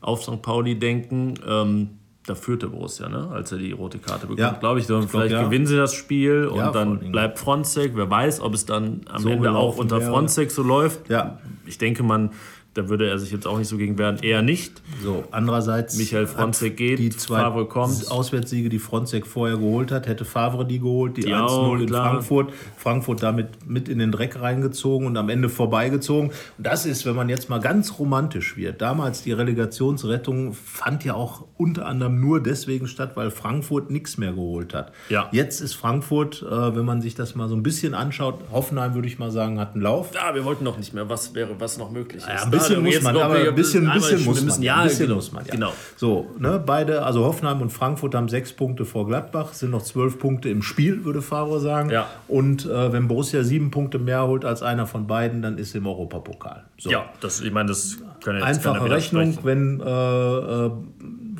auf 0.00 0.22
St. 0.22 0.40
Pauli 0.40 0.78
denken. 0.78 1.34
Ähm, 1.44 1.90
da 2.26 2.34
führte 2.34 2.68
Borussia, 2.68 3.08
ne? 3.08 3.28
als 3.32 3.50
er 3.50 3.58
die 3.58 3.72
rote 3.72 3.98
Karte 3.98 4.26
bekommt, 4.26 4.40
ja. 4.40 4.52
glaube 4.52 4.78
ich. 4.78 4.86
Dann 4.86 5.04
ich 5.04 5.10
vielleicht 5.10 5.30
glaub, 5.30 5.42
ja. 5.42 5.48
gewinnen 5.48 5.66
sie 5.66 5.76
das 5.76 5.94
Spiel 5.94 6.46
und 6.46 6.58
ja, 6.58 6.70
dann 6.70 7.12
bleibt 7.12 7.38
Fronzek. 7.38 7.92
Wer 7.94 8.10
weiß, 8.10 8.40
ob 8.40 8.54
es 8.54 8.66
dann 8.66 9.02
am 9.10 9.22
so 9.22 9.30
Ende 9.30 9.52
auch 9.52 9.78
unter 9.78 10.00
Fronzek 10.00 10.50
so 10.50 10.62
läuft. 10.62 11.08
Ja. 11.08 11.38
Ich 11.66 11.78
denke, 11.78 12.02
man 12.02 12.30
da 12.74 12.88
würde 12.88 13.08
er 13.08 13.18
sich 13.18 13.32
jetzt 13.32 13.46
auch 13.46 13.58
nicht 13.58 13.68
so 13.68 13.76
gegen 13.76 13.98
wehren. 13.98 14.18
Eher 14.22 14.42
nicht. 14.42 14.80
So, 15.02 15.24
andererseits. 15.32 15.96
Michael 15.96 16.26
Fronzek 16.26 16.76
geht, 16.76 17.00
die 17.00 17.10
zwei 17.10 17.40
Favre 17.40 17.66
kommt. 17.66 18.10
Auswärtssiege, 18.10 18.68
die 18.68 18.78
Fronzek 18.78 19.26
vorher 19.26 19.56
geholt 19.56 19.90
hat, 19.90 20.06
hätte 20.06 20.24
Favre 20.24 20.64
die 20.64 20.78
geholt, 20.78 21.16
die, 21.16 21.22
die 21.22 21.34
1-0 21.34 21.82
in. 21.82 21.88
Frankfurt. 21.88 22.52
Frankfurt 22.76 23.22
damit 23.24 23.66
mit 23.66 23.88
in 23.88 23.98
den 23.98 24.12
Dreck 24.12 24.40
reingezogen 24.40 25.08
und 25.08 25.16
am 25.16 25.28
Ende 25.28 25.48
vorbeigezogen. 25.48 26.30
Und 26.30 26.66
das 26.66 26.86
ist, 26.86 27.04
wenn 27.06 27.16
man 27.16 27.28
jetzt 27.28 27.50
mal 27.50 27.58
ganz 27.58 27.98
romantisch 27.98 28.56
wird. 28.56 28.80
Damals 28.80 29.22
die 29.22 29.32
Relegationsrettung 29.32 30.52
fand 30.54 31.04
ja 31.04 31.14
auch 31.14 31.44
unter 31.56 31.86
anderem 31.86 32.20
nur 32.20 32.40
deswegen 32.40 32.86
statt, 32.86 33.12
weil 33.16 33.32
Frankfurt 33.32 33.90
nichts 33.90 34.16
mehr 34.16 34.32
geholt 34.32 34.74
hat. 34.74 34.92
Ja. 35.08 35.28
Jetzt 35.32 35.60
ist 35.60 35.74
Frankfurt, 35.74 36.42
äh, 36.42 36.76
wenn 36.76 36.84
man 36.84 37.02
sich 37.02 37.16
das 37.16 37.34
mal 37.34 37.48
so 37.48 37.56
ein 37.56 37.64
bisschen 37.64 37.94
anschaut, 37.94 38.38
Hoffenheim 38.52 38.94
würde 38.94 39.08
ich 39.08 39.18
mal 39.18 39.32
sagen, 39.32 39.58
hat 39.58 39.74
einen 39.74 39.82
Lauf. 39.82 40.14
Ja, 40.14 40.34
wir 40.36 40.44
wollten 40.44 40.62
noch 40.62 40.78
nicht 40.78 40.94
mehr. 40.94 41.08
Was 41.08 41.34
wäre, 41.34 41.58
was 41.58 41.76
noch 41.76 41.90
möglich 41.90 42.22
ist. 42.22 42.28
Ja, 42.28 42.59
bisschen 42.60 42.84
muss 42.84 43.02
man, 43.02 43.16
aber 43.16 43.34
ein 43.34 43.54
bisschen, 43.54 43.92
bisschen 43.92 44.24
muss 44.24 44.44
man. 44.44 44.62
Ja, 44.62 44.76
ein 44.76 44.88
bisschen 44.88 45.10
muss 45.12 45.32
man. 45.32 45.44
Ja. 45.46 45.52
Genau. 45.52 45.72
So, 45.96 46.30
ne, 46.38 46.62
beide, 46.64 47.02
also 47.02 47.24
Hoffenheim 47.24 47.60
und 47.60 47.70
Frankfurt 47.70 48.14
haben 48.14 48.28
sechs 48.28 48.52
Punkte 48.52 48.84
vor 48.84 49.06
Gladbach, 49.06 49.52
sind 49.52 49.70
noch 49.70 49.82
zwölf 49.82 50.18
Punkte 50.18 50.48
im 50.48 50.62
Spiel, 50.62 51.04
würde 51.04 51.22
Favre 51.22 51.60
sagen. 51.60 51.90
Ja. 51.90 52.06
Und 52.28 52.66
äh, 52.66 52.92
wenn 52.92 53.08
Borussia 53.08 53.42
sieben 53.42 53.70
Punkte 53.70 53.98
mehr 53.98 54.26
holt 54.26 54.44
als 54.44 54.62
einer 54.62 54.86
von 54.86 55.06
beiden, 55.06 55.42
dann 55.42 55.58
ist 55.58 55.74
im 55.74 55.86
Europapokal. 55.86 56.64
So. 56.78 56.90
Ja, 56.90 57.06
das, 57.20 57.40
ich 57.40 57.52
meine, 57.52 57.68
das 57.68 57.98
kann 58.22 58.36
jetzt 58.36 58.44
Einfache 58.44 58.90
Rechnung, 58.90 59.38
wenn, 59.42 59.80
äh, 59.80 59.84
äh, 59.84 60.70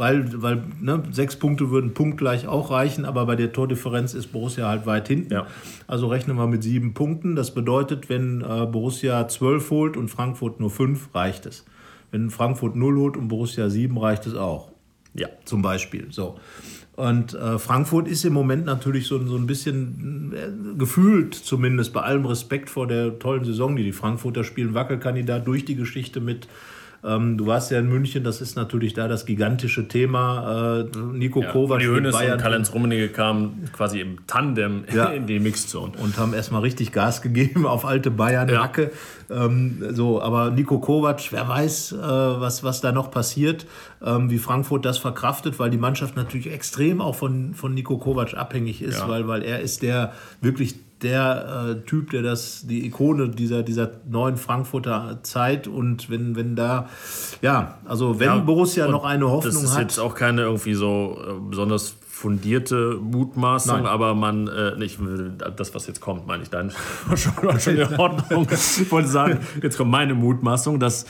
weil, 0.01 0.41
weil 0.41 0.63
ne, 0.81 1.03
sechs 1.11 1.37
Punkte 1.37 1.71
würden 1.71 1.93
punktgleich 1.93 2.47
auch 2.49 2.71
reichen, 2.71 3.05
aber 3.05 3.27
bei 3.27 3.37
der 3.37 3.53
Tordifferenz 3.53 4.15
ist 4.15 4.29
Borussia 4.29 4.67
halt 4.67 4.87
weit 4.87 5.09
hinten. 5.09 5.31
Ja. 5.31 5.47
Also 5.87 6.07
rechnen 6.07 6.39
wir 6.39 6.47
mit 6.47 6.63
sieben 6.63 6.95
Punkten. 6.95 7.37
Das 7.37 7.53
bedeutet, 7.53 8.09
wenn 8.09 8.41
äh, 8.41 8.65
Borussia 8.65 9.29
zwölf 9.29 9.69
holt 9.69 9.99
und 9.99 10.09
Frankfurt 10.09 10.59
nur 10.59 10.71
fünf, 10.71 11.15
reicht 11.15 11.45
es. 11.45 11.67
Wenn 12.11 12.31
Frankfurt 12.31 12.77
0 12.77 12.97
holt 12.97 13.17
und 13.19 13.29
Borussia 13.29 13.69
7, 13.69 13.99
reicht 13.99 14.27
es 14.27 14.35
auch. 14.35 14.71
Ja. 15.13 15.29
Zum 15.45 15.61
Beispiel. 15.61 16.07
So. 16.09 16.39
Und 16.97 17.35
äh, 17.35 17.59
Frankfurt 17.59 18.09
ist 18.09 18.25
im 18.25 18.33
Moment 18.33 18.65
natürlich 18.65 19.07
so, 19.07 19.23
so 19.27 19.37
ein 19.37 19.47
bisschen 19.47 20.33
äh, 20.35 20.79
gefühlt, 20.79 21.35
zumindest 21.35 21.93
bei 21.93 22.01
allem 22.01 22.25
Respekt 22.25 22.71
vor 22.71 22.87
der 22.87 23.19
tollen 23.19 23.45
Saison, 23.45 23.77
die 23.77 23.85
die 23.85 23.93
Frankfurter 23.93 24.45
spielen, 24.45 24.73
Wackelkandidat 24.73 25.47
durch 25.47 25.67
die 25.67 25.77
Geschichte 25.77 26.21
mit 26.21 26.49
ähm, 27.03 27.39
du 27.39 27.47
warst 27.47 27.71
ja 27.71 27.79
in 27.79 27.89
München, 27.89 28.25
das 28.25 28.41
ist 28.41 28.57
natürlich 28.57 28.93
da 28.93 29.09
das 29.09 29.25
gigantische 29.25 29.89
Thema. 29.89 30.81
Äh, 30.81 30.99
Nico 31.13 31.41
ja, 31.41 31.51
Kovac 31.51 31.79
Bayern. 31.79 32.35
und 32.35 32.43
Karl-Heinz 32.43 32.75
Rummenigge 32.75 33.09
kamen 33.09 33.71
quasi 33.73 34.01
im 34.01 34.27
Tandem 34.27 34.85
ja. 34.95 35.05
in 35.13 35.27
die 35.27 35.41
Mixzone. 35.41 35.93
Und 36.03 36.19
haben 36.19 36.35
erstmal 36.35 36.61
richtig 36.61 36.93
Gas 36.93 37.23
gegeben 37.23 37.67
auf 37.67 37.87
alte 37.87 38.11
Bayern-Hacke. 38.11 38.91
Ja. 39.29 39.45
Ähm, 39.45 39.83
so, 39.93 40.21
aber 40.21 40.51
Nico 40.51 40.79
Kovac, 40.79 41.33
wer 41.33 41.49
weiß, 41.49 41.93
äh, 41.93 41.97
was, 41.97 42.65
was 42.65 42.83
da 42.83 42.93
noch 42.93 43.11
passiert, 43.11 43.67
ähm, 44.05 44.29
wie 44.29 44.39
Frankfurt 44.39 44.85
das 44.85 44.99
verkraftet, 44.99 45.59
weil 45.59 45.71
die 45.71 45.79
Mannschaft 45.79 46.17
natürlich 46.17 46.53
extrem 46.53 47.01
auch 47.01 47.15
von, 47.15 47.55
von 47.55 47.73
Nico 47.73 47.97
Kovac 47.97 48.35
abhängig 48.35 48.83
ist, 48.83 49.07
weil, 49.09 49.27
weil 49.27 49.43
er 49.43 49.61
ist 49.61 49.83
der 49.83 50.13
wirklich 50.41 50.75
der 51.03 51.81
äh, 51.83 51.87
Typ, 51.87 52.11
der 52.11 52.23
das, 52.23 52.67
die 52.67 52.87
Ikone 52.87 53.29
dieser, 53.29 53.63
dieser 53.63 53.91
neuen 54.09 54.37
Frankfurter 54.37 55.21
Zeit 55.23 55.67
und 55.67 56.11
wenn, 56.11 56.37
wenn 56.37 56.57
da, 56.57 56.89
ja, 57.43 57.79
also 57.85 58.21
wenn 58.21 58.27
ja, 58.29 58.37
Borussia 58.39 58.89
noch 58.89 59.05
eine 59.05 59.31
Hoffnung 59.31 59.53
hat. 59.53 59.63
Das 59.63 59.71
ist 59.71 59.75
hat, 59.75 59.83
jetzt 59.83 59.99
auch 59.99 60.15
keine 60.15 60.43
irgendwie 60.43 60.75
so 60.75 61.19
äh, 61.27 61.33
besonders 61.49 61.97
fundierte 62.21 62.99
Mutmaßung, 63.01 63.77
Nein. 63.79 63.87
aber 63.87 64.15
man, 64.15 64.47
äh, 64.49 64.77
nicht 64.77 64.99
das, 65.57 65.75
was 65.75 65.87
jetzt 65.87 66.03
kommt, 66.03 66.27
meine 66.27 66.43
ich 66.43 66.51
dann 66.51 66.71
schon, 67.17 67.61
schon 67.61 67.77
in 67.79 67.97
Ordnung. 67.99 68.47
ich 68.51 68.93
wollte 68.93 69.09
sagen, 69.09 69.39
jetzt 69.63 69.79
kommt 69.79 69.91
meine 69.91 70.15
Mutmaßung, 70.15 70.79
dass 70.79 71.07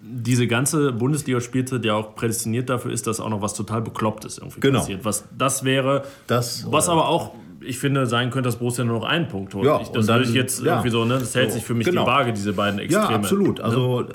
diese 0.00 0.46
ganze 0.46 0.92
Bundesliga-Spielzeit 0.92 1.84
ja 1.84 1.94
auch 1.94 2.14
prädestiniert 2.14 2.68
dafür 2.68 2.92
ist, 2.92 3.06
dass 3.06 3.20
auch 3.20 3.28
noch 3.28 3.40
was 3.40 3.54
total 3.54 3.82
Beklopptes 3.82 4.38
irgendwie 4.38 4.60
genau. 4.60 4.80
passiert. 4.80 5.04
Was 5.04 5.24
das 5.36 5.64
wäre, 5.64 6.02
das, 6.26 6.66
was 6.70 6.88
aber 6.88 7.08
auch 7.08 7.32
ich 7.64 7.78
finde, 7.78 8.06
sein 8.06 8.30
könnte, 8.30 8.48
dass 8.48 8.58
Borussia 8.58 8.84
nur 8.84 9.00
noch 9.00 9.06
einen 9.06 9.28
Punkt 9.28 9.54
holt. 9.54 9.66
Ja, 9.66 9.80
ich, 9.80 9.88
das 9.88 10.08
würde 10.08 10.24
ich 10.24 10.32
jetzt 10.32 10.62
ja. 10.62 10.72
irgendwie 10.72 10.90
so, 10.90 11.04
ne? 11.04 11.18
Das 11.18 11.34
hält 11.34 11.52
sich 11.52 11.64
für 11.64 11.74
mich 11.74 11.86
genau. 11.86 12.02
die 12.02 12.06
Waage, 12.06 12.32
diese 12.32 12.52
beiden 12.52 12.78
Extreme. 12.78 13.10
Ja, 13.10 13.16
absolut. 13.16 13.60
Also 13.60 14.06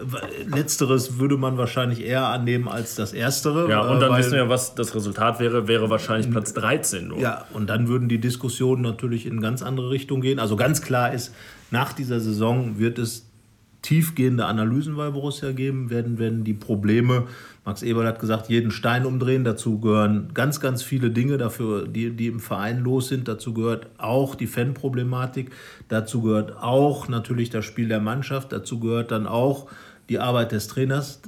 letzteres 0.47 1.19
würde 1.19 1.37
man 1.37 1.57
wahrscheinlich 1.57 2.05
eher 2.05 2.27
annehmen 2.27 2.67
als 2.67 2.95
das 2.95 3.13
erstere. 3.13 3.69
Ja, 3.69 3.81
und 3.81 3.99
dann 3.99 4.11
weil, 4.11 4.19
wissen 4.19 4.33
wir 4.33 4.39
ja, 4.39 4.49
was 4.49 4.75
das 4.75 4.95
Resultat 4.95 5.39
wäre, 5.39 5.67
wäre 5.67 5.89
wahrscheinlich 5.89 6.29
Platz 6.29 6.53
13 6.53 7.07
nur. 7.07 7.19
Ja, 7.19 7.45
und 7.53 7.69
dann 7.69 7.87
würden 7.87 8.09
die 8.09 8.19
Diskussionen 8.19 8.81
natürlich 8.81 9.25
in 9.25 9.41
ganz 9.41 9.61
andere 9.61 9.89
Richtung 9.89 10.21
gehen. 10.21 10.39
Also 10.39 10.55
ganz 10.55 10.81
klar 10.81 11.13
ist, 11.13 11.33
nach 11.71 11.93
dieser 11.93 12.19
Saison 12.19 12.79
wird 12.79 12.99
es 12.99 13.27
tiefgehende 13.81 14.45
Analysen 14.45 14.95
bei 14.95 15.09
Borussia 15.11 15.51
geben, 15.51 15.89
werden, 15.89 16.19
werden 16.19 16.43
die 16.43 16.53
Probleme, 16.53 17.23
Max 17.67 17.83
Eberl 17.83 18.07
hat 18.07 18.19
gesagt, 18.19 18.47
jeden 18.47 18.71
Stein 18.71 19.05
umdrehen. 19.05 19.43
Dazu 19.43 19.81
gehören 19.81 20.29
ganz, 20.33 20.61
ganz 20.61 20.83
viele 20.83 21.11
Dinge, 21.11 21.37
dafür, 21.37 21.85
die, 21.85 22.11
die 22.11 22.27
im 22.27 22.39
Verein 22.39 22.79
los 22.79 23.09
sind. 23.09 23.27
Dazu 23.27 23.53
gehört 23.53 23.87
auch 23.97 24.35
die 24.35 24.47
Fanproblematik. 24.47 25.51
Dazu 25.89 26.21
gehört 26.21 26.55
auch 26.55 27.09
natürlich 27.09 27.49
das 27.49 27.65
Spiel 27.65 27.89
der 27.89 27.99
Mannschaft. 27.99 28.53
Dazu 28.53 28.79
gehört 28.79 29.11
dann 29.11 29.27
auch 29.27 29.67
die 30.07 30.17
Arbeit 30.17 30.53
des 30.53 30.69
Trainers. 30.69 31.21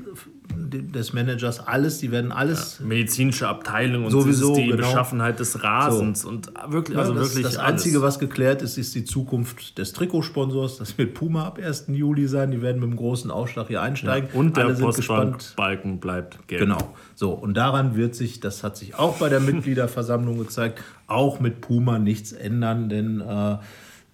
Des 0.70 1.14
Managers, 1.14 1.60
alles, 1.60 1.98
die 2.00 2.12
werden 2.12 2.32
alles. 2.32 2.78
Ja, 2.80 2.86
medizinische 2.86 3.48
Abteilung 3.48 4.06
und 4.06 4.12
sowieso, 4.12 4.56
die 4.56 4.66
genau. 4.68 4.78
Beschaffenheit 4.78 5.40
des 5.40 5.64
Rasens 5.64 6.22
So. 6.22 6.30
und 6.30 6.52
wirklich, 6.70 6.96
Ja, 6.96 7.02
also 7.04 7.14
das, 7.14 7.30
wirklich 7.30 7.44
das 7.44 7.58
alles. 7.58 7.72
Einzige, 7.74 8.02
was 8.02 8.20
geklärt 8.20 8.62
ist, 8.62 8.78
ist 8.78 8.96
die 8.96 9.04
Zukunft 9.06 9.78
des 9.78 9.94
Trikotsponsors. 9.94 10.78
Das 10.78 10.98
wird 10.98 11.14
Puma 11.14 11.46
ab 11.46 11.60
1. 11.62 11.86
Juli 11.90 12.28
sein. 12.28 12.52
Die 12.52 12.62
werden 12.62 12.80
mit 12.80 12.88
einem 12.90 12.98
großen 12.98 13.32
Aufschlag 13.32 13.68
hier 13.68 13.82
einsteigen. 13.82 14.30
und 14.34 14.56
der. 14.58 14.70
Postbankbalken 14.70 16.00
bleibt 16.00 16.48
gelb. 16.48 16.62
Genau. 16.62 16.94
So, 17.16 17.32
und 17.32 17.56
daran 17.56 17.96
wird 17.96 18.16
sich, 18.16 18.40
das 18.40 18.64
hat 18.64 18.78
sich 18.78 18.96
auch 18.96 19.18
bei 19.18 19.30
der 19.30 19.40
Mitgliederversammlung 19.40 20.38
gezeigt, 20.40 20.84
auch 21.08 21.40
mit 21.40 21.62
Puma 21.62 22.00
nichts 22.00 22.32
ändern, 22.32 22.90
denn 22.90 23.22
äh, 23.22 23.58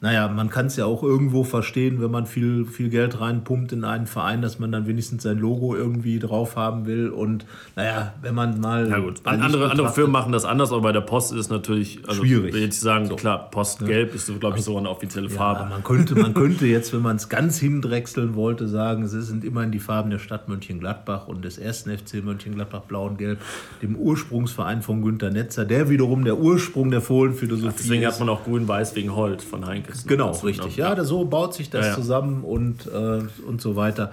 naja, 0.01 0.27
man 0.27 0.49
kann 0.49 0.67
es 0.67 0.75
ja 0.75 0.85
auch 0.85 1.03
irgendwo 1.03 1.43
verstehen, 1.43 2.01
wenn 2.01 2.11
man 2.11 2.25
viel, 2.25 2.65
viel 2.65 2.89
Geld 2.89 3.21
reinpumpt 3.21 3.71
in 3.71 3.83
einen 3.85 4.07
Verein, 4.07 4.41
dass 4.41 4.59
man 4.59 4.71
dann 4.71 4.87
wenigstens 4.87 5.23
sein 5.23 5.39
Logo 5.39 5.73
irgendwie 5.73 6.19
drauf 6.19 6.57
haben 6.57 6.85
will. 6.85 7.09
Und 7.09 7.45
naja, 7.75 8.13
wenn 8.21 8.35
man 8.35 8.59
mal. 8.59 8.89
Ja 8.89 8.99
gut, 8.99 9.21
andere, 9.23 9.71
andere 9.71 9.91
Firmen 9.91 10.11
machen 10.11 10.33
das 10.33 10.43
anders, 10.43 10.71
aber 10.71 10.81
bei 10.81 10.91
der 10.91 11.01
Post 11.01 11.31
ist 11.31 11.39
es 11.39 11.49
natürlich 11.49 12.07
also 12.07 12.23
Schwierig. 12.23 12.53
Will 12.53 12.61
jetzt 12.61 12.81
sagen, 12.81 13.15
klar, 13.15 13.49
Postgelb 13.49 14.13
ist, 14.13 14.25
so, 14.25 14.35
glaube 14.35 14.57
ich, 14.57 14.65
so 14.65 14.77
eine 14.77 14.89
offizielle 14.89 15.29
Farbe. 15.29 15.61
Ja, 15.61 15.69
man 15.69 15.83
könnte, 15.83 16.15
man 16.15 16.33
könnte 16.33 16.67
jetzt, 16.67 16.93
wenn 16.93 17.01
man 17.01 17.15
es 17.15 17.29
ganz 17.29 17.57
hindrechseln 17.57 18.35
wollte, 18.35 18.67
sagen, 18.67 19.03
es 19.03 19.11
sind 19.11 19.45
immerhin 19.45 19.71
die 19.71 19.79
Farben 19.79 20.09
der 20.09 20.19
Stadt 20.19 20.49
Mönchengladbach 20.49 21.27
und 21.27 21.45
des 21.45 21.57
ersten 21.57 21.89
FC 21.97 22.23
Mönchengladbach 22.23 22.81
Blau 22.81 23.07
und 23.07 23.17
Gelb, 23.17 23.39
dem 23.81 23.95
Ursprungsverein 23.95 24.81
von 24.81 25.01
Günter 25.01 25.31
Netzer, 25.31 25.63
der 25.63 25.89
wiederum 25.89 26.25
der 26.25 26.37
Ursprung 26.37 26.91
der 26.91 27.01
Fohlenphilosophie 27.01 27.73
Deswegen 27.77 28.03
ist. 28.03 28.13
hat 28.13 28.19
man 28.19 28.29
auch 28.29 28.43
grün-weiß 28.43 28.95
wegen 28.95 29.15
Holt 29.15 29.41
von 29.41 29.65
Heinkes. 30.03 30.07
Genau, 30.07 30.27
Also, 30.29 30.45
richtig. 30.47 30.77
Ja, 30.77 30.93
da- 30.95 31.03
so 31.03 31.25
baut 31.25 31.53
sich 31.53 31.69
das 31.69 31.85
Ja, 31.85 31.91
ja. 31.91 31.95
zusammen 31.95 32.43
und, 32.43 32.85
äh, 32.87 33.21
und 33.47 33.61
so 33.61 33.75
weiter. 33.75 34.11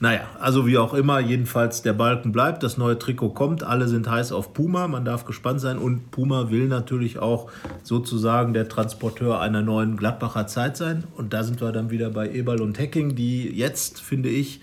Naja, 0.00 0.20
also 0.40 0.66
wie 0.66 0.78
auch 0.78 0.94
immer, 0.94 1.18
jedenfalls 1.20 1.82
der 1.82 1.92
Balken 1.92 2.32
bleibt, 2.32 2.62
das 2.62 2.78
neue 2.78 2.98
Trikot 2.98 3.30
kommt, 3.30 3.62
alle 3.62 3.88
sind 3.88 4.08
heiß 4.10 4.32
auf 4.32 4.52
Puma, 4.54 4.86
man 4.88 5.04
darf 5.04 5.24
gespannt 5.24 5.60
sein 5.60 5.78
und 5.78 6.10
Puma 6.10 6.50
will 6.50 6.68
natürlich 6.68 7.18
auch 7.18 7.50
sozusagen 7.82 8.52
der 8.52 8.68
Transporteur 8.68 9.40
einer 9.40 9.62
neuen 9.62 9.96
Gladbacher 9.96 10.46
Zeit 10.46 10.76
sein 10.76 11.04
und 11.16 11.32
da 11.32 11.42
sind 11.42 11.60
wir 11.60 11.72
dann 11.72 11.90
wieder 11.90 12.10
bei 12.10 12.30
Eberl 12.30 12.60
und 12.60 12.78
Hecking, 12.78 13.14
die 13.16 13.48
jetzt, 13.48 14.00
finde 14.00 14.28
ich, 14.28 14.60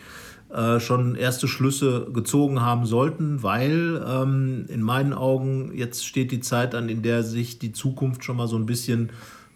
äh, 0.53 0.79
schon 0.79 1.15
erste 1.15 1.47
Schlüsse 1.47 2.07
gezogen 2.13 2.61
haben 2.61 2.85
sollten, 2.85 3.43
weil 3.43 4.01
ähm, 4.07 4.65
in 4.69 4.81
meinen 4.81 5.11
Augen 5.13 5.71
jetzt 5.75 6.05
steht 6.05 6.31
die 6.31 6.39
Zeit 6.39 6.75
an, 6.75 6.87
in 6.87 7.01
der 7.01 7.23
sich 7.23 7.59
die 7.59 7.73
Zukunft 7.73 8.23
schon 8.23 8.37
mal 8.37 8.47
so 8.47 8.55
ein 8.55 8.65
bisschen 8.65 9.09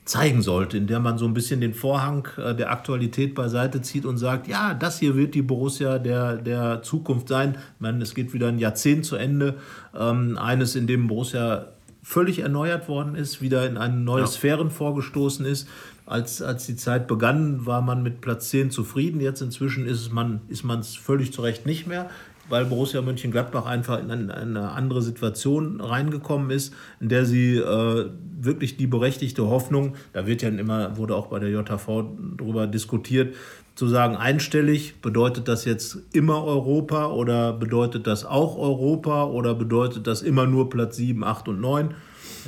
zeigen 0.10 0.42
sollte, 0.42 0.76
in 0.76 0.88
der 0.88 1.00
man 1.00 1.20
so 1.20 1.26
ein 1.26 1.36
bisschen 1.36 1.62
den 1.62 1.76
Vorhang 1.76 2.28
äh, 2.38 2.56
der 2.56 2.72
Aktualität 2.72 3.36
beiseite 3.36 3.84
zieht 3.84 4.06
und 4.06 4.18
sagt, 4.18 4.48
ja, 4.48 4.74
das 4.74 4.98
hier 4.98 5.16
wird 5.16 5.36
die 5.36 5.44
Borussia 5.44 6.00
der, 6.00 6.38
der 6.38 6.82
Zukunft 6.82 7.28
sein. 7.28 7.52
Ich 7.76 7.80
meine, 7.80 8.02
es 8.02 8.16
geht 8.16 8.34
wieder 8.34 8.48
ein 8.48 8.58
Jahrzehnt 8.58 9.06
zu 9.06 9.18
Ende, 9.18 9.58
ähm, 9.96 10.36
eines, 10.40 10.76
in 10.76 10.88
dem 10.88 11.08
Borussia 11.08 11.68
völlig 12.02 12.40
erneuert 12.40 12.88
worden 12.88 13.14
ist, 13.14 13.40
wieder 13.40 13.68
in 13.68 13.78
eine 13.78 13.98
neue 13.98 14.22
Ja. 14.22 14.28
Sphären 14.28 14.72
vorgestoßen 14.72 15.46
ist. 15.46 15.68
Als, 16.08 16.42
als 16.42 16.66
die 16.66 16.76
Zeit 16.76 17.08
begann, 17.08 17.68
war 17.68 17.84
man 17.84 18.02
mit 18.02 18.20
Platz 18.20 18.50
10 18.50 18.72
zufrieden. 18.72 19.22
Jetzt 19.22 19.42
inzwischen 19.42 19.86
ist 19.86 20.02
es 20.02 20.12
man 20.12 20.42
ist 20.48 20.64
man 20.64 20.80
es 20.80 20.96
völlig 20.96 21.32
zu 21.34 21.44
Recht 21.44 21.68
nicht 21.68 21.86
mehr, 21.86 22.10
weil 22.50 22.66
Borussia 22.66 23.02
Mönchengladbach 23.02 23.66
einfach 23.66 24.00
in 24.00 24.10
eine, 24.12 24.72
andere 24.72 25.02
Situation 25.02 25.80
reingekommen 25.82 26.50
ist, 26.52 26.74
in 27.00 27.10
der 27.10 27.26
sie 27.26 27.58
äh, 27.58 28.06
wirklich 28.42 28.78
die 28.78 28.88
berechtigte 28.88 29.48
Hoffnung, 29.48 29.96
da 30.14 30.26
wird 30.28 30.42
ja 30.42 30.50
immer, 30.50 30.98
wurde 30.98 31.16
auch 31.16 31.28
bei 31.28 31.40
der 31.40 31.50
JV 31.50 32.06
darüber 32.38 32.68
diskutiert, 32.68 33.36
zu 33.76 33.88
sagen, 33.88 34.16
einstellig, 34.18 34.96
bedeutet 35.02 35.48
das 35.48 35.64
jetzt 35.64 36.00
immer 36.12 36.44
Europa 36.44 37.08
oder 37.12 37.54
bedeutet 37.54 38.08
das 38.08 38.26
auch 38.26 38.58
Europa 38.58 39.24
oder 39.26 39.56
bedeutet 39.56 40.06
das 40.06 40.22
immer 40.22 40.46
nur 40.48 40.70
Platz 40.70 40.98
7, 40.98 41.24
8 41.24 41.48
und 41.48 41.62
9? 41.62 41.92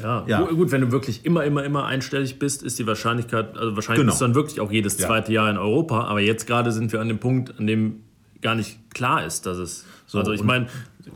Ja, 0.02 0.24
Ja. 0.28 0.42
Gu- 0.42 0.56
gut, 0.56 0.72
wenn 0.72 0.82
du 0.82 0.92
wirklich 0.92 1.26
immer, 1.26 1.46
immer, 1.46 1.64
immer 1.64 1.86
einstellig 1.86 2.38
bist, 2.40 2.64
ist 2.64 2.80
die 2.80 2.88
Wahrscheinlichkeit, 2.88 3.58
also 3.58 3.76
wahrscheinlich 3.76 4.02
Genau. 4.02 4.12
bist 4.12 4.22
du 4.22 4.26
dann 4.26 4.36
wirklich 4.36 4.60
auch 4.60 4.72
jedes 4.72 4.98
Ja. 5.00 5.08
zweite 5.08 5.32
Jahr 5.32 5.50
in 5.50 5.58
Europa, 5.58 6.04
aber 6.06 6.20
jetzt 6.20 6.48
gerade 6.48 6.72
sind 6.74 6.92
wir 6.92 7.00
an 7.00 7.08
dem 7.08 7.20
Punkt, 7.20 7.54
an 7.58 7.66
dem 7.68 8.02
gar 8.42 8.56
nicht 8.56 8.80
klar 8.94 9.26
ist, 9.26 9.46
dass 9.46 9.58
es. 9.58 9.86
also 10.14 10.32
ich 10.32 10.44
meine, 10.44 10.68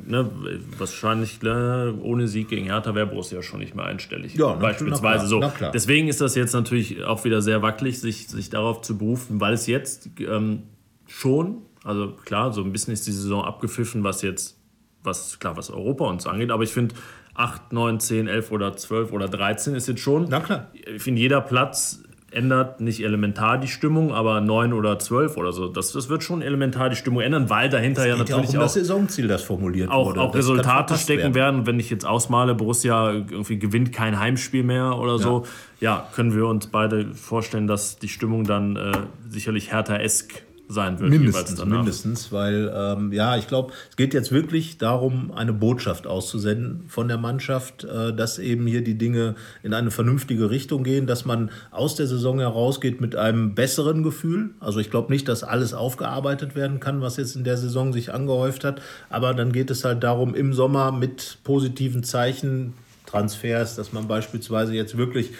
ne, 0.06 0.30
wahrscheinlich 0.78 1.42
äh, 1.44 1.90
ohne 2.02 2.28
Sieg 2.28 2.50
gegen 2.50 2.66
Hertha 2.66 2.96
wäre 2.96 3.08
Borussia 3.08 3.42
schon 3.42 3.60
nicht 3.60 3.76
mehr 3.76 3.86
einstellig. 3.86 4.36
Ja, 4.36 4.54
beispielsweise 4.54 5.38
klar, 5.38 5.54
so. 5.60 5.68
Deswegen 5.74 6.08
ist 6.08 6.22
das 6.22 6.36
jetzt 6.36 6.54
natürlich 6.54 7.04
auch 7.04 7.24
wieder 7.26 7.42
sehr 7.42 7.62
wackelig, 7.62 8.00
sich, 8.00 8.28
sich 8.28 8.50
darauf 8.50 8.82
zu 8.82 8.98
berufen, 8.98 9.40
weil 9.40 9.54
es 9.54 9.68
jetzt 9.68 10.10
ähm, 10.20 10.64
schon, 11.08 11.64
also 11.84 12.14
klar, 12.26 12.54
so 12.54 12.64
ein 12.64 12.72
bisschen 12.72 12.94
ist 12.94 13.08
die 13.08 13.12
Saison 13.12 13.44
abgepfiffen, 13.44 14.04
was 14.04 14.22
jetzt, 14.22 14.58
was 15.04 15.40
klar, 15.40 15.58
was 15.58 15.70
Europa 15.70 16.06
uns 16.06 16.26
angeht, 16.26 16.52
aber 16.52 16.64
ich 16.64 16.72
finde 16.72 16.96
8, 17.36 17.74
9, 17.74 18.00
10, 18.00 18.28
11 18.28 18.52
oder 18.52 18.76
12 18.76 19.12
oder 19.12 19.28
13 19.28 19.76
ist 19.76 19.88
jetzt 19.88 20.00
schon. 20.00 20.28
Na 20.30 20.40
klar. 20.40 20.72
Ich 20.74 21.04
finde, 21.04 21.22
jeder 21.22 21.42
Platz 21.42 22.02
ändert 22.36 22.82
nicht 22.82 23.04
elementar 23.04 23.58
die 23.58 23.68
Stimmung, 23.68 24.14
aber 24.14 24.42
9 24.42 24.74
oder 24.74 25.00
12 25.00 25.38
oder 25.38 25.52
so, 25.52 25.68
das, 25.68 25.92
das 25.92 26.10
wird 26.10 26.24
schon 26.24 26.42
elementar 26.42 26.90
die 26.90 26.96
Stimmung 26.96 27.22
ändern, 27.22 27.50
weil 27.50 27.70
dahinter 27.70 28.06
ja 28.06 28.16
Geht 28.16 28.30
ja 28.30 28.36
auch 28.36 28.40
natürlich 28.40 28.56
um 28.56 28.60
auch 28.60 28.64
das 28.64 28.74
Saisonziel, 28.74 29.28
das 29.28 29.44
formuliert 29.44 29.90
auch, 29.90 30.08
wurde. 30.08 30.22
auch 30.22 30.32
Das 30.32 30.40
Resultate 30.40 30.98
stecken 30.98 31.34
werden. 31.34 31.66
Wenn 31.66 31.80
ich 31.80 31.90
jetzt 31.90 32.06
ausmale, 32.06 32.56
Borussia 32.56 33.12
irgendwie 33.12 33.60
gewinnt 33.60 33.94
kein 33.94 34.20
Heimspiel 34.20 34.64
mehr 34.64 34.98
oder 34.98 35.18
so, 35.18 35.46
ja, 35.80 36.08
können 36.14 36.36
wir 36.36 36.48
uns 36.48 36.68
beide 36.68 37.14
vorstellen, 37.14 37.68
dass 37.68 38.00
die 38.00 38.10
Stimmung 38.10 38.44
dann 38.44 38.76
äh, 38.76 38.92
sicherlich 39.30 39.72
Hertha-esk 39.72 40.45
sein 40.68 41.00
wird. 41.00 41.10
Mindestens, 41.10 41.64
mindestens, 41.66 42.32
weil 42.32 42.72
ähm, 42.76 43.12
ja, 43.12 43.38
ich 43.38 43.48
glaube, 43.48 43.74
es 43.90 43.96
geht 43.96 44.14
jetzt 44.14 44.32
wirklich 44.32 44.78
darum, 44.78 45.32
eine 45.32 45.54
Botschaft 45.54 46.08
auszusenden 46.08 46.86
von 46.88 47.08
der 47.08 47.18
Mannschaft, 47.18 47.84
äh, 47.84 48.14
dass 48.14 48.40
eben 48.40 48.66
hier 48.66 48.84
die 48.84 48.98
Dinge 48.98 49.36
in 49.64 49.74
eine 49.74 49.92
vernünftige 49.92 50.50
Richtung 50.50 50.84
gehen, 50.84 51.08
dass 51.08 51.26
man 51.26 51.52
aus 51.72 51.96
der 51.96 52.08
Saison 52.08 52.40
herausgeht 52.40 53.02
mit 53.02 53.16
einem 53.16 53.56
besseren 53.56 54.04
Gefühl. 54.04 54.52
Also 54.60 54.80
ich 54.80 54.90
glaube 54.90 55.12
nicht, 55.12 55.28
dass 55.28 55.44
alles 55.44 55.74
aufgearbeitet 55.74 56.56
werden 56.56 56.80
kann, 56.80 57.02
was 57.02 57.18
jetzt 57.18 57.36
in 57.36 57.44
der 57.44 57.58
Saison 57.58 57.94
sich 57.94 58.14
angehäuft 58.14 58.64
hat, 58.64 58.82
aber 59.10 59.34
dann 59.34 59.52
geht 59.52 59.70
es 59.70 59.86
halt 59.86 60.04
darum, 60.04 60.36
im 60.36 60.54
Sommer 60.54 60.92
mit 60.92 61.38
positiven 61.44 62.04
Zeichen, 62.04 62.74
Transfers, 63.06 63.76
dass 63.76 63.94
man 63.94 64.08
beispielsweise 64.08 64.74
jetzt 64.74 64.98
wirklich 64.98 65.32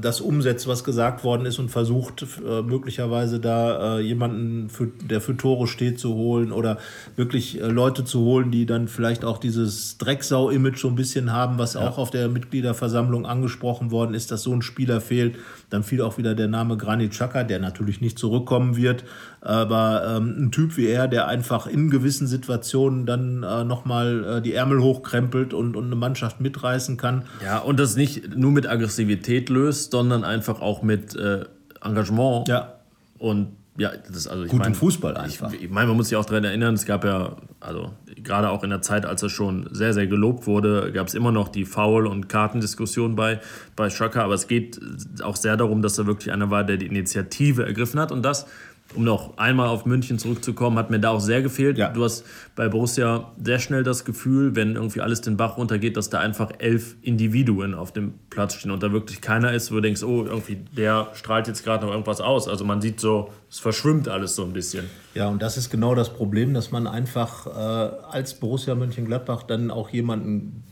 das 0.00 0.20
umsetzt, 0.20 0.66
was 0.66 0.84
gesagt 0.84 1.22
worden 1.24 1.46
ist 1.46 1.58
und 1.58 1.70
versucht 1.70 2.26
äh, 2.44 2.62
möglicherweise 2.62 3.38
da 3.40 3.98
äh, 3.98 4.00
jemanden, 4.00 4.68
für, 4.68 4.86
der 4.86 5.20
für 5.20 5.36
Tore 5.36 5.66
steht, 5.66 6.00
zu 6.00 6.14
holen 6.14 6.50
oder 6.50 6.78
wirklich 7.16 7.60
äh, 7.60 7.66
Leute 7.66 8.04
zu 8.04 8.20
holen, 8.20 8.50
die 8.50 8.66
dann 8.66 8.88
vielleicht 8.88 9.24
auch 9.24 9.38
dieses 9.38 9.98
Drecksau-Image 9.98 10.78
so 10.78 10.88
ein 10.88 10.96
bisschen 10.96 11.32
haben, 11.32 11.58
was 11.58 11.76
auch 11.76 11.98
auf 11.98 12.10
der 12.10 12.28
Mitgliederversammlung 12.28 13.26
angesprochen 13.26 13.90
worden 13.90 14.14
ist, 14.14 14.30
dass 14.30 14.42
so 14.42 14.52
ein 14.52 14.62
Spieler 14.62 15.00
fehlt. 15.00 15.36
Dann 15.70 15.84
fiel 15.84 16.02
auch 16.02 16.18
wieder 16.18 16.34
der 16.34 16.48
Name 16.48 16.76
Granit 16.76 17.12
Xhaka, 17.12 17.44
der 17.44 17.60
natürlich 17.60 18.00
nicht 18.00 18.18
zurückkommen 18.18 18.76
wird, 18.76 19.04
aber 19.40 20.16
ähm, 20.16 20.34
ein 20.38 20.52
Typ 20.52 20.76
wie 20.76 20.86
er, 20.86 21.08
der 21.08 21.26
einfach 21.26 21.66
in 21.66 21.90
gewissen 21.90 22.26
Situationen 22.26 23.06
dann 23.06 23.42
äh, 23.42 23.64
nochmal 23.64 24.24
äh, 24.24 24.42
die 24.42 24.52
Ärmel 24.52 24.80
hochkrempelt 24.82 25.54
und, 25.54 25.76
und 25.76 25.86
eine 25.86 25.96
Mannschaft 25.96 26.40
mitreißen 26.40 26.96
kann. 26.96 27.24
Ja, 27.42 27.58
und 27.58 27.80
das 27.80 27.96
nicht 27.96 28.36
nur 28.36 28.50
mit 28.50 28.68
Aggressivität 28.68 29.48
löst, 29.48 29.92
sondern 29.92 30.24
einfach 30.24 30.60
auch 30.60 30.82
mit 30.82 31.16
äh, 31.16 31.44
Engagement. 31.82 32.48
Ja. 32.48 32.74
Und 33.18 33.56
ja, 33.78 33.92
das 34.06 34.16
ist 34.16 34.28
also 34.28 34.44
ich 34.44 34.50
Guten 34.50 34.62
mein, 34.62 34.74
Fußball 34.74 35.16
einfach. 35.16 35.52
Ich, 35.54 35.62
ich 35.62 35.70
meine, 35.70 35.88
man 35.88 35.96
muss 35.96 36.08
sich 36.08 36.16
auch 36.16 36.24
daran 36.26 36.44
erinnern, 36.44 36.74
es 36.74 36.84
gab 36.84 37.02
ja, 37.04 37.36
also 37.60 37.92
gerade 38.16 38.50
auch 38.50 38.62
in 38.62 38.68
der 38.68 38.82
Zeit, 38.82 39.06
als 39.06 39.22
er 39.22 39.30
schon 39.30 39.70
sehr, 39.72 39.94
sehr 39.94 40.06
gelobt 40.06 40.46
wurde, 40.46 40.92
gab 40.92 41.06
es 41.06 41.14
immer 41.14 41.32
noch 41.32 41.48
die 41.48 41.64
Foul- 41.64 42.06
und 42.06 42.28
Kartendiskussion 42.28 43.16
bei, 43.16 43.40
bei 43.76 43.88
Schaka. 43.88 44.22
Aber 44.22 44.34
es 44.34 44.48
geht 44.48 44.78
auch 45.22 45.36
sehr 45.36 45.56
darum, 45.56 45.80
dass 45.80 45.96
er 45.98 46.06
wirklich 46.06 46.30
einer 46.30 46.50
war, 46.50 46.64
der 46.64 46.76
die 46.76 46.86
Initiative 46.86 47.64
ergriffen 47.64 47.98
hat. 48.00 48.12
Und 48.12 48.22
das, 48.22 48.46
um 48.94 49.04
noch 49.04 49.38
einmal 49.38 49.68
auf 49.68 49.86
München 49.86 50.18
zurückzukommen, 50.18 50.78
hat 50.78 50.90
mir 50.90 50.98
da 50.98 51.10
auch 51.10 51.20
sehr 51.20 51.42
gefehlt. 51.42 51.78
Ja. 51.78 51.90
Du 51.90 52.02
hast 52.04 52.24
bei 52.56 52.68
Borussia 52.68 53.32
sehr 53.42 53.58
schnell 53.58 53.82
das 53.82 54.04
Gefühl, 54.04 54.56
wenn 54.56 54.74
irgendwie 54.74 55.00
alles 55.00 55.20
den 55.20 55.36
Bach 55.36 55.56
runtergeht, 55.56 55.96
dass 55.96 56.10
da 56.10 56.18
einfach 56.18 56.50
elf 56.58 56.96
Individuen 57.02 57.74
auf 57.74 57.92
dem 57.92 58.14
Platz 58.30 58.54
stehen 58.54 58.70
und 58.70 58.82
da 58.82 58.92
wirklich 58.92 59.20
keiner 59.20 59.52
ist, 59.52 59.70
wo 59.70 59.76
du 59.76 59.82
denkst, 59.82 60.02
oh, 60.02 60.24
irgendwie 60.24 60.58
der 60.76 61.08
strahlt 61.14 61.46
jetzt 61.46 61.64
gerade 61.64 61.84
noch 61.86 61.92
irgendwas 61.92 62.20
aus. 62.20 62.48
Also 62.48 62.64
man 62.64 62.80
sieht 62.80 63.00
so, 63.00 63.30
es 63.48 63.60
verschwimmt 63.60 64.08
alles 64.08 64.34
so 64.34 64.44
ein 64.44 64.52
bisschen. 64.52 64.86
Ja, 65.14 65.28
und 65.28 65.40
das 65.40 65.56
ist 65.56 65.70
genau 65.70 65.94
das 65.94 66.12
Problem, 66.12 66.54
dass 66.54 66.70
man 66.70 66.86
einfach 66.86 67.46
äh, 67.46 67.50
als 67.50 68.34
Borussia 68.34 68.74
Mönchengladbach 68.74 69.44
dann 69.44 69.70
auch 69.70 69.90
jemanden 69.90 70.64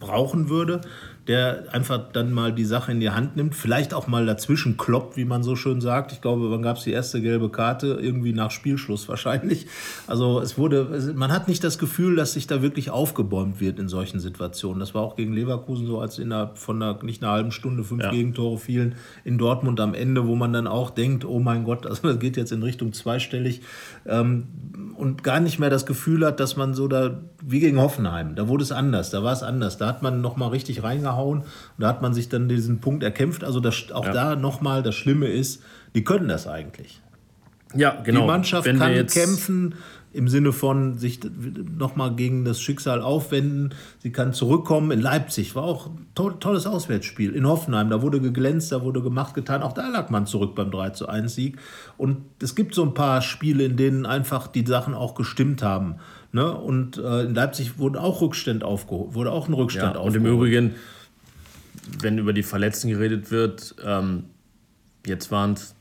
brauchen 0.00 0.48
würde, 0.48 0.80
der 1.30 1.66
einfach 1.70 2.10
dann 2.12 2.32
mal 2.32 2.52
die 2.52 2.64
Sache 2.64 2.90
in 2.90 2.98
die 2.98 3.10
Hand 3.10 3.36
nimmt, 3.36 3.54
vielleicht 3.54 3.94
auch 3.94 4.08
mal 4.08 4.26
dazwischen 4.26 4.76
kloppt, 4.76 5.16
wie 5.16 5.24
man 5.24 5.44
so 5.44 5.54
schön 5.54 5.80
sagt. 5.80 6.10
Ich 6.10 6.20
glaube, 6.20 6.50
wann 6.50 6.60
gab 6.60 6.78
es 6.78 6.82
die 6.82 6.90
erste 6.90 7.22
gelbe 7.22 7.50
Karte? 7.50 8.00
Irgendwie 8.02 8.32
nach 8.32 8.50
Spielschluss 8.50 9.08
wahrscheinlich. 9.08 9.68
Also 10.08 10.40
es 10.40 10.58
wurde, 10.58 11.12
man 11.14 11.30
hat 11.30 11.46
nicht 11.46 11.62
das 11.62 11.78
Gefühl, 11.78 12.16
dass 12.16 12.32
sich 12.32 12.48
da 12.48 12.62
wirklich 12.62 12.90
aufgebäumt 12.90 13.60
wird 13.60 13.78
in 13.78 13.88
solchen 13.88 14.18
Situationen. 14.18 14.80
Das 14.80 14.92
war 14.92 15.02
auch 15.02 15.14
gegen 15.14 15.32
Leverkusen 15.32 15.86
so, 15.86 16.00
als 16.00 16.18
innerhalb 16.18 16.58
von 16.58 16.82
einer, 16.82 17.00
nicht 17.04 17.22
einer 17.22 17.30
halben 17.30 17.52
Stunde 17.52 17.84
fünf 17.84 18.02
ja. 18.02 18.10
Gegentore 18.10 18.58
fielen 18.58 18.96
in 19.22 19.38
Dortmund 19.38 19.78
am 19.78 19.94
Ende, 19.94 20.26
wo 20.26 20.34
man 20.34 20.52
dann 20.52 20.66
auch 20.66 20.90
denkt, 20.90 21.24
oh 21.24 21.38
mein 21.38 21.62
Gott, 21.62 21.86
also 21.86 22.08
das 22.08 22.18
geht 22.18 22.36
jetzt 22.38 22.50
in 22.50 22.64
Richtung 22.64 22.92
zweistellig 22.92 23.60
ähm, 24.04 24.48
und 24.96 25.22
gar 25.22 25.38
nicht 25.38 25.60
mehr 25.60 25.70
das 25.70 25.86
Gefühl 25.86 26.26
hat, 26.26 26.40
dass 26.40 26.56
man 26.56 26.74
so 26.74 26.88
da, 26.88 27.20
wie 27.40 27.60
gegen 27.60 27.80
Hoffenheim, 27.80 28.34
da 28.34 28.48
wurde 28.48 28.64
es 28.64 28.72
anders, 28.72 29.10
da 29.10 29.22
war 29.22 29.32
es 29.32 29.44
anders. 29.44 29.78
Da 29.78 29.86
hat 29.86 30.02
man 30.02 30.20
nochmal 30.20 30.48
richtig 30.48 30.82
reingehauen 30.82 31.19
reingehauen. 31.20 31.40
Und 31.40 31.46
da 31.78 31.88
hat 31.88 32.02
man 32.02 32.14
sich 32.14 32.28
dann 32.28 32.48
diesen 32.48 32.80
Punkt 32.80 33.02
erkämpft. 33.02 33.44
Also 33.44 33.60
das, 33.60 33.92
auch 33.92 34.06
ja. 34.06 34.12
da 34.12 34.36
nochmal, 34.36 34.82
das 34.82 34.94
Schlimme 34.94 35.26
ist, 35.26 35.62
die 35.94 36.04
können 36.04 36.28
das 36.28 36.46
eigentlich. 36.46 37.00
Ja, 37.74 38.00
genau. 38.02 38.22
Die 38.22 38.26
Mannschaft 38.26 38.66
Wenn 38.66 38.78
kann 38.78 39.06
kämpfen 39.06 39.74
im 40.12 40.26
Sinne 40.26 40.52
von 40.52 40.98
sich 40.98 41.20
nochmal 41.78 42.16
gegen 42.16 42.44
das 42.44 42.60
Schicksal 42.60 43.00
aufwenden. 43.00 43.74
Sie 44.00 44.10
kann 44.10 44.32
zurückkommen. 44.32 44.90
In 44.90 45.00
Leipzig 45.00 45.54
war 45.54 45.62
auch 45.62 45.86
ein 45.86 46.08
to 46.16 46.30
tolles 46.30 46.66
Auswärtsspiel. 46.66 47.32
In 47.32 47.46
Hoffenheim, 47.46 47.90
da 47.90 48.02
wurde 48.02 48.20
geglänzt, 48.20 48.72
da 48.72 48.82
wurde 48.82 49.02
gemacht, 49.02 49.34
getan. 49.34 49.62
Auch 49.62 49.72
da 49.72 49.88
lag 49.88 50.10
man 50.10 50.26
zurück 50.26 50.56
beim 50.56 50.72
3 50.72 50.90
zu 50.90 51.08
1 51.08 51.32
Sieg. 51.32 51.58
Und 51.96 52.24
es 52.42 52.56
gibt 52.56 52.74
so 52.74 52.82
ein 52.82 52.92
paar 52.92 53.22
Spiele, 53.22 53.62
in 53.62 53.76
denen 53.76 54.04
einfach 54.04 54.48
die 54.48 54.66
Sachen 54.66 54.94
auch 54.94 55.14
gestimmt 55.14 55.62
haben. 55.62 55.96
Ne? 56.32 56.52
Und 56.52 56.98
äh, 56.98 57.22
in 57.22 57.34
Leipzig 57.34 57.78
wurde 57.78 58.00
auch 58.00 58.20
Rückstand 58.20 58.64
aufgeholt, 58.64 59.14
wurde 59.14 59.32
auch 59.32 59.48
ein 59.48 59.54
Rückstand 59.54 59.94
ja, 59.94 60.00
Und 60.00 60.14
im 60.14 60.26
Übrigen, 60.26 60.74
wenn 62.00 62.18
über 62.18 62.32
die 62.32 62.42
Verletzten 62.42 62.88
geredet 62.88 63.30
wird, 63.30 63.74
ähm, 63.84 64.24
jetzt 65.06 65.30
waren 65.30 65.54
es, 65.54 65.74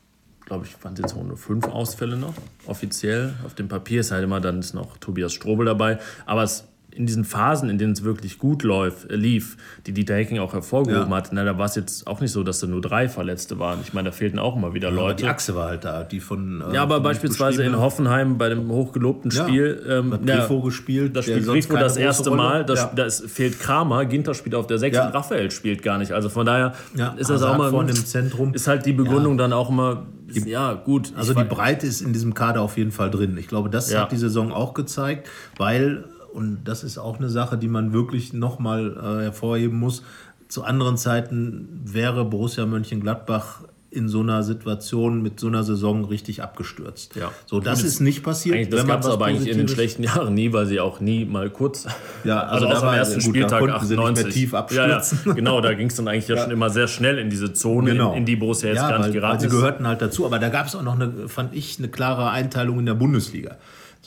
glaube 0.45 0.65
ich, 0.65 0.83
waren 0.83 0.93
es 0.93 0.99
jetzt 0.99 1.15
nur 1.15 1.37
fünf 1.37 1.65
Ausfälle 1.65 2.17
noch, 2.17 2.33
offiziell. 2.65 3.33
Auf 3.45 3.55
dem 3.55 3.67
Papier 3.67 4.01
ist 4.01 4.11
halt 4.11 4.23
immer, 4.23 4.39
dann 4.39 4.59
ist 4.59 4.73
noch 4.73 4.97
Tobias 4.97 5.33
Strobel 5.33 5.65
dabei. 5.65 5.99
Aber 6.25 6.43
es 6.43 6.68
in 6.91 7.05
diesen 7.05 7.23
Phasen, 7.23 7.69
in 7.69 7.77
denen 7.77 7.93
es 7.93 8.03
wirklich 8.03 8.39
gut 8.39 8.63
läuft, 8.63 9.09
äh, 9.09 9.15
lief, 9.15 9.57
die 9.85 9.93
Dieter 9.93 10.15
Hecking 10.15 10.39
auch 10.39 10.53
hervorgehoben 10.53 11.09
ja. 11.09 11.17
hat, 11.17 11.29
na, 11.31 11.43
da 11.43 11.57
war 11.57 11.65
es 11.65 11.75
jetzt 11.75 12.07
auch 12.07 12.19
nicht 12.19 12.31
so, 12.31 12.43
dass 12.43 12.59
da 12.59 12.67
nur 12.67 12.81
drei 12.81 13.07
Verletzte 13.07 13.59
waren. 13.59 13.79
Ich 13.83 13.93
meine, 13.93 14.09
da 14.09 14.11
fehlten 14.11 14.39
auch 14.39 14.55
immer 14.55 14.73
wieder 14.73 14.89
ja, 14.89 14.95
Leute. 14.95 15.23
Die 15.23 15.29
Achse 15.29 15.55
war 15.55 15.69
halt 15.69 15.85
da, 15.85 16.03
die 16.03 16.19
von. 16.19 16.61
Äh, 16.61 16.75
ja, 16.75 16.83
aber 16.83 16.99
beispielsweise 16.99 17.63
in 17.63 17.77
Hoffenheim 17.77 18.37
bei 18.37 18.49
dem 18.49 18.69
hochgelobten 18.69 19.31
Spiel. 19.31 19.81
Ja, 19.87 19.99
ähm, 19.99 20.19
Grifo 20.25 20.61
gespielt. 20.61 21.15
Da 21.15 21.21
spielt 21.21 21.45
Grifo 21.45 21.77
das 21.77 21.97
erste 21.97 22.31
Mal. 22.31 22.65
Da 22.65 22.73
ja. 22.73 23.09
fehlt 23.09 23.59
Kramer. 23.59 24.05
Ginter 24.05 24.33
spielt 24.33 24.55
auf 24.55 24.67
der 24.67 24.77
6 24.77 24.95
ja. 24.95 25.07
und 25.07 25.13
Raphael 25.13 25.51
spielt 25.51 25.83
gar 25.83 25.97
nicht. 25.97 26.11
Also 26.11 26.29
von 26.29 26.45
daher 26.45 26.73
ist 27.17 27.29
das 27.29 27.43
auch 27.43 27.57
mal. 27.57 27.69
Vorne 27.69 27.91
im 27.91 28.05
Zentrum. 28.05 28.53
Ist 28.53 28.67
halt 28.67 28.85
die 28.85 28.93
Begründung 28.93 29.37
dann 29.37 29.53
auch 29.53 29.69
immer. 29.69 30.07
Ja, 30.45 30.73
gut. 30.73 31.13
Also 31.15 31.33
die 31.33 31.43
Breite 31.43 31.87
ist 31.87 32.01
in 32.01 32.13
diesem 32.13 32.33
Kader 32.33 32.61
auf 32.61 32.77
jeden 32.77 32.91
Fall 32.91 33.09
drin. 33.09 33.37
Ich 33.37 33.47
glaube, 33.47 33.69
das 33.69 33.95
hat 33.95 34.11
die 34.11 34.17
Saison 34.17 34.51
auch 34.51 34.73
gezeigt, 34.73 35.27
weil 35.57 36.03
und 36.33 36.63
das 36.63 36.83
ist 36.83 36.97
auch 36.97 37.17
eine 37.17 37.29
Sache, 37.29 37.57
die 37.57 37.67
man 37.67 37.93
wirklich 37.93 38.33
nochmal 38.33 38.95
äh, 38.97 39.23
hervorheben 39.23 39.77
muss. 39.77 40.03
Zu 40.47 40.63
anderen 40.63 40.97
Zeiten 40.97 41.81
wäre 41.83 42.25
Borussia 42.25 42.65
Mönchengladbach 42.65 43.61
in 43.91 44.07
so 44.07 44.19
einer 44.19 44.43
Situation 44.43 45.21
mit 45.21 45.39
so 45.39 45.47
einer 45.47 45.63
Saison 45.63 46.05
richtig 46.05 46.43
abgestürzt. 46.43 47.15
Ja. 47.15 47.31
So, 47.45 47.59
das 47.59 47.83
ist 47.83 47.99
nicht 47.99 48.23
passiert. 48.23 48.71
Das 48.71 48.85
gab 48.85 49.01
es 49.01 49.07
aber 49.07 49.25
eigentlich 49.25 49.49
in 49.49 49.57
den 49.57 49.67
schlechten 49.67 50.03
Jahren 50.03 50.33
nie, 50.33 50.53
weil 50.53 50.67
sie 50.67 50.79
auch 50.79 50.99
nie 50.99 51.25
mal 51.25 51.49
kurz. 51.49 51.87
Ja, 52.23 52.41
also, 52.41 52.67
also 52.67 52.85
nach 52.85 52.91
dem 52.91 52.97
ersten 52.99 53.19
gut, 53.19 53.29
Spieltag 53.29 53.65
da 53.65 53.75
98. 53.75 54.25
Sie 54.25 54.31
tief 54.31 54.53
abstürzen. 54.53 55.19
Ja, 55.23 55.29
ja. 55.31 55.33
Genau, 55.39 55.61
da 55.61 55.73
ging 55.73 55.87
es 55.87 55.95
dann 55.95 56.07
eigentlich 56.07 56.27
ja, 56.27 56.37
schon 56.37 56.51
immer 56.51 56.69
sehr 56.69 56.87
schnell 56.87 57.17
in 57.17 57.29
diese 57.29 57.53
Zone, 57.53 57.91
genau. 57.91 58.11
in, 58.11 58.19
in, 58.19 58.25
die 58.25 58.35
Borussia 58.35 58.69
jetzt 58.69 58.77
ja, 58.77 58.89
gar 58.89 58.99
nicht 58.99 59.13
geraten 59.13 59.41
weil 59.41 59.49
sie 59.49 59.55
gehörten 59.55 59.87
halt 59.87 60.01
dazu. 60.01 60.25
Aber 60.25 60.37
da 60.37 60.49
gab 60.49 60.67
es 60.67 60.75
auch 60.75 60.83
noch 60.83 60.95
eine, 60.95 61.27
fand 61.27 61.55
ich, 61.55 61.79
eine 61.79 61.87
klare 61.87 62.29
Einteilung 62.29 62.79
in 62.79 62.85
der 62.85 62.95
Bundesliga. 62.95 63.57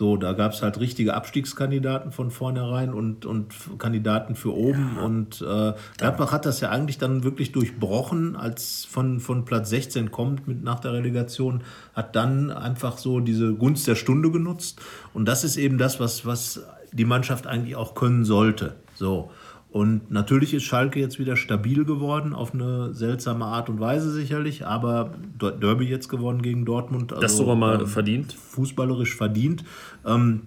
So, 0.02 0.16
da 0.16 0.32
gab 0.32 0.50
es 0.50 0.62
halt 0.62 0.80
richtige 0.80 1.14
Abstiegskandidaten 1.14 2.10
von 2.10 2.32
vornherein 2.32 2.92
und, 2.92 3.24
und 3.24 3.54
Kandidaten 3.78 4.34
für 4.34 4.52
oben. 4.52 4.94
Ja. 4.96 5.02
Und 5.04 5.40
äh, 5.42 5.74
Gladbach 5.96 6.32
hat 6.32 6.44
das 6.44 6.60
ja 6.60 6.70
eigentlich 6.70 6.98
dann 6.98 7.22
wirklich 7.22 7.52
durchbrochen, 7.52 8.34
als 8.34 8.84
von, 8.84 9.20
von 9.20 9.44
Platz 9.44 9.70
16 9.70 10.10
kommt 10.10 10.48
mit 10.48 10.64
nach 10.64 10.80
der 10.80 10.92
Relegation, 10.92 11.62
hat 11.94 12.16
dann 12.16 12.50
einfach 12.50 12.98
so 12.98 13.20
diese 13.20 13.54
Gunst 13.54 13.86
der 13.86 13.94
Stunde 13.94 14.32
genutzt. 14.32 14.82
Und 15.14 15.26
das 15.26 15.44
ist 15.44 15.56
eben 15.56 15.78
das, 15.78 16.00
was, 16.00 16.26
was 16.26 16.66
die 16.90 17.04
Mannschaft 17.04 17.46
eigentlich 17.46 17.76
auch 17.76 17.94
können 17.94 18.24
sollte. 18.24 18.74
So. 18.96 19.30
Und 19.72 20.10
natürlich 20.10 20.52
ist 20.52 20.64
Schalke 20.64 21.00
jetzt 21.00 21.18
wieder 21.18 21.34
stabil 21.34 21.86
geworden, 21.86 22.34
auf 22.34 22.52
eine 22.52 22.92
seltsame 22.92 23.46
Art 23.46 23.70
und 23.70 23.80
Weise 23.80 24.12
sicherlich, 24.12 24.66
aber 24.66 25.14
Derby 25.38 25.86
jetzt 25.86 26.10
gewonnen 26.10 26.42
gegen 26.42 26.66
Dortmund. 26.66 27.10
Also, 27.10 27.22
das 27.22 27.36
sogar 27.38 27.56
mal 27.56 27.80
ähm, 27.80 27.86
verdient. 27.86 28.34
Fußballerisch 28.34 29.16
verdient. 29.16 29.64
Ähm, 30.04 30.42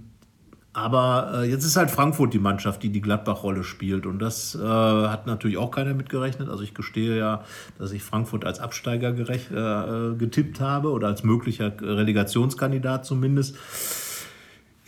aber 0.74 1.32
äh, 1.42 1.50
jetzt 1.50 1.66
ist 1.66 1.76
halt 1.76 1.90
Frankfurt 1.90 2.36
die 2.36 2.40
Mannschaft, 2.40 2.84
die 2.84 2.90
die 2.90 3.02
Gladbach-Rolle 3.02 3.64
spielt. 3.64 4.06
Und 4.06 4.20
das 4.20 4.54
äh, 4.54 4.60
hat 4.60 5.26
natürlich 5.26 5.58
auch 5.58 5.72
keiner 5.72 5.96
mitgerechnet. 5.96 6.48
Also 6.48 6.62
ich 6.62 6.76
gestehe 6.76 7.18
ja, 7.18 7.44
dass 7.80 7.94
ich 7.94 8.04
Frankfurt 8.04 8.46
als 8.46 8.60
Absteiger 8.60 9.12
gerecht, 9.12 9.50
äh, 9.52 10.16
getippt 10.18 10.60
habe 10.60 10.92
oder 10.92 11.08
als 11.08 11.24
möglicher 11.24 11.74
Relegationskandidat 11.82 13.06
zumindest. 13.06 13.56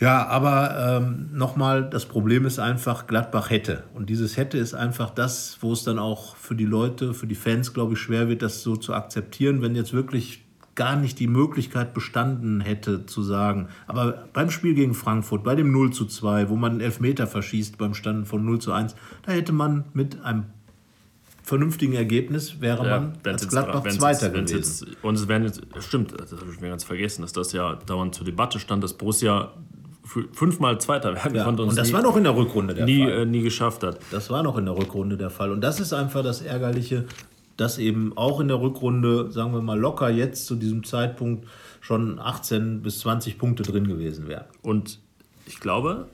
Ja, 0.00 0.26
aber 0.28 1.00
ähm, 1.00 1.30
nochmal, 1.32 1.88
das 1.90 2.06
Problem 2.06 2.46
ist 2.46 2.60
einfach, 2.60 3.08
Gladbach 3.08 3.50
hätte. 3.50 3.82
Und 3.94 4.08
dieses 4.08 4.36
hätte 4.36 4.56
ist 4.56 4.74
einfach 4.74 5.10
das, 5.10 5.58
wo 5.60 5.72
es 5.72 5.82
dann 5.82 5.98
auch 5.98 6.36
für 6.36 6.54
die 6.54 6.66
Leute, 6.66 7.14
für 7.14 7.26
die 7.26 7.34
Fans, 7.34 7.74
glaube 7.74 7.94
ich, 7.94 7.98
schwer 7.98 8.28
wird, 8.28 8.42
das 8.42 8.62
so 8.62 8.76
zu 8.76 8.94
akzeptieren, 8.94 9.60
wenn 9.60 9.74
jetzt 9.74 9.92
wirklich 9.92 10.44
gar 10.76 10.94
nicht 10.94 11.18
die 11.18 11.26
Möglichkeit 11.26 11.92
bestanden 11.92 12.60
hätte 12.60 13.04
zu 13.04 13.20
sagen, 13.24 13.66
aber 13.88 14.28
beim 14.32 14.48
Spiel 14.48 14.74
gegen 14.74 14.94
Frankfurt, 14.94 15.42
bei 15.42 15.56
dem 15.56 15.72
0 15.72 15.92
zu 15.92 16.06
2, 16.06 16.48
wo 16.50 16.54
man 16.54 16.72
einen 16.72 16.80
Elfmeter 16.80 17.26
verschießt 17.26 17.78
beim 17.78 17.94
Stand 17.94 18.28
von 18.28 18.44
0 18.44 18.60
zu 18.60 18.70
1, 18.70 18.94
da 19.26 19.32
hätte 19.32 19.50
man 19.52 19.86
mit 19.92 20.22
einem 20.22 20.44
vernünftigen 21.42 21.94
Ergebnis 21.94 22.60
wäre 22.60 22.86
ja, 22.86 23.00
man 23.00 23.18
als 23.24 23.48
Gladbach 23.48 23.84
jetzt, 23.86 23.98
Zweiter 23.98 24.30
gewesen. 24.30 24.56
Jetzt, 24.56 24.86
und 25.02 25.14
es 25.16 25.26
jetzt, 25.26 25.62
stimmt, 25.80 26.14
das 26.16 26.30
habe 26.30 26.52
ich 26.52 26.60
mir 26.60 26.68
ganz 26.68 26.84
vergessen, 26.84 27.22
dass 27.22 27.32
das 27.32 27.52
ja 27.52 27.74
dauernd 27.74 28.14
zur 28.14 28.26
Debatte 28.26 28.60
stand, 28.60 28.84
dass 28.84 28.92
Borussia 28.92 29.52
fünfmal 30.32 30.80
Zweiter 30.80 31.14
werden 31.14 31.34
ja, 31.34 31.44
konnte. 31.44 31.62
Und 31.62 31.76
das 31.76 31.88
nie, 31.88 31.94
war 31.94 32.02
noch 32.02 32.16
in 32.16 32.24
der 32.24 32.36
Rückrunde 32.36 32.74
der 32.74 32.84
nie, 32.84 33.04
Fall. 33.04 33.12
Äh, 33.12 33.26
nie 33.26 33.42
geschafft 33.42 33.82
hat. 33.82 33.98
Das 34.10 34.30
war 34.30 34.42
noch 34.42 34.56
in 34.56 34.64
der 34.64 34.76
Rückrunde 34.76 35.16
der 35.16 35.30
Fall. 35.30 35.52
Und 35.52 35.60
das 35.60 35.80
ist 35.80 35.92
einfach 35.92 36.22
das 36.22 36.40
Ärgerliche, 36.40 37.04
dass 37.56 37.78
eben 37.78 38.16
auch 38.16 38.40
in 38.40 38.48
der 38.48 38.60
Rückrunde, 38.60 39.30
sagen 39.30 39.52
wir 39.52 39.60
mal 39.60 39.78
locker 39.78 40.08
jetzt 40.08 40.46
zu 40.46 40.56
diesem 40.56 40.84
Zeitpunkt 40.84 41.46
schon 41.80 42.18
18 42.18 42.82
bis 42.82 43.00
20 43.00 43.38
Punkte 43.38 43.62
drin 43.62 43.86
gewesen 43.86 44.28
wären. 44.28 44.44
Und 44.62 45.00
ich 45.46 45.60
glaube, 45.60 46.08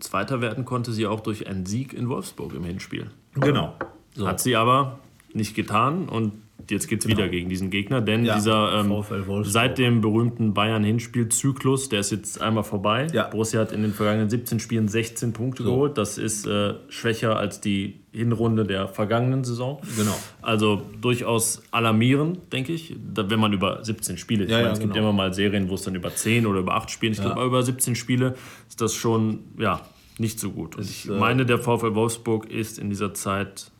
Zweiter 0.00 0.40
werden 0.40 0.64
konnte 0.64 0.92
sie 0.92 1.06
auch 1.06 1.20
durch 1.20 1.46
einen 1.46 1.66
Sieg 1.66 1.92
in 1.92 2.08
Wolfsburg 2.08 2.54
im 2.54 2.64
Hinspiel. 2.64 3.10
Genau. 3.34 3.74
So. 4.14 4.26
Hat 4.26 4.40
sie 4.40 4.56
aber 4.56 4.98
nicht 5.32 5.54
getan 5.54 6.08
und 6.08 6.32
jetzt 6.68 6.88
geht 6.88 7.00
es 7.00 7.06
genau. 7.06 7.18
wieder 7.18 7.28
gegen 7.28 7.48
diesen 7.48 7.70
Gegner, 7.70 8.00
denn 8.00 8.24
ja, 8.24 8.34
dieser 8.34 8.84
ähm, 8.84 9.44
seit 9.44 9.78
dem 9.78 10.00
berühmten 10.00 10.54
Bayern-Hinspiel-Zyklus, 10.54 11.88
der 11.88 12.00
ist 12.00 12.10
jetzt 12.10 12.40
einmal 12.40 12.64
vorbei. 12.64 13.06
Ja. 13.12 13.28
Borussia 13.28 13.60
hat 13.60 13.72
in 13.72 13.82
den 13.82 13.92
vergangenen 13.92 14.28
17 14.28 14.60
Spielen 14.60 14.88
16 14.88 15.32
Punkte 15.32 15.62
so. 15.62 15.70
geholt. 15.70 15.98
Das 15.98 16.18
ist 16.18 16.46
äh, 16.46 16.74
schwächer 16.88 17.36
als 17.36 17.60
die 17.60 18.00
Hinrunde 18.12 18.64
der 18.64 18.88
vergangenen 18.88 19.44
Saison. 19.44 19.80
Genau. 19.96 20.16
Also 20.42 20.82
durchaus 21.00 21.62
alarmierend, 21.70 22.52
denke 22.52 22.72
ich, 22.72 22.96
wenn 23.14 23.38
man 23.38 23.52
über 23.52 23.84
17 23.84 24.18
Spiele. 24.18 24.46
Ja, 24.46 24.58
ich 24.58 24.62
meine, 24.62 24.72
es 24.72 24.78
genau. 24.80 24.92
gibt 24.92 24.96
immer 24.98 25.12
mal 25.12 25.32
Serien, 25.32 25.68
wo 25.68 25.74
es 25.74 25.82
dann 25.82 25.94
über 25.94 26.14
10 26.14 26.46
oder 26.46 26.60
über 26.60 26.74
8 26.74 26.90
Spiele. 26.90 27.12
Ich 27.12 27.20
glaube, 27.20 27.44
über 27.44 27.62
17 27.62 27.94
Spiele 27.94 28.34
ist 28.68 28.80
das 28.80 28.94
schon 28.94 29.40
ja, 29.58 29.80
nicht 30.18 30.40
so 30.40 30.50
gut. 30.50 30.76
Und 30.76 30.84
ich 30.84 31.08
äh, 31.08 31.12
meine, 31.12 31.46
der 31.46 31.58
VfL 31.58 31.94
Wolfsburg 31.94 32.50
ist 32.50 32.78
in 32.78 32.90
dieser 32.90 33.14
Zeit 33.14 33.70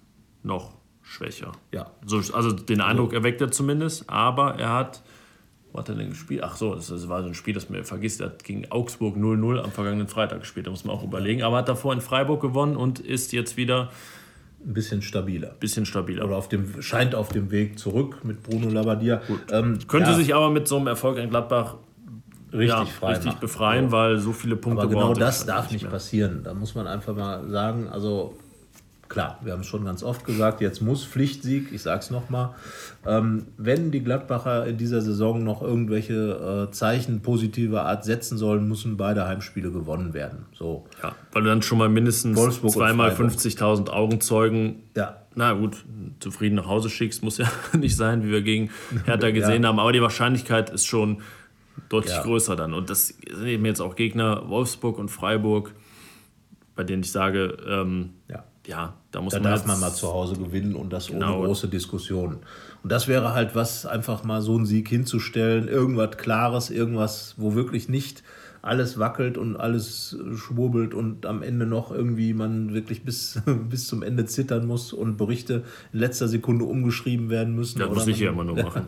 noch 0.42 0.79
schwächer. 1.10 1.52
Ja. 1.72 1.90
So, 2.06 2.18
also 2.34 2.52
den 2.52 2.80
Eindruck 2.80 3.12
erweckt 3.12 3.40
er 3.40 3.50
zumindest, 3.50 4.08
aber 4.08 4.54
er 4.60 4.72
hat, 4.72 5.02
was 5.72 5.80
hat 5.80 5.88
er 5.90 5.94
denn 5.96 6.10
gespielt? 6.10 6.42
Ach 6.44 6.56
so, 6.56 6.74
das, 6.74 7.08
war 7.08 7.22
so 7.22 7.28
ein 7.28 7.34
Spiel, 7.34 7.52
das 7.52 7.68
man 7.68 7.82
vergisst. 7.84 8.20
Er 8.20 8.26
hat 8.26 8.44
gegen 8.44 8.70
Augsburg 8.70 9.16
0-0 9.16 9.60
am 9.60 9.72
vergangenen 9.72 10.06
Freitag 10.06 10.40
gespielt, 10.40 10.68
da 10.68 10.70
muss 10.70 10.84
man 10.84 10.94
auch 10.94 11.02
überlegen. 11.02 11.42
Aber 11.42 11.58
hat 11.58 11.68
davor 11.68 11.92
in 11.92 12.00
Freiburg 12.00 12.40
gewonnen 12.40 12.76
und 12.76 13.00
ist 13.00 13.32
jetzt 13.32 13.56
wieder 13.56 13.90
ein 14.64 14.72
bisschen 14.72 15.02
stabiler. 15.02 15.48
Bisschen 15.58 15.84
stabiler. 15.84 16.24
Oder 16.26 16.36
auf 16.36 16.48
dem, 16.48 16.80
scheint 16.80 17.16
auf 17.16 17.30
dem 17.30 17.50
Weg 17.50 17.78
zurück 17.80 18.20
mit 18.22 18.44
Bruno 18.44 18.68
Labbadia. 18.68 19.20
Ähm, 19.50 19.78
Könnte 19.88 20.10
ja. 20.10 20.16
sich 20.16 20.34
aber 20.34 20.50
mit 20.50 20.68
so 20.68 20.76
einem 20.76 20.86
Erfolg 20.86 21.18
in 21.18 21.28
Gladbach 21.28 21.76
richtig, 22.52 23.00
ja, 23.00 23.08
richtig 23.08 23.34
befreien, 23.34 23.90
weil 23.90 24.20
so 24.20 24.32
viele 24.32 24.54
Punkte 24.54 24.82
Aber 24.82 24.90
genau 24.90 25.14
das 25.14 25.44
darf 25.44 25.72
nicht 25.72 25.90
passieren. 25.90 26.42
Da 26.44 26.54
muss 26.54 26.76
man 26.76 26.86
einfach 26.86 27.16
mal 27.16 27.48
sagen, 27.48 27.88
also 27.88 28.36
klar, 29.10 29.38
wir 29.42 29.52
haben 29.52 29.60
es 29.60 29.66
schon 29.66 29.84
ganz 29.84 30.02
oft 30.02 30.24
gesagt, 30.24 30.62
jetzt 30.62 30.80
muss 30.80 31.04
Pflichtsieg, 31.04 31.72
ich 31.72 31.82
sage 31.82 32.00
es 32.00 32.10
nochmal. 32.10 32.54
Ähm, 33.04 33.48
wenn 33.58 33.90
die 33.90 34.02
Gladbacher 34.02 34.66
in 34.66 34.78
dieser 34.78 35.02
Saison 35.02 35.42
noch 35.42 35.62
irgendwelche 35.62 36.68
äh, 36.68 36.72
Zeichen 36.72 37.20
positiver 37.20 37.84
Art 37.84 38.04
setzen 38.04 38.38
sollen, 38.38 38.66
müssen 38.68 38.96
beide 38.96 39.26
Heimspiele 39.26 39.72
gewonnen 39.72 40.14
werden. 40.14 40.46
So. 40.54 40.86
Ja, 41.02 41.14
weil 41.32 41.42
du 41.42 41.48
dann 41.48 41.60
schon 41.60 41.78
mal 41.78 41.88
mindestens 41.88 42.38
Wolfsburg 42.38 42.72
zweimal 42.72 43.10
50.000 43.10 43.90
Augenzeugen, 43.90 44.84
ja. 44.96 45.16
na 45.34 45.52
gut, 45.54 45.84
zufrieden 46.20 46.54
nach 46.54 46.66
Hause 46.66 46.88
schickst, 46.88 47.22
muss 47.24 47.36
ja 47.38 47.50
nicht 47.78 47.96
sein, 47.96 48.22
wie 48.24 48.30
wir 48.30 48.42
gegen 48.42 48.70
Hertha 49.04 49.30
gesehen 49.32 49.64
ja. 49.64 49.70
haben. 49.70 49.80
Aber 49.80 49.92
die 49.92 50.02
Wahrscheinlichkeit 50.02 50.70
ist 50.70 50.86
schon 50.86 51.20
deutlich 51.88 52.14
ja. 52.14 52.22
größer 52.22 52.54
dann. 52.54 52.74
Und 52.74 52.90
das 52.90 53.08
sind 53.08 53.46
eben 53.46 53.66
jetzt 53.66 53.80
auch 53.80 53.96
Gegner 53.96 54.48
Wolfsburg 54.48 54.98
und 54.98 55.08
Freiburg, 55.08 55.74
bei 56.76 56.84
denen 56.84 57.02
ich 57.02 57.10
sage, 57.10 57.56
ähm, 57.68 58.10
ja. 58.28 58.44
Ja, 58.66 58.94
da 59.10 59.20
muss 59.20 59.32
da 59.32 59.40
man. 59.40 59.50
darf 59.50 59.66
man 59.66 59.80
mal 59.80 59.92
zu 59.92 60.08
Hause 60.08 60.36
gewinnen 60.36 60.74
und 60.74 60.92
das 60.92 61.08
genau. 61.08 61.38
ohne 61.38 61.46
große 61.46 61.68
Diskussion. 61.68 62.38
Und 62.82 62.92
das 62.92 63.08
wäre 63.08 63.34
halt 63.34 63.54
was, 63.54 63.86
einfach 63.86 64.24
mal 64.24 64.42
so 64.42 64.56
einen 64.56 64.66
Sieg 64.66 64.88
hinzustellen, 64.88 65.68
irgendwas 65.68 66.16
Klares, 66.16 66.70
irgendwas, 66.70 67.34
wo 67.36 67.54
wirklich 67.54 67.88
nicht 67.88 68.22
alles 68.62 68.98
wackelt 68.98 69.38
und 69.38 69.56
alles 69.56 70.18
schwurbelt 70.34 70.92
und 70.92 71.24
am 71.24 71.42
Ende 71.42 71.64
noch 71.64 71.90
irgendwie 71.90 72.34
man 72.34 72.74
wirklich 72.74 73.04
bis, 73.04 73.40
bis 73.70 73.86
zum 73.86 74.02
Ende 74.02 74.26
zittern 74.26 74.66
muss 74.66 74.92
und 74.92 75.16
Berichte 75.16 75.64
in 75.92 76.00
letzter 76.00 76.28
Sekunde 76.28 76.66
umgeschrieben 76.66 77.30
werden 77.30 77.54
müssen. 77.54 77.78
Das 77.78 77.88
muss 77.88 78.06
ich 78.06 78.20
ja 78.20 78.30
immer 78.30 78.44
nur 78.44 78.56
machen. 78.62 78.86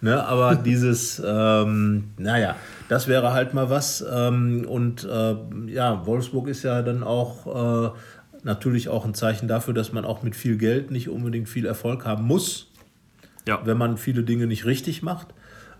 ne, 0.00 0.24
aber 0.24 0.54
dieses, 0.54 1.20
ähm, 1.24 2.10
naja, 2.18 2.54
das 2.88 3.08
wäre 3.08 3.32
halt 3.32 3.52
mal 3.52 3.68
was. 3.68 4.04
Ähm, 4.08 4.64
und 4.68 5.04
äh, 5.04 5.34
ja, 5.66 6.06
Wolfsburg 6.06 6.46
ist 6.46 6.62
ja 6.62 6.82
dann 6.82 7.02
auch 7.02 7.88
äh, 7.88 7.90
natürlich 8.44 8.88
auch 8.88 9.04
ein 9.04 9.14
Zeichen 9.14 9.48
dafür, 9.48 9.74
dass 9.74 9.92
man 9.92 10.04
auch 10.04 10.22
mit 10.22 10.36
viel 10.36 10.56
Geld 10.56 10.90
nicht 10.90 11.08
unbedingt 11.08 11.48
viel 11.48 11.66
Erfolg 11.66 12.04
haben 12.04 12.24
muss, 12.24 12.68
ja. 13.46 13.60
wenn 13.64 13.78
man 13.78 13.96
viele 13.96 14.22
Dinge 14.22 14.46
nicht 14.46 14.64
richtig 14.64 15.02
macht. 15.02 15.28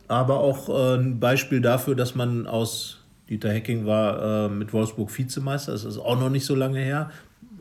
Aber 0.09 0.41
auch 0.41 0.69
äh, 0.69 0.97
ein 0.97 1.21
Beispiel 1.21 1.61
dafür, 1.61 1.95
dass 1.95 2.15
man 2.15 2.47
aus 2.47 2.99
Dieter 3.29 3.51
Hecking 3.51 3.87
war 3.87 4.47
äh, 4.47 4.49
mit 4.49 4.73
Wolfsburg 4.73 5.17
Vizemeister, 5.17 5.73
das 5.73 5.85
ist 5.85 5.99
auch 5.99 6.19
noch 6.19 6.31
nicht 6.31 6.45
so 6.45 6.55
lange 6.55 6.81
her. 6.81 7.11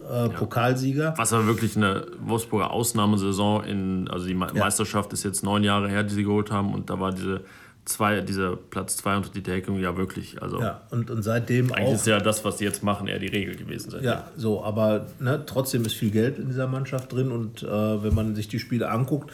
Äh, 0.10 0.24
ja. 0.24 0.28
Pokalsieger. 0.30 1.14
Was 1.18 1.34
aber 1.34 1.46
wirklich 1.46 1.76
eine 1.76 2.08
Wolfsburger 2.22 2.72
Ausnahmesaison 2.72 3.64
in, 3.66 4.08
also 4.08 4.26
die 4.26 4.32
ja. 4.34 4.38
Meisterschaft 4.54 5.14
ist 5.14 5.24
jetzt 5.24 5.44
neun 5.44 5.64
Jahre 5.64 5.90
her, 5.90 6.04
die 6.04 6.14
sie 6.14 6.24
geholt 6.24 6.52
haben 6.52 6.74
und 6.74 6.90
da 6.90 7.00
war 7.00 7.12
diese 7.12 7.42
zwei, 7.90 8.22
dieser 8.22 8.56
Platz 8.56 8.98
2 8.98 9.18
unter 9.18 9.30
Dieter 9.30 9.54
Hecking 9.54 9.80
ja 9.80 9.98
wirklich, 9.98 10.42
also 10.42 10.62
ja, 10.62 10.82
und, 10.92 11.10
und 11.10 11.24
seitdem 11.24 11.72
eigentlich 11.74 11.88
auch, 11.88 11.94
ist 11.94 12.08
ja 12.08 12.20
das, 12.20 12.46
was 12.46 12.60
sie 12.60 12.66
jetzt 12.66 12.84
machen, 12.84 13.08
eher 13.08 13.20
die 13.20 13.28
Regel 13.28 13.56
gewesen. 13.56 13.92
Seitdem. 13.92 14.08
Ja, 14.08 14.28
so, 14.38 14.64
aber 14.64 15.08
ne, 15.20 15.44
trotzdem 15.46 15.86
ist 15.86 15.94
viel 15.94 16.12
Geld 16.12 16.40
in 16.40 16.48
dieser 16.48 16.68
Mannschaft 16.68 17.12
drin 17.12 17.32
und 17.32 17.64
äh, 17.64 17.68
wenn 17.68 18.14
man 18.14 18.36
sich 18.36 18.48
die 18.48 18.60
Spiele 18.60 18.90
anguckt, 18.90 19.32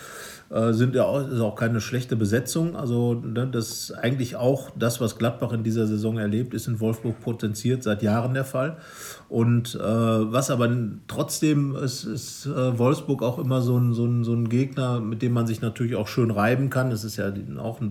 äh, 0.51 0.73
sind 0.73 0.93
ja 0.93 1.05
auch, 1.05 1.27
ist 1.27 1.39
auch 1.39 1.55
keine 1.55 1.81
schlechte 1.81 2.15
Besetzung. 2.15 2.75
Also 2.75 3.15
ne, 3.15 3.47
das 3.51 3.71
ist 3.71 3.91
eigentlich 3.91 4.35
auch 4.35 4.69
das, 4.75 5.01
was 5.01 5.17
Gladbach 5.17 5.51
in 5.53 5.63
dieser 5.63 5.87
Saison 5.87 6.19
erlebt, 6.19 6.53
ist 6.53 6.67
in 6.67 6.79
Wolfsburg 6.79 7.19
potenziert 7.19 7.81
seit 7.81 8.03
Jahren 8.03 8.35
der 8.35 8.45
Fall. 8.45 8.77
Und 9.27 9.73
äh, 9.73 9.79
was 9.81 10.51
aber 10.51 10.69
trotzdem 11.07 11.75
ist, 11.75 12.03
ist 12.03 12.45
äh, 12.45 12.77
Wolfsburg 12.77 13.23
auch 13.23 13.39
immer 13.39 13.61
so 13.61 13.77
ein, 13.77 13.93
so, 13.93 14.05
ein, 14.05 14.23
so 14.23 14.33
ein 14.33 14.47
Gegner, 14.47 14.99
mit 14.99 15.23
dem 15.23 15.33
man 15.33 15.47
sich 15.47 15.61
natürlich 15.61 15.95
auch 15.95 16.07
schön 16.07 16.29
reiben 16.29 16.69
kann. 16.69 16.91
Es 16.91 17.03
ist 17.03 17.17
ja 17.17 17.33
auch 17.57 17.81
ein 17.81 17.89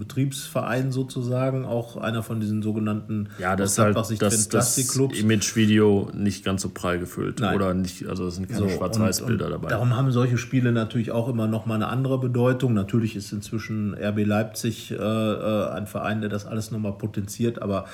Betriebsverein 0.54 0.92
sozusagen, 0.92 1.64
auch 1.64 1.96
einer 1.96 2.22
von 2.22 2.40
diesen 2.40 2.62
sogenannten 2.62 3.28
ja, 3.38 3.56
das 3.56 3.72
ist 3.72 3.78
halt 3.78 3.96
das, 3.96 4.48
das 4.48 4.96
Image-Video 4.96 6.10
nicht 6.14 6.44
ganz 6.44 6.62
so 6.62 6.70
prall 6.70 6.98
gefüllt 6.98 7.40
Nein. 7.40 7.56
oder 7.56 7.74
nicht, 7.74 8.06
also 8.08 8.26
es 8.28 8.36
sind 8.36 8.48
keine 8.48 8.60
so, 8.60 8.68
Schwarz-Weiß-Bilder 8.68 9.50
dabei. 9.50 9.68
Darum 9.68 9.96
haben 9.96 10.10
solche 10.12 10.38
Spiele 10.38 10.72
natürlich 10.72 11.10
auch 11.10 11.28
immer 11.28 11.46
noch 11.46 11.66
mal 11.66 11.74
eine 11.74 11.88
andere 11.88 12.18
Bedeutung. 12.18 12.74
Natürlich 12.74 13.16
ist 13.16 13.32
inzwischen 13.32 13.94
RB 13.94 14.24
Leipzig 14.24 14.92
äh, 14.92 14.94
äh, 14.96 15.70
ein 15.70 15.86
Verein, 15.86 16.20
der 16.20 16.30
das 16.30 16.46
alles 16.46 16.70
nochmal 16.70 16.92
potenziert, 16.92 17.60
aber 17.60 17.86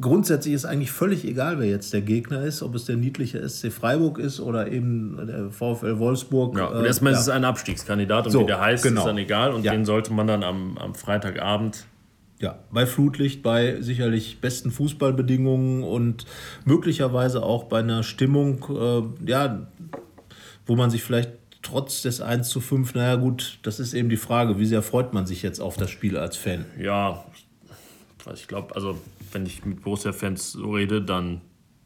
grundsätzlich 0.00 0.54
ist 0.54 0.64
eigentlich 0.64 0.90
völlig 0.90 1.24
egal, 1.24 1.58
wer 1.58 1.68
jetzt 1.68 1.92
der 1.92 2.02
Gegner 2.02 2.42
ist, 2.42 2.62
ob 2.62 2.74
es 2.74 2.84
der 2.84 2.96
niedliche 2.96 3.46
SC 3.48 3.72
Freiburg 3.72 4.18
ist 4.18 4.40
oder 4.40 4.70
eben 4.70 5.16
der 5.26 5.50
VfL 5.50 5.98
Wolfsburg. 5.98 6.56
Ja, 6.56 6.66
und 6.66 6.84
erstmal 6.84 7.12
äh, 7.12 7.16
ist 7.16 7.22
es 7.22 7.28
ein 7.28 7.44
Abstiegskandidat 7.44 8.26
und 8.26 8.32
so, 8.32 8.40
wie 8.42 8.46
der 8.46 8.60
heißt, 8.60 8.82
genau. 8.82 9.00
ist 9.00 9.06
dann 9.06 9.18
egal 9.18 9.52
und 9.52 9.64
ja. 9.64 9.72
den 9.72 9.84
sollte 9.84 10.12
man 10.12 10.26
dann 10.26 10.42
am, 10.42 10.76
am 10.78 10.94
Freitagabend 10.94 11.86
ja, 12.40 12.58
bei 12.72 12.86
Flutlicht, 12.86 13.42
bei 13.42 13.80
sicherlich 13.82 14.40
besten 14.40 14.70
Fußballbedingungen 14.70 15.82
und 15.82 16.24
möglicherweise 16.64 17.42
auch 17.42 17.64
bei 17.64 17.80
einer 17.80 18.02
Stimmung, 18.02 18.64
äh, 18.70 19.30
ja, 19.30 19.66
wo 20.66 20.74
man 20.74 20.90
sich 20.90 21.02
vielleicht 21.02 21.32
trotz 21.62 22.00
des 22.00 22.22
1 22.22 22.48
zu 22.48 22.60
5, 22.60 22.94
naja 22.94 23.16
gut, 23.16 23.58
das 23.62 23.78
ist 23.78 23.92
eben 23.92 24.08
die 24.08 24.16
Frage, 24.16 24.58
wie 24.58 24.64
sehr 24.64 24.82
freut 24.82 25.12
man 25.12 25.26
sich 25.26 25.42
jetzt 25.42 25.60
auf 25.60 25.76
das 25.76 25.90
Spiel 25.90 26.16
als 26.16 26.36
Fan? 26.36 26.64
Ja, 26.78 27.24
ich 28.32 28.48
glaube, 28.48 28.74
also 28.74 28.98
wenn 29.32 29.46
ich 29.46 29.64
mit 29.64 29.82
Borussia-Fans 29.82 30.52
so 30.52 30.72
rede, 30.72 31.02
dann 31.02 31.40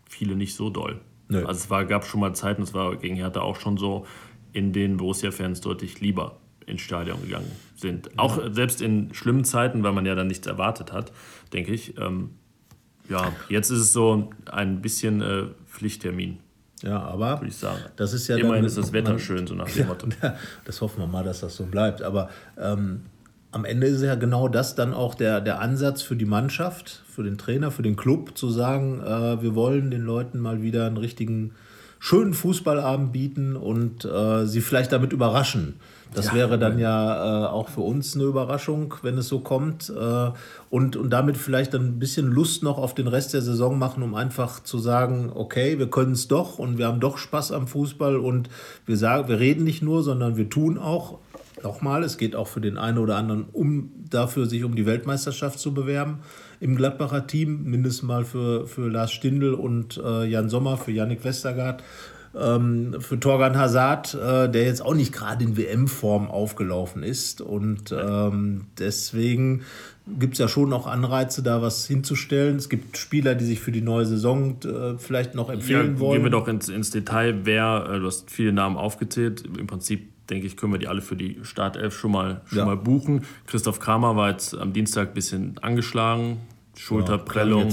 viele 0.08 0.36
nicht 0.36 0.54
so 0.54 0.70
doll. 0.70 1.00
Nö. 1.28 1.44
Also 1.44 1.58
es 1.58 1.70
war, 1.70 1.84
gab 1.84 2.04
schon 2.04 2.20
mal 2.20 2.34
Zeiten, 2.34 2.62
es 2.62 2.74
war 2.74 2.96
gegen 2.96 3.16
Hertha 3.16 3.40
auch 3.40 3.60
schon 3.60 3.76
so, 3.76 4.06
in 4.52 4.72
denen 4.72 4.96
Borussia-Fans 4.96 5.60
deutlich 5.60 6.00
lieber 6.00 6.38
ins 6.66 6.80
Stadion 6.80 7.20
gegangen 7.22 7.50
sind. 7.76 8.18
Auch 8.18 8.38
ja. 8.38 8.52
selbst 8.52 8.80
in 8.80 9.12
schlimmen 9.14 9.44
Zeiten, 9.44 9.82
weil 9.82 9.92
man 9.92 10.06
ja 10.06 10.14
dann 10.14 10.26
nichts 10.26 10.46
erwartet 10.46 10.92
hat, 10.92 11.12
denke 11.52 11.72
ich. 11.72 11.98
Ähm, 11.98 12.30
ja, 13.08 13.32
jetzt 13.48 13.70
ist 13.70 13.80
es 13.80 13.92
so 13.92 14.30
ein 14.46 14.80
bisschen 14.80 15.20
äh, 15.20 15.46
Pflichttermin. 15.66 16.38
Ja, 16.82 17.00
aber 17.02 17.40
würde 17.40 17.48
ich 17.48 17.56
sagen. 17.56 17.80
Das 17.96 18.12
ist 18.12 18.28
ja 18.28 18.36
Immerhin 18.36 18.56
dann, 18.56 18.64
ist 18.66 18.78
das 18.78 18.92
Wetter 18.92 19.12
man, 19.12 19.18
schön, 19.18 19.46
so 19.46 19.54
nach 19.54 19.70
dem 19.70 19.86
Motto. 19.86 20.08
Ja, 20.22 20.36
das 20.64 20.80
hoffen 20.80 21.00
wir 21.00 21.06
mal, 21.06 21.24
dass 21.24 21.40
das 21.40 21.56
so 21.56 21.64
bleibt. 21.64 22.02
Aber 22.02 22.28
ähm, 22.58 23.02
am 23.54 23.64
Ende 23.64 23.86
ist 23.86 24.02
ja 24.02 24.16
genau 24.16 24.48
das 24.48 24.74
dann 24.74 24.92
auch 24.92 25.14
der, 25.14 25.40
der 25.40 25.60
Ansatz 25.60 26.02
für 26.02 26.16
die 26.16 26.24
Mannschaft, 26.24 27.02
für 27.06 27.22
den 27.22 27.38
Trainer, 27.38 27.70
für 27.70 27.82
den 27.82 27.94
Club, 27.94 28.36
zu 28.36 28.50
sagen, 28.50 29.00
äh, 29.00 29.40
wir 29.40 29.54
wollen 29.54 29.92
den 29.92 30.02
Leuten 30.02 30.40
mal 30.40 30.62
wieder 30.62 30.86
einen 30.86 30.96
richtigen, 30.96 31.52
schönen 32.00 32.34
Fußballabend 32.34 33.12
bieten 33.12 33.54
und 33.54 34.04
äh, 34.04 34.46
sie 34.46 34.60
vielleicht 34.60 34.90
damit 34.90 35.12
überraschen. 35.12 35.76
Das 36.14 36.26
ja, 36.26 36.34
wäre 36.34 36.58
dann 36.58 36.78
ja 36.80 37.44
äh, 37.44 37.48
auch 37.48 37.68
für 37.68 37.80
uns 37.80 38.16
eine 38.16 38.24
Überraschung, 38.24 38.94
wenn 39.02 39.16
es 39.18 39.28
so 39.28 39.38
kommt. 39.38 39.88
Äh, 39.88 40.30
und, 40.70 40.96
und 40.96 41.10
damit 41.10 41.36
vielleicht 41.36 41.74
dann 41.74 41.86
ein 41.86 41.98
bisschen 42.00 42.26
Lust 42.26 42.64
noch 42.64 42.78
auf 42.78 42.94
den 42.94 43.06
Rest 43.06 43.34
der 43.34 43.42
Saison 43.42 43.78
machen, 43.78 44.02
um 44.02 44.16
einfach 44.16 44.64
zu 44.64 44.78
sagen, 44.78 45.30
okay, 45.32 45.78
wir 45.78 45.88
können 45.88 46.12
es 46.12 46.26
doch 46.26 46.58
und 46.58 46.76
wir 46.76 46.88
haben 46.88 47.00
doch 47.00 47.18
Spaß 47.18 47.52
am 47.52 47.68
Fußball 47.68 48.16
und 48.16 48.48
wir 48.84 48.96
sagen, 48.96 49.28
wir 49.28 49.38
reden 49.38 49.62
nicht 49.62 49.82
nur, 49.82 50.02
sondern 50.02 50.36
wir 50.36 50.50
tun 50.50 50.76
auch 50.76 51.18
nochmal, 51.64 52.04
es 52.04 52.18
geht 52.18 52.36
auch 52.36 52.46
für 52.46 52.60
den 52.60 52.78
einen 52.78 52.98
oder 52.98 53.16
anderen 53.16 53.46
um 53.52 53.90
dafür, 54.08 54.46
sich 54.46 54.62
um 54.64 54.76
die 54.76 54.86
Weltmeisterschaft 54.86 55.58
zu 55.58 55.74
bewerben 55.74 56.18
im 56.60 56.76
Gladbacher 56.76 57.26
Team, 57.26 57.64
mindestens 57.64 58.02
mal 58.04 58.24
für, 58.24 58.66
für 58.66 58.88
Lars 58.88 59.12
Stindl 59.12 59.54
und 59.54 60.00
äh, 60.02 60.24
Jan 60.24 60.48
Sommer, 60.48 60.76
für 60.76 60.92
Yannick 60.92 61.24
Westergaard, 61.24 61.82
ähm, 62.38 62.96
für 63.00 63.18
Torgan 63.18 63.56
Hazard, 63.56 64.14
äh, 64.14 64.48
der 64.48 64.64
jetzt 64.64 64.84
auch 64.84 64.94
nicht 64.94 65.12
gerade 65.12 65.44
in 65.44 65.56
WM-Form 65.56 66.30
aufgelaufen 66.30 67.02
ist. 67.02 67.40
Und 67.40 67.92
ähm, 67.92 68.66
deswegen 68.78 69.62
gibt 70.18 70.34
es 70.34 70.38
ja 70.38 70.48
schon 70.48 70.68
noch 70.68 70.86
Anreize, 70.86 71.42
da 71.42 71.62
was 71.62 71.86
hinzustellen. 71.86 72.56
Es 72.56 72.68
gibt 72.68 72.96
Spieler, 72.98 73.34
die 73.34 73.44
sich 73.44 73.60
für 73.60 73.72
die 73.72 73.80
neue 73.80 74.06
Saison 74.06 74.56
äh, 74.64 74.98
vielleicht 74.98 75.34
noch 75.34 75.50
empfehlen 75.50 75.94
ja, 75.94 76.00
wollen. 76.00 76.22
Gehen 76.22 76.24
wir 76.24 76.30
doch 76.30 76.48
ins, 76.48 76.68
ins 76.68 76.90
Detail, 76.90 77.40
wer, 77.44 77.88
äh, 77.90 77.98
du 78.00 78.06
hast 78.06 78.30
viele 78.30 78.52
Namen 78.52 78.76
aufgezählt, 78.76 79.44
im 79.58 79.66
Prinzip 79.66 80.13
denke 80.30 80.46
ich, 80.46 80.56
können 80.56 80.72
wir 80.72 80.78
die 80.78 80.88
alle 80.88 81.02
für 81.02 81.16
die 81.16 81.38
Startelf 81.42 81.98
schon 81.98 82.12
mal, 82.12 82.40
schon 82.46 82.58
ja. 82.58 82.64
mal 82.64 82.76
buchen. 82.76 83.24
Christoph 83.46 83.78
Kramer 83.78 84.16
war 84.16 84.30
jetzt 84.30 84.56
am 84.56 84.72
Dienstag 84.72 85.08
ein 85.08 85.14
bisschen 85.14 85.58
angeschlagen, 85.60 86.38
Schulterprellung. 86.76 87.72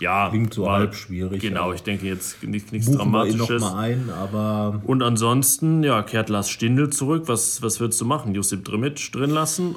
Ja, 0.00 0.30
klingt 0.30 0.52
so 0.52 0.68
halb 0.68 0.96
schwierig. 0.96 1.40
Genau, 1.40 1.72
ich 1.72 1.84
denke 1.84 2.06
jetzt 2.06 2.42
nicht, 2.42 2.72
nichts 2.72 2.86
Buchen 2.86 2.98
Dramatisches. 2.98 3.48
Wir 3.48 3.56
ihn 3.56 3.60
noch 3.60 3.72
mal 3.72 3.78
ein, 3.78 4.10
aber 4.10 4.80
Und 4.84 5.02
ansonsten, 5.02 5.84
ja, 5.84 6.02
kehrt 6.02 6.28
Lars 6.28 6.50
Stindl 6.50 6.90
zurück. 6.90 7.24
Was, 7.26 7.62
was 7.62 7.78
würdest 7.78 8.00
du 8.00 8.04
machen? 8.04 8.34
Josip 8.34 8.64
Drimic 8.64 9.12
drin 9.12 9.30
lassen 9.30 9.76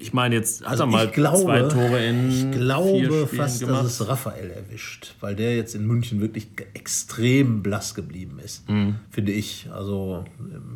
ich 0.00 0.12
meine, 0.12 0.36
jetzt 0.36 0.62
hat 0.62 0.70
also 0.70 0.84
er 0.84 0.86
mal 0.86 1.08
glaube, 1.08 1.42
zwei 1.42 1.62
Tore 1.62 2.04
in. 2.04 2.28
Ich 2.30 2.50
glaube 2.52 3.26
fast, 3.26 3.60
gemacht. 3.60 3.84
dass 3.84 4.00
es 4.00 4.08
Raphael 4.08 4.50
erwischt, 4.50 5.14
weil 5.20 5.34
der 5.34 5.56
jetzt 5.56 5.74
in 5.74 5.86
München 5.86 6.20
wirklich 6.20 6.46
extrem 6.74 7.62
blass 7.62 7.96
geblieben 7.96 8.38
ist, 8.38 8.68
mhm. 8.70 8.96
finde 9.10 9.32
ich. 9.32 9.68
Also, 9.72 10.24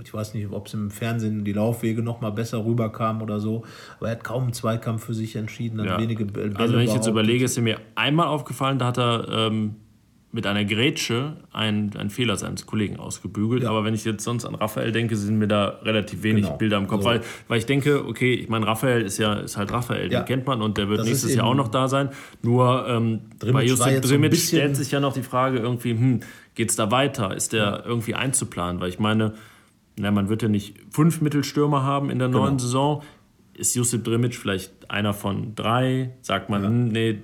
ich 0.03 0.13
weiß 0.13 0.35
nicht, 0.35 0.51
ob 0.51 0.67
es 0.67 0.75
im 0.75 0.91
Fernsehen 0.91 1.45
die 1.45 1.53
Laufwege 1.53 2.03
noch 2.03 2.21
mal 2.21 2.31
besser 2.31 2.65
rüberkamen 2.65 3.23
oder 3.23 3.39
so, 3.39 3.65
aber 3.99 4.09
er 4.09 4.17
hat 4.17 4.25
kaum 4.25 4.45
einen 4.45 4.53
Zweikampf 4.55 5.05
für 5.05 5.15
sich 5.15 5.37
entschieden, 5.37 5.81
hat 5.81 5.87
ja. 5.87 5.99
wenige 6.01 6.25
Bälle 6.25 6.57
Also, 6.57 6.75
wenn 6.75 6.81
ich 6.81 6.95
jetzt 6.95 7.07
überlege, 7.07 7.45
ist 7.45 7.57
er 7.57 7.63
mir 7.63 7.79
einmal 7.95 8.27
aufgefallen, 8.27 8.79
da 8.79 8.87
hat 8.87 8.99
er. 8.99 9.29
Ähm, 9.29 9.77
mit 10.35 10.47
einer 10.47 10.65
Grätsche 10.65 11.37
einen, 11.53 11.95
einen 11.95 12.09
Fehler 12.09 12.37
seines 12.37 12.65
Kollegen 12.65 12.97
ausgebügelt. 12.97 13.65
Ja. 13.65 13.69
Aber 13.69 13.85
wenn 13.85 13.93
ich 13.93 14.05
jetzt 14.07 14.25
sonst 14.25 14.47
an 14.47 14.55
Raphael 14.55 14.91
denke, 14.91 15.15
sind 15.15 15.39
mir 15.39 15.47
da 15.47 15.81
relativ 15.83 16.23
wenig 16.23 16.45
genau. 16.45 16.57
Bilder 16.57 16.79
im 16.79 16.87
Kopf. 16.87 17.03
So. 17.03 17.11
Weil, 17.11 17.21
weil 17.49 17.59
ich 17.59 17.67
denke, 17.67 18.07
okay, 18.07 18.33
ich 18.33 18.49
meine, 18.49 18.67
Raphael 18.67 19.03
ist 19.03 19.19
ja 19.19 19.35
ist 19.35 19.59
halt 19.59 19.71
Raphael, 19.71 20.11
ja. 20.11 20.21
den 20.21 20.27
kennt 20.27 20.47
man 20.47 20.63
und 20.63 20.79
der 20.79 20.89
wird 20.89 21.01
das 21.01 21.07
nächstes 21.07 21.35
Jahr 21.35 21.47
auch 21.47 21.55
noch 21.55 21.69
da 21.69 21.87
sein. 21.87 22.09
Nur 22.41 22.87
ähm, 22.89 23.21
bei 23.41 23.63
Jusuf 23.63 24.01
Drimic 24.01 24.35
stellt 24.37 24.75
sich 24.75 24.91
ja 24.91 25.01
noch 25.01 25.13
die 25.13 25.23
Frage 25.23 25.59
irgendwie, 25.59 25.91
hm, 25.91 26.21
geht 26.55 26.71
es 26.71 26.77
da 26.77 26.91
weiter? 26.91 27.37
Ist 27.37 27.53
der 27.53 27.63
ja. 27.63 27.85
irgendwie 27.85 28.15
einzuplanen? 28.15 28.81
Weil 28.81 28.89
ich 28.89 28.99
meine, 28.99 29.35
na, 29.99 30.11
man 30.11 30.31
wird 30.31 30.43
ja 30.43 30.49
nicht 30.49 30.77
fünf 30.91 31.21
Mittelstürmer 31.21 31.83
haben 31.83 32.09
in 32.09 32.19
der 32.19 32.29
genau. 32.29 32.45
neuen 32.45 32.59
Saison. 32.59 33.03
Ist 33.53 33.75
Jusuf 33.75 34.03
Drimic 34.03 34.35
vielleicht 34.35 34.91
einer 34.91 35.13
von 35.13 35.55
drei? 35.55 36.15
Sagt 36.23 36.49
man, 36.49 36.65
hm, 36.65 36.89
nee, 36.89 37.19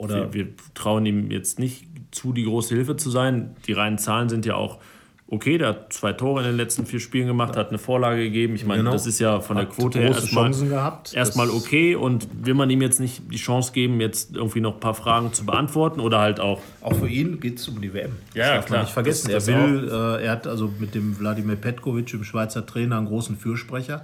oder 0.00 0.32
wir, 0.32 0.46
wir, 0.46 0.52
trauen 0.74 1.06
ihm 1.06 1.30
jetzt 1.30 1.58
nicht 1.58 1.86
zu, 2.10 2.32
die 2.32 2.44
große 2.44 2.74
Hilfe 2.74 2.96
zu 2.96 3.10
sein. 3.10 3.54
Die 3.66 3.72
reinen 3.72 3.98
Zahlen 3.98 4.28
sind 4.28 4.46
ja 4.46 4.54
auch 4.54 4.78
okay. 5.26 5.58
Der 5.58 5.68
hat 5.68 5.92
zwei 5.92 6.12
Tore 6.12 6.40
in 6.40 6.46
den 6.46 6.56
letzten 6.56 6.86
vier 6.86 7.00
Spielen 7.00 7.26
gemacht, 7.26 7.56
hat 7.56 7.68
eine 7.68 7.78
Vorlage 7.78 8.22
gegeben. 8.22 8.54
Ich 8.54 8.64
meine, 8.64 8.80
genau. 8.80 8.92
das 8.92 9.06
ist 9.06 9.18
ja 9.20 9.40
von 9.40 9.58
hat 9.58 9.68
der 9.68 9.74
Quote 9.74 9.98
her 9.98 10.08
erstmal, 10.08 10.52
erstmal 11.12 11.50
okay. 11.50 11.94
Und 11.94 12.28
will 12.44 12.54
man 12.54 12.70
ihm 12.70 12.82
jetzt 12.82 12.98
nicht 12.98 13.22
die 13.30 13.36
Chance 13.36 13.72
geben, 13.72 14.00
jetzt 14.00 14.34
irgendwie 14.34 14.60
noch 14.60 14.74
ein 14.74 14.80
paar 14.80 14.94
Fragen 14.94 15.32
zu 15.32 15.44
beantworten 15.44 16.00
oder 16.00 16.18
halt 16.18 16.40
auch. 16.40 16.60
Auch 16.80 16.94
für 16.94 17.08
ihn 17.08 17.38
geht 17.38 17.58
es 17.58 17.68
um 17.68 17.80
die 17.80 17.92
WM. 17.92 18.12
Ja, 18.34 18.54
ja 18.54 18.62
klar. 18.62 18.82
nicht 18.82 18.92
vergessen. 18.92 19.30
Das, 19.30 19.44
das 19.44 19.54
er 19.54 19.68
will, 19.68 19.88
äh, 19.88 20.24
er 20.24 20.32
hat 20.32 20.46
also 20.46 20.72
mit 20.78 20.94
dem 20.94 21.18
Wladimir 21.18 21.56
Petkovic, 21.56 22.06
dem 22.06 22.24
Schweizer 22.24 22.64
Trainer, 22.66 22.96
einen 22.96 23.06
großen 23.06 23.36
Fürsprecher. 23.36 24.02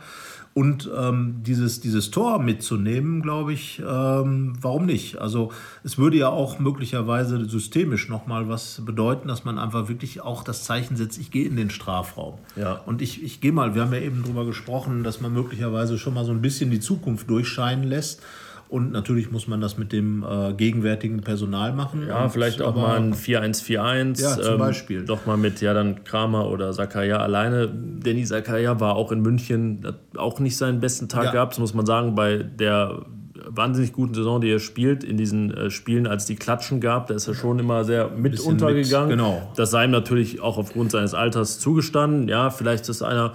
Und 0.56 0.90
ähm, 0.96 1.42
dieses, 1.42 1.82
dieses 1.82 2.10
Tor 2.10 2.38
mitzunehmen, 2.38 3.20
glaube 3.20 3.52
ich, 3.52 3.78
ähm, 3.86 4.54
warum 4.58 4.86
nicht? 4.86 5.18
Also 5.18 5.52
es 5.84 5.98
würde 5.98 6.16
ja 6.16 6.30
auch 6.30 6.58
möglicherweise 6.58 7.44
systemisch 7.44 8.08
nochmal 8.08 8.48
was 8.48 8.80
bedeuten, 8.82 9.28
dass 9.28 9.44
man 9.44 9.58
einfach 9.58 9.90
wirklich 9.90 10.22
auch 10.22 10.42
das 10.42 10.64
Zeichen 10.64 10.96
setzt, 10.96 11.18
ich 11.18 11.30
gehe 11.30 11.44
in 11.44 11.56
den 11.56 11.68
Strafraum. 11.68 12.38
Ja. 12.56 12.80
Und 12.86 13.02
ich, 13.02 13.22
ich 13.22 13.42
gehe 13.42 13.52
mal, 13.52 13.74
wir 13.74 13.82
haben 13.82 13.92
ja 13.92 14.00
eben 14.00 14.22
darüber 14.22 14.46
gesprochen, 14.46 15.04
dass 15.04 15.20
man 15.20 15.34
möglicherweise 15.34 15.98
schon 15.98 16.14
mal 16.14 16.24
so 16.24 16.32
ein 16.32 16.40
bisschen 16.40 16.70
die 16.70 16.80
Zukunft 16.80 17.28
durchscheinen 17.28 17.84
lässt. 17.84 18.22
Und 18.68 18.90
natürlich 18.90 19.30
muss 19.30 19.46
man 19.46 19.60
das 19.60 19.78
mit 19.78 19.92
dem 19.92 20.24
äh, 20.24 20.52
gegenwärtigen 20.52 21.20
Personal 21.20 21.72
machen. 21.72 22.04
Ja, 22.06 22.28
vielleicht 22.28 22.60
auch 22.62 22.74
mal 22.74 22.96
ein 22.96 23.14
4-1-4-1. 23.14 24.20
Ja, 24.20 24.36
zum 24.36 24.54
ähm, 24.54 24.58
Beispiel. 24.58 25.04
Doch 25.04 25.24
mal 25.24 25.36
mit 25.36 25.60
ja 25.60 25.72
dann 25.72 26.02
Kramer 26.02 26.48
oder 26.50 26.72
Zakaria 26.72 27.18
alleine. 27.18 27.68
Danny 27.68 28.24
Zakaria 28.24 28.80
war 28.80 28.96
auch 28.96 29.12
in 29.12 29.20
München 29.20 29.86
auch 30.16 30.40
nicht 30.40 30.56
seinen 30.56 30.80
besten 30.80 31.08
Tag 31.08 31.26
ja. 31.26 31.32
gehabt, 31.32 31.52
das 31.52 31.58
muss 31.60 31.74
man 31.74 31.86
sagen, 31.86 32.14
bei 32.14 32.38
der 32.38 33.02
wahnsinnig 33.48 33.92
guten 33.92 34.14
Saison, 34.14 34.40
die 34.40 34.50
er 34.50 34.58
spielt, 34.58 35.04
in 35.04 35.16
diesen 35.16 35.54
äh, 35.54 35.70
Spielen, 35.70 36.06
als 36.06 36.26
die 36.26 36.36
Klatschen 36.36 36.80
gab, 36.80 37.06
da 37.06 37.14
ist 37.14 37.28
er 37.28 37.34
schon 37.34 37.58
immer 37.58 37.84
sehr 37.84 38.08
mit 38.08 38.38
untergegangen. 38.40 39.08
Mit, 39.08 39.18
genau. 39.18 39.52
Das 39.56 39.70
sei 39.70 39.84
ihm 39.84 39.90
natürlich 39.90 40.40
auch 40.40 40.58
aufgrund 40.58 40.90
seines 40.90 41.14
Alters 41.14 41.58
zugestanden. 41.58 42.28
Ja, 42.28 42.50
vielleicht 42.50 42.88
ist 42.88 43.02
einer, 43.02 43.34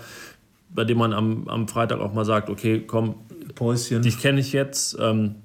bei 0.69 0.83
dem 0.83 0.97
man 0.97 1.13
am, 1.13 1.47
am 1.47 1.67
Freitag 1.67 1.99
auch 1.99 2.13
mal 2.13 2.25
sagt, 2.25 2.49
okay, 2.49 2.83
komm, 2.85 3.15
Päuschen. 3.55 4.01
Dich 4.01 4.19
kenne 4.19 4.39
ich 4.39 4.53
jetzt. 4.53 4.97
Ähm, 4.99 5.35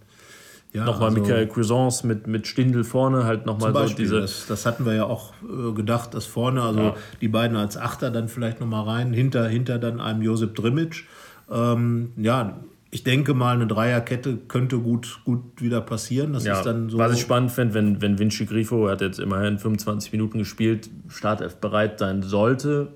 ja, 0.73 0.85
nochmal 0.85 1.09
also, 1.09 1.21
Michael 1.21 1.47
Cuisance 1.47 2.07
mit, 2.07 2.27
mit 2.27 2.47
Stindel 2.47 2.85
vorne, 2.85 3.25
halt 3.25 3.47
nochmal 3.47 3.73
so 3.89 3.95
diese. 3.95 4.21
Das, 4.21 4.47
das, 4.47 4.67
hatten 4.67 4.85
wir 4.85 4.95
ja 4.95 5.05
auch 5.05 5.33
äh, 5.43 5.73
gedacht, 5.73 6.13
dass 6.13 6.27
vorne, 6.27 6.63
also 6.63 6.81
ja. 6.81 6.97
die 7.21 7.29
beiden 7.29 7.57
als 7.57 7.79
Achter 7.79 8.11
dann 8.11 8.29
vielleicht 8.29 8.61
nochmal 8.61 8.85
rein, 8.85 9.15
hinter, 9.15 9.49
hinter 9.49 9.79
dann 9.79 10.01
einem 10.01 10.21
Josip 10.21 10.55
Drimic. 10.55 11.05
Ähm, 11.51 12.13
ja, 12.19 12.61
ich 12.91 13.05
denke 13.05 13.35
mal, 13.35 13.55
eine 13.55 13.67
Dreierkette 13.67 14.37
könnte 14.49 14.79
gut, 14.79 15.21
gut 15.25 15.41
wieder 15.63 15.81
passieren. 15.81 16.33
Das 16.35 16.45
ja, 16.45 16.59
ist 16.59 16.67
dann 16.67 16.91
so 16.91 16.99
was 16.99 17.15
ich 17.15 17.21
spannend 17.21 17.53
finde, 17.53 17.75
wenn, 17.75 18.03
wenn 18.03 18.19
Vinci 18.19 18.47
Grifo, 18.47 18.89
hat 18.89 19.01
jetzt 19.01 19.19
immerhin 19.19 19.59
25 19.59 20.13
Minuten 20.13 20.39
gespielt, 20.39 20.91
Startelf 21.09 21.57
bereit 21.57 21.99
sein 21.99 22.23
sollte, 22.23 22.89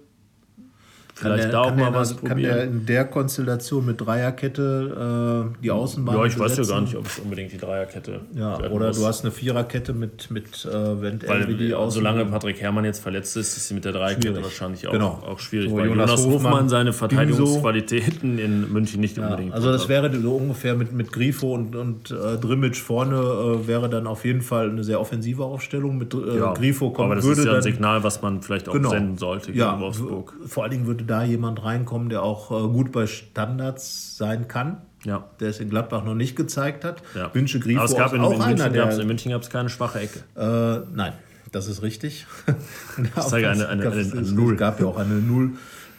Vielleicht 1.20 1.44
der, 1.44 1.52
da 1.52 1.60
auch 1.62 1.76
mal 1.76 1.92
was 1.92 2.14
probieren. 2.14 2.28
Kann 2.30 2.42
der 2.42 2.64
in 2.64 2.86
der 2.86 3.04
Konstellation 3.04 3.84
mit 3.84 4.00
Dreierkette 4.00 5.50
äh, 5.58 5.62
die 5.62 5.70
Außenbahn 5.70 6.16
Ja, 6.16 6.24
ich 6.24 6.34
besetzen? 6.34 6.58
weiß 6.58 6.68
ja 6.68 6.74
gar 6.74 6.80
nicht, 6.80 6.96
ob 6.96 7.06
es 7.06 7.18
unbedingt 7.18 7.52
die 7.52 7.58
Dreierkette 7.58 8.20
Ja, 8.34 8.58
oder 8.70 8.88
muss. 8.88 8.98
du 8.98 9.06
hast 9.06 9.22
eine 9.22 9.30
Viererkette 9.30 9.92
mit, 9.92 10.30
mit 10.30 10.64
äh, 10.64 11.02
wenn 11.02 11.20
Weil, 11.26 11.54
die 11.54 11.74
Außen 11.74 12.00
solange 12.00 12.24
Patrick 12.26 12.60
Herrmann 12.60 12.84
jetzt 12.84 13.02
verletzt 13.02 13.36
ist, 13.36 13.56
ist 13.56 13.68
sie 13.68 13.74
mit 13.74 13.84
der 13.84 13.92
Dreierkette 13.92 14.28
schwierig. 14.28 14.44
wahrscheinlich 14.44 14.86
auch, 14.86 14.92
genau. 14.92 15.22
auch 15.26 15.38
schwierig. 15.38 15.70
So, 15.70 15.76
weil 15.76 15.86
Jonas, 15.86 16.10
Jonas 16.10 16.26
Hofmann, 16.26 16.52
Hofmann 16.52 16.68
seine 16.68 16.92
Verteidigungsqualitäten 16.92 18.38
in 18.38 18.72
München 18.72 19.00
nicht 19.00 19.16
ja, 19.16 19.24
unbedingt 19.24 19.52
Also 19.52 19.70
das 19.72 19.88
wäre 19.88 20.10
so 20.20 20.36
ungefähr 20.36 20.74
mit, 20.74 20.92
mit 20.92 21.12
Grifo 21.12 21.54
und, 21.54 21.76
und 21.76 22.10
äh, 22.10 22.38
Drimmitsch 22.38 22.80
vorne 22.80 23.16
äh, 23.16 23.66
wäre 23.66 23.88
dann 23.88 24.06
auf 24.06 24.24
jeden 24.24 24.42
Fall 24.42 24.70
eine 24.70 24.84
sehr 24.84 25.00
offensive 25.00 25.44
Aufstellung. 25.44 25.98
Mit 25.98 26.14
äh, 26.14 26.38
ja, 26.38 26.54
Grifo 26.54 26.90
kommt, 26.90 27.06
aber 27.06 27.16
das 27.16 27.24
ist 27.24 27.44
ja 27.44 27.54
ein 27.54 27.62
Signal, 27.62 28.02
was 28.02 28.22
man 28.22 28.42
vielleicht 28.42 28.68
auch 28.68 28.72
genau. 28.72 28.90
senden 28.90 29.18
sollte 29.18 29.52
ja, 29.52 29.78
Wolfsburg. 29.80 30.34
Vor 30.46 30.62
allen 30.62 30.72
Dingen 30.72 30.86
würde 30.86 31.04
da 31.10 31.24
jemand 31.24 31.64
reinkommen, 31.64 32.08
der 32.08 32.22
auch 32.22 32.50
äh, 32.50 32.68
gut 32.68 32.92
bei 32.92 33.06
Standards 33.06 34.16
sein 34.16 34.48
kann. 34.48 34.78
Ja. 35.04 35.24
Der 35.40 35.48
es 35.48 35.60
in 35.60 35.70
Gladbach 35.70 36.04
noch 36.04 36.14
nicht 36.14 36.36
gezeigt 36.36 36.84
hat. 36.84 37.02
Ja. 37.14 37.34
Wünsche 37.34 37.58
Grifo 37.58 37.80
Aber 37.80 37.90
es 37.90 37.96
gab 37.96 38.12
in, 38.12 38.20
auch 38.20 38.32
in, 38.32 38.38
München 38.38 38.60
einer, 38.60 38.70
der, 38.70 38.98
in 38.98 39.06
München 39.06 39.32
gab 39.32 39.42
es 39.42 39.50
keine 39.50 39.70
schwache 39.70 40.00
Ecke. 40.00 40.20
Äh, 40.36 40.86
nein, 40.94 41.14
das 41.52 41.66
ist 41.68 41.82
richtig. 41.82 42.26
ich 43.02 43.22
zeige 43.22 43.48
eine, 43.48 43.68
eine, 43.68 43.90
eine, 43.90 44.12
eine 44.12 44.22
Null. 44.22 44.52
Es 44.52 44.58
gab 44.58 44.78
ja 44.78 44.86
auch 44.86 44.98
eine 44.98 45.14
Null. 45.14 45.52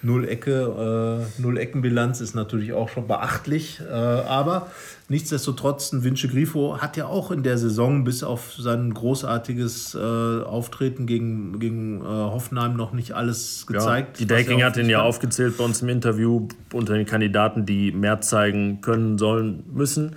Null 0.03 0.27
Ecke, 0.27 1.27
äh, 1.37 1.41
Null 1.41 1.57
Eckenbilanz 1.57 2.21
ist 2.21 2.33
natürlich 2.33 2.73
auch 2.73 2.89
schon 2.89 3.07
beachtlich. 3.07 3.79
Äh, 3.81 3.93
aber 3.93 4.71
nichtsdestotrotz, 5.09 5.91
ein 5.91 6.03
Vince 6.03 6.27
Grifo 6.27 6.79
hat 6.79 6.97
ja 6.97 7.05
auch 7.05 7.31
in 7.31 7.43
der 7.43 7.57
Saison 7.57 8.03
bis 8.03 8.23
auf 8.23 8.53
sein 8.53 8.93
großartiges 8.93 9.95
äh, 9.95 9.99
Auftreten 9.99 11.05
gegen, 11.05 11.59
gegen 11.59 12.01
äh, 12.01 12.05
Hoffenheim 12.05 12.75
noch 12.75 12.93
nicht 12.93 13.13
alles 13.13 13.67
gezeigt. 13.67 14.19
Ja, 14.19 14.25
die 14.25 14.27
Decking 14.27 14.63
hat 14.63 14.77
ihn 14.77 14.89
ja 14.89 15.03
aufgezählt 15.03 15.57
bei 15.57 15.63
uns 15.63 15.81
im 15.81 15.89
Interview 15.89 16.47
unter 16.73 16.93
den 16.93 17.05
Kandidaten, 17.05 17.65
die 17.65 17.91
mehr 17.91 18.21
zeigen 18.21 18.81
können, 18.81 19.17
sollen, 19.17 19.63
müssen. 19.71 20.15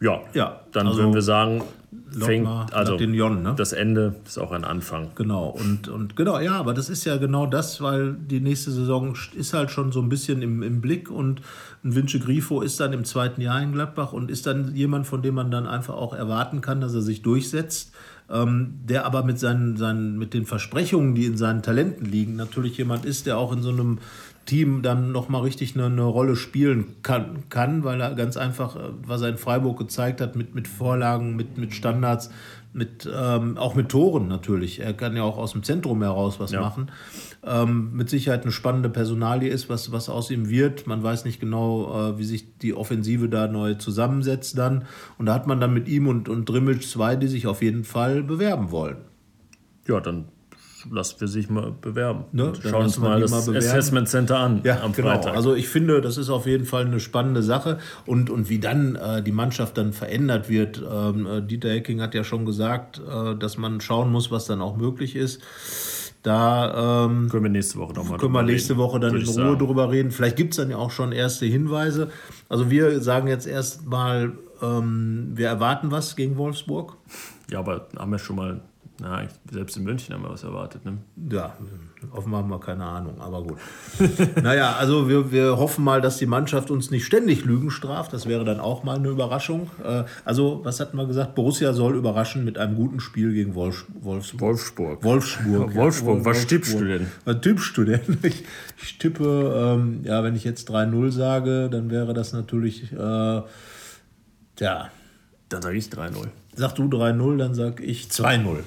Ja, 0.00 0.20
ja 0.34 0.60
dann 0.72 0.88
also, 0.88 0.98
würden 0.98 1.14
wir 1.14 1.22
sagen, 1.22 1.62
fängt 2.18 2.72
also 2.72 2.96
den 2.96 3.14
Jon, 3.14 3.42
ne? 3.42 3.54
das 3.56 3.72
Ende 3.72 4.14
ist 4.24 4.38
auch 4.38 4.52
ein 4.52 4.64
Anfang. 4.64 5.10
Genau 5.14 5.48
und, 5.48 5.88
und 5.88 6.16
genau 6.16 6.38
ja, 6.38 6.52
aber 6.52 6.74
das 6.74 6.88
ist 6.88 7.04
ja 7.04 7.16
genau 7.16 7.46
das, 7.46 7.80
weil 7.80 8.14
die 8.14 8.40
nächste 8.40 8.70
Saison 8.70 9.14
ist 9.34 9.54
halt 9.54 9.70
schon 9.70 9.92
so 9.92 10.00
ein 10.00 10.08
bisschen 10.08 10.42
im, 10.42 10.62
im 10.62 10.80
Blick 10.80 11.10
und 11.10 11.40
ein 11.84 11.94
Vince 11.94 12.20
Grifo 12.20 12.60
ist 12.60 12.78
dann 12.80 12.92
im 12.92 13.04
zweiten 13.04 13.40
Jahr 13.40 13.60
in 13.60 13.72
Gladbach 13.72 14.12
und 14.12 14.30
ist 14.30 14.46
dann 14.46 14.74
jemand, 14.74 15.06
von 15.06 15.22
dem 15.22 15.34
man 15.34 15.50
dann 15.50 15.66
einfach 15.66 15.94
auch 15.94 16.14
erwarten 16.14 16.60
kann, 16.60 16.80
dass 16.80 16.94
er 16.94 17.02
sich 17.02 17.22
durchsetzt. 17.22 17.92
Ähm, 18.30 18.78
der 18.84 19.04
aber 19.04 19.24
mit 19.24 19.38
seinen, 19.38 19.76
seinen, 19.76 20.16
mit 20.16 20.32
den 20.32 20.46
Versprechungen, 20.46 21.14
die 21.14 21.26
in 21.26 21.36
seinen 21.36 21.60
Talenten 21.60 22.06
liegen, 22.06 22.36
natürlich 22.36 22.78
jemand 22.78 23.04
ist, 23.04 23.26
der 23.26 23.36
auch 23.36 23.52
in 23.52 23.62
so 23.62 23.70
einem 23.70 23.98
Team 24.44 24.82
dann 24.82 25.12
nochmal 25.12 25.42
richtig 25.42 25.74
eine, 25.74 25.86
eine, 25.86 26.02
Rolle 26.02 26.36
spielen 26.36 26.96
kann, 27.02 27.48
kann, 27.48 27.84
weil 27.84 28.00
er 28.00 28.14
ganz 28.14 28.36
einfach, 28.36 28.76
äh, 28.76 28.90
was 29.06 29.22
er 29.22 29.28
in 29.28 29.38
Freiburg 29.38 29.78
gezeigt 29.78 30.20
hat, 30.20 30.36
mit, 30.36 30.54
mit 30.54 30.68
Vorlagen, 30.68 31.36
mit, 31.36 31.58
mit 31.58 31.74
Standards, 31.74 32.30
mit, 32.72 33.08
ähm, 33.12 33.58
auch 33.58 33.74
mit 33.74 33.90
Toren 33.90 34.28
natürlich. 34.28 34.80
Er 34.80 34.94
kann 34.94 35.14
ja 35.14 35.22
auch 35.22 35.36
aus 35.36 35.52
dem 35.52 35.62
Zentrum 35.62 36.02
heraus 36.02 36.40
was 36.40 36.52
ja. 36.52 36.60
machen. 36.60 36.90
Ähm, 37.44 37.90
mit 37.92 38.08
Sicherheit 38.08 38.42
eine 38.42 38.52
spannende 38.52 38.88
Personalie 38.88 39.50
ist, 39.50 39.68
was, 39.68 39.92
was 39.92 40.08
aus 40.08 40.30
ihm 40.30 40.48
wird. 40.48 40.86
Man 40.86 41.02
weiß 41.02 41.24
nicht 41.24 41.38
genau, 41.38 42.10
äh, 42.10 42.18
wie 42.18 42.24
sich 42.24 42.58
die 42.58 42.74
Offensive 42.74 43.28
da 43.28 43.46
neu 43.46 43.74
zusammensetzt 43.74 44.56
dann. 44.56 44.86
Und 45.18 45.26
da 45.26 45.34
hat 45.34 45.46
man 45.46 45.60
dann 45.60 45.74
mit 45.74 45.86
ihm 45.88 46.06
und, 46.06 46.28
und 46.28 46.48
Drimmel 46.48 46.80
zwei, 46.80 47.14
die 47.16 47.28
sich 47.28 47.46
auf 47.46 47.62
jeden 47.62 47.84
Fall 47.84 48.22
bewerben 48.22 48.70
wollen. 48.70 48.96
Ja, 49.86 50.00
dann 50.00 50.26
lassen 50.90 51.20
wir 51.20 51.28
sich 51.28 51.48
mal 51.50 51.72
bewerben. 51.80 52.24
Ne? 52.32 52.52
Schauen 52.62 52.84
uns 52.84 52.98
mal 52.98 53.20
das 53.20 53.30
mal 53.30 53.56
Assessment 53.56 54.08
Center 54.08 54.38
an 54.38 54.60
ja, 54.64 54.80
am 54.82 54.92
genau. 54.92 55.08
Freitag. 55.08 55.34
Also 55.36 55.54
ich 55.54 55.68
finde, 55.68 56.00
das 56.00 56.16
ist 56.16 56.30
auf 56.30 56.46
jeden 56.46 56.64
Fall 56.64 56.86
eine 56.86 57.00
spannende 57.00 57.42
Sache. 57.42 57.78
Und, 58.06 58.30
und 58.30 58.48
wie 58.48 58.58
dann 58.58 58.96
äh, 58.96 59.22
die 59.22 59.32
Mannschaft 59.32 59.78
dann 59.78 59.92
verändert 59.92 60.48
wird, 60.48 60.82
ähm, 60.90 61.26
äh, 61.26 61.42
Dieter 61.42 61.70
Hecking 61.70 62.00
hat 62.00 62.14
ja 62.14 62.24
schon 62.24 62.44
gesagt, 62.46 63.00
äh, 63.00 63.36
dass 63.36 63.58
man 63.58 63.80
schauen 63.80 64.10
muss, 64.10 64.30
was 64.30 64.46
dann 64.46 64.60
auch 64.60 64.76
möglich 64.76 65.16
ist. 65.16 65.42
Da 66.22 67.06
ähm, 67.06 67.28
können 67.28 67.42
wir 67.42 67.50
nächste 67.50 67.78
Woche 67.78 67.94
nochmal 67.94 68.18
Können 68.18 68.32
wir 68.32 68.42
nächste 68.44 68.76
Woche 68.76 69.00
dann 69.00 69.10
in 69.10 69.24
Ruhe 69.24 69.32
sagen. 69.32 69.58
drüber 69.58 69.90
reden. 69.90 70.12
Vielleicht 70.12 70.36
gibt 70.36 70.52
es 70.52 70.58
dann 70.58 70.70
ja 70.70 70.76
auch 70.76 70.92
schon 70.92 71.10
erste 71.10 71.46
Hinweise. 71.46 72.10
Also 72.48 72.70
wir 72.70 73.00
sagen 73.00 73.26
jetzt 73.26 73.46
erstmal, 73.46 74.32
ähm, 74.62 75.32
wir 75.34 75.48
erwarten 75.48 75.90
was 75.90 76.14
gegen 76.14 76.36
Wolfsburg. 76.36 76.96
Ja, 77.50 77.58
aber 77.58 77.88
haben 77.98 78.12
wir 78.12 78.20
schon 78.20 78.36
mal 78.36 78.60
na, 79.00 79.26
selbst 79.50 79.76
in 79.76 79.84
München 79.84 80.14
haben 80.14 80.22
wir 80.22 80.30
was 80.30 80.44
erwartet. 80.44 80.84
Ne? 80.84 80.98
Ja, 81.30 81.56
offenbar 82.12 82.42
haben 82.42 82.50
wir 82.50 82.60
keine 82.60 82.84
Ahnung, 82.84 83.20
aber 83.20 83.42
gut. 83.42 83.58
naja, 84.42 84.76
also 84.78 85.08
wir, 85.08 85.32
wir 85.32 85.56
hoffen 85.56 85.82
mal, 85.82 86.00
dass 86.00 86.18
die 86.18 86.26
Mannschaft 86.26 86.70
uns 86.70 86.90
nicht 86.90 87.04
ständig 87.04 87.44
Lügen 87.44 87.70
straft. 87.70 88.12
Das 88.12 88.26
wäre 88.26 88.44
dann 88.44 88.60
auch 88.60 88.84
mal 88.84 88.96
eine 88.96 89.08
Überraschung. 89.08 89.70
Äh, 89.82 90.04
also, 90.24 90.60
was 90.62 90.78
hatten 90.78 90.96
wir 90.96 91.06
gesagt? 91.06 91.34
Borussia 91.34 91.72
soll 91.72 91.96
überraschen 91.96 92.44
mit 92.44 92.58
einem 92.58 92.76
guten 92.76 93.00
Spiel 93.00 93.32
gegen 93.32 93.54
Wolfs 93.54 93.86
Wolfsburg. 94.00 94.40
Wolfsburg. 94.40 95.04
Wolfsburg. 95.04 95.70
Ja, 95.72 95.74
Wolfsburg. 95.74 96.24
Was 96.24 96.46
tippst 96.46 96.78
du 96.78 96.84
denn? 96.84 97.06
Was 97.24 97.40
tippst 97.40 97.76
du 97.76 97.84
denn? 97.84 98.00
Ich, 98.22 98.44
ich 98.80 98.98
tippe, 98.98 99.74
ähm, 99.74 100.00
ja, 100.04 100.22
wenn 100.22 100.36
ich 100.36 100.44
jetzt 100.44 100.70
3-0 100.70 101.10
sage, 101.10 101.68
dann 101.70 101.90
wäre 101.90 102.14
das 102.14 102.32
natürlich, 102.32 102.92
äh, 102.92 102.96
ja. 102.96 104.90
Dann 105.48 105.62
sage 105.62 105.76
ich 105.76 105.86
3-0. 105.86 106.28
Sag 106.54 106.74
du 106.74 106.84
3-0, 106.84 107.36
dann 107.36 107.54
sag 107.54 107.80
ich 107.80 108.06
2-0. 108.06 108.58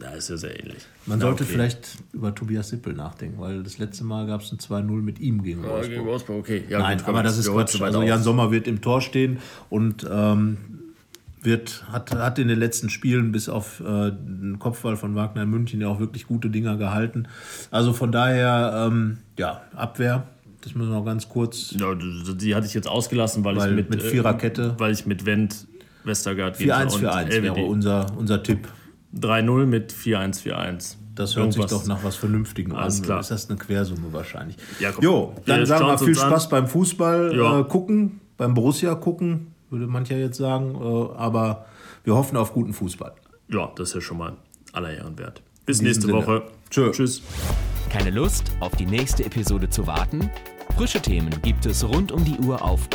Ja, 0.00 0.10
ist 0.10 0.30
ja 0.30 0.36
sehr 0.36 0.58
ähnlich. 0.60 0.86
Man 1.06 1.18
Na, 1.18 1.26
sollte 1.26 1.42
okay. 1.42 1.52
vielleicht 1.54 1.96
über 2.12 2.32
Tobias 2.34 2.68
Sippel 2.68 2.92
nachdenken, 2.92 3.40
weil 3.40 3.62
das 3.64 3.78
letzte 3.78 4.04
Mal 4.04 4.26
gab 4.26 4.42
es 4.42 4.52
ein 4.52 4.58
2-0 4.58 4.82
mit 5.02 5.18
ihm 5.18 5.42
gegen 5.42 5.62
Ja, 5.64 5.70
Wolfsburg. 5.70 5.90
gegen 5.96 6.06
Wolfsburg, 6.06 6.38
okay. 6.38 6.64
Ja, 6.68 6.78
Nein, 6.78 6.98
gut, 6.98 7.08
aber 7.08 7.22
das 7.24 7.36
ist 7.38 7.50
Quatsch. 7.50 7.80
Also. 7.80 8.02
Jan 8.02 8.22
Sommer 8.22 8.50
wird 8.52 8.68
im 8.68 8.80
Tor 8.80 9.00
stehen 9.00 9.38
und 9.70 10.06
ähm, 10.08 10.58
wird, 11.42 11.84
hat, 11.90 12.12
hat 12.14 12.38
in 12.38 12.46
den 12.48 12.58
letzten 12.60 12.90
Spielen 12.90 13.32
bis 13.32 13.48
auf 13.48 13.80
äh, 13.80 14.10
den 14.12 14.58
Kopfball 14.60 14.96
von 14.96 15.14
Wagner 15.16 15.42
in 15.42 15.50
München 15.50 15.80
ja 15.80 15.88
auch 15.88 15.98
wirklich 16.00 16.26
gute 16.26 16.48
Dinger 16.50 16.76
gehalten. 16.76 17.26
Also 17.72 17.92
von 17.92 18.12
daher, 18.12 18.86
ähm, 18.88 19.18
ja, 19.36 19.62
Abwehr, 19.74 20.26
das 20.60 20.74
müssen 20.74 20.90
wir 20.90 20.96
noch 20.98 21.04
ganz 21.04 21.28
kurz. 21.28 21.74
Ja, 21.78 21.94
die 21.94 22.54
hatte 22.54 22.66
ich 22.66 22.74
jetzt 22.74 22.88
ausgelassen, 22.88 23.44
weil, 23.44 23.56
Weil 23.56 23.70
ich 23.70 23.76
mit, 23.76 23.90
mit 23.90 24.02
äh, 24.02 24.10
Viererkette- 24.10 24.74
weil 24.78 24.92
ich 24.92 25.06
mit 25.06 25.26
Wendt, 25.26 25.66
Westergaard, 26.04 26.56
4-1 26.56 26.58
Ginter 26.60 26.90
für 26.98 27.12
1 27.12 27.34
LWD. 27.34 27.42
wäre 27.42 27.60
unser, 27.66 28.06
unser 28.16 28.42
Tipp. 28.44 28.68
3-0 29.16 29.66
mit 29.66 29.92
4-1-4-1. 29.92 30.96
Das 31.14 31.34
hört 31.36 31.46
Irgendwas- 31.48 31.70
sich 31.70 31.80
doch 31.80 31.86
nach 31.86 32.04
was 32.04 32.16
Vernünftigem 32.16 32.74
Alles 32.76 32.98
an. 32.98 33.04
klar. 33.04 33.20
Ist 33.20 33.30
das 33.30 33.48
eine 33.50 33.58
Quersumme 33.58 34.12
wahrscheinlich? 34.12 34.56
Ja, 34.78 34.92
komm. 34.92 35.02
jo, 35.04 35.34
dann 35.46 35.60
Wir 35.60 35.66
sagen 35.66 35.86
wir 35.86 35.98
viel 35.98 36.08
uns 36.10 36.18
an. 36.20 36.30
Spaß 36.30 36.48
beim 36.48 36.66
Fußball 36.68 37.34
Ja. 37.36 37.60
äh, 37.60 37.64
gucken, 37.64 38.20
beim 38.36 38.54
Borussia 38.54 38.94
gucken, 38.94 39.48
würde 39.70 39.86
mancher 39.88 40.16
jetzt 40.16 40.36
sagen. 40.38 40.74
Äh, 40.76 40.78
aber 41.18 41.66
wir 42.04 42.14
hoffen 42.14 42.36
auf 42.36 42.52
guten 42.52 42.72
Fußball. 42.72 43.12
Ja, 43.48 43.70
das 43.76 43.88
ist 43.88 43.94
ja 43.96 44.00
schon 44.00 44.18
mal 44.18 44.36
aller 44.72 44.92
Ehren 44.92 45.18
wert. 45.18 45.42
Bis 45.66 45.82
nächste 45.82 46.02
Sinne. 46.06 46.14
Woche. 46.18 46.42
Tschö. 46.70 46.90
Tschüss. 46.92 47.20
Keine 47.90 48.10
Lust, 48.10 48.52
auf 48.60 48.76
die 48.76 48.86
nächste 48.86 49.24
Episode 49.24 49.68
zu 49.70 49.86
warten? 49.86 50.30
Frische 50.76 51.00
Themen 51.00 51.30
gibt 51.42 51.66
es 51.66 51.82
rund 51.82 52.12
um 52.12 52.24
die 52.24 52.36
Uhr 52.38 52.62
auf 52.62 52.88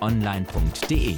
rp-online.de. 0.00 1.16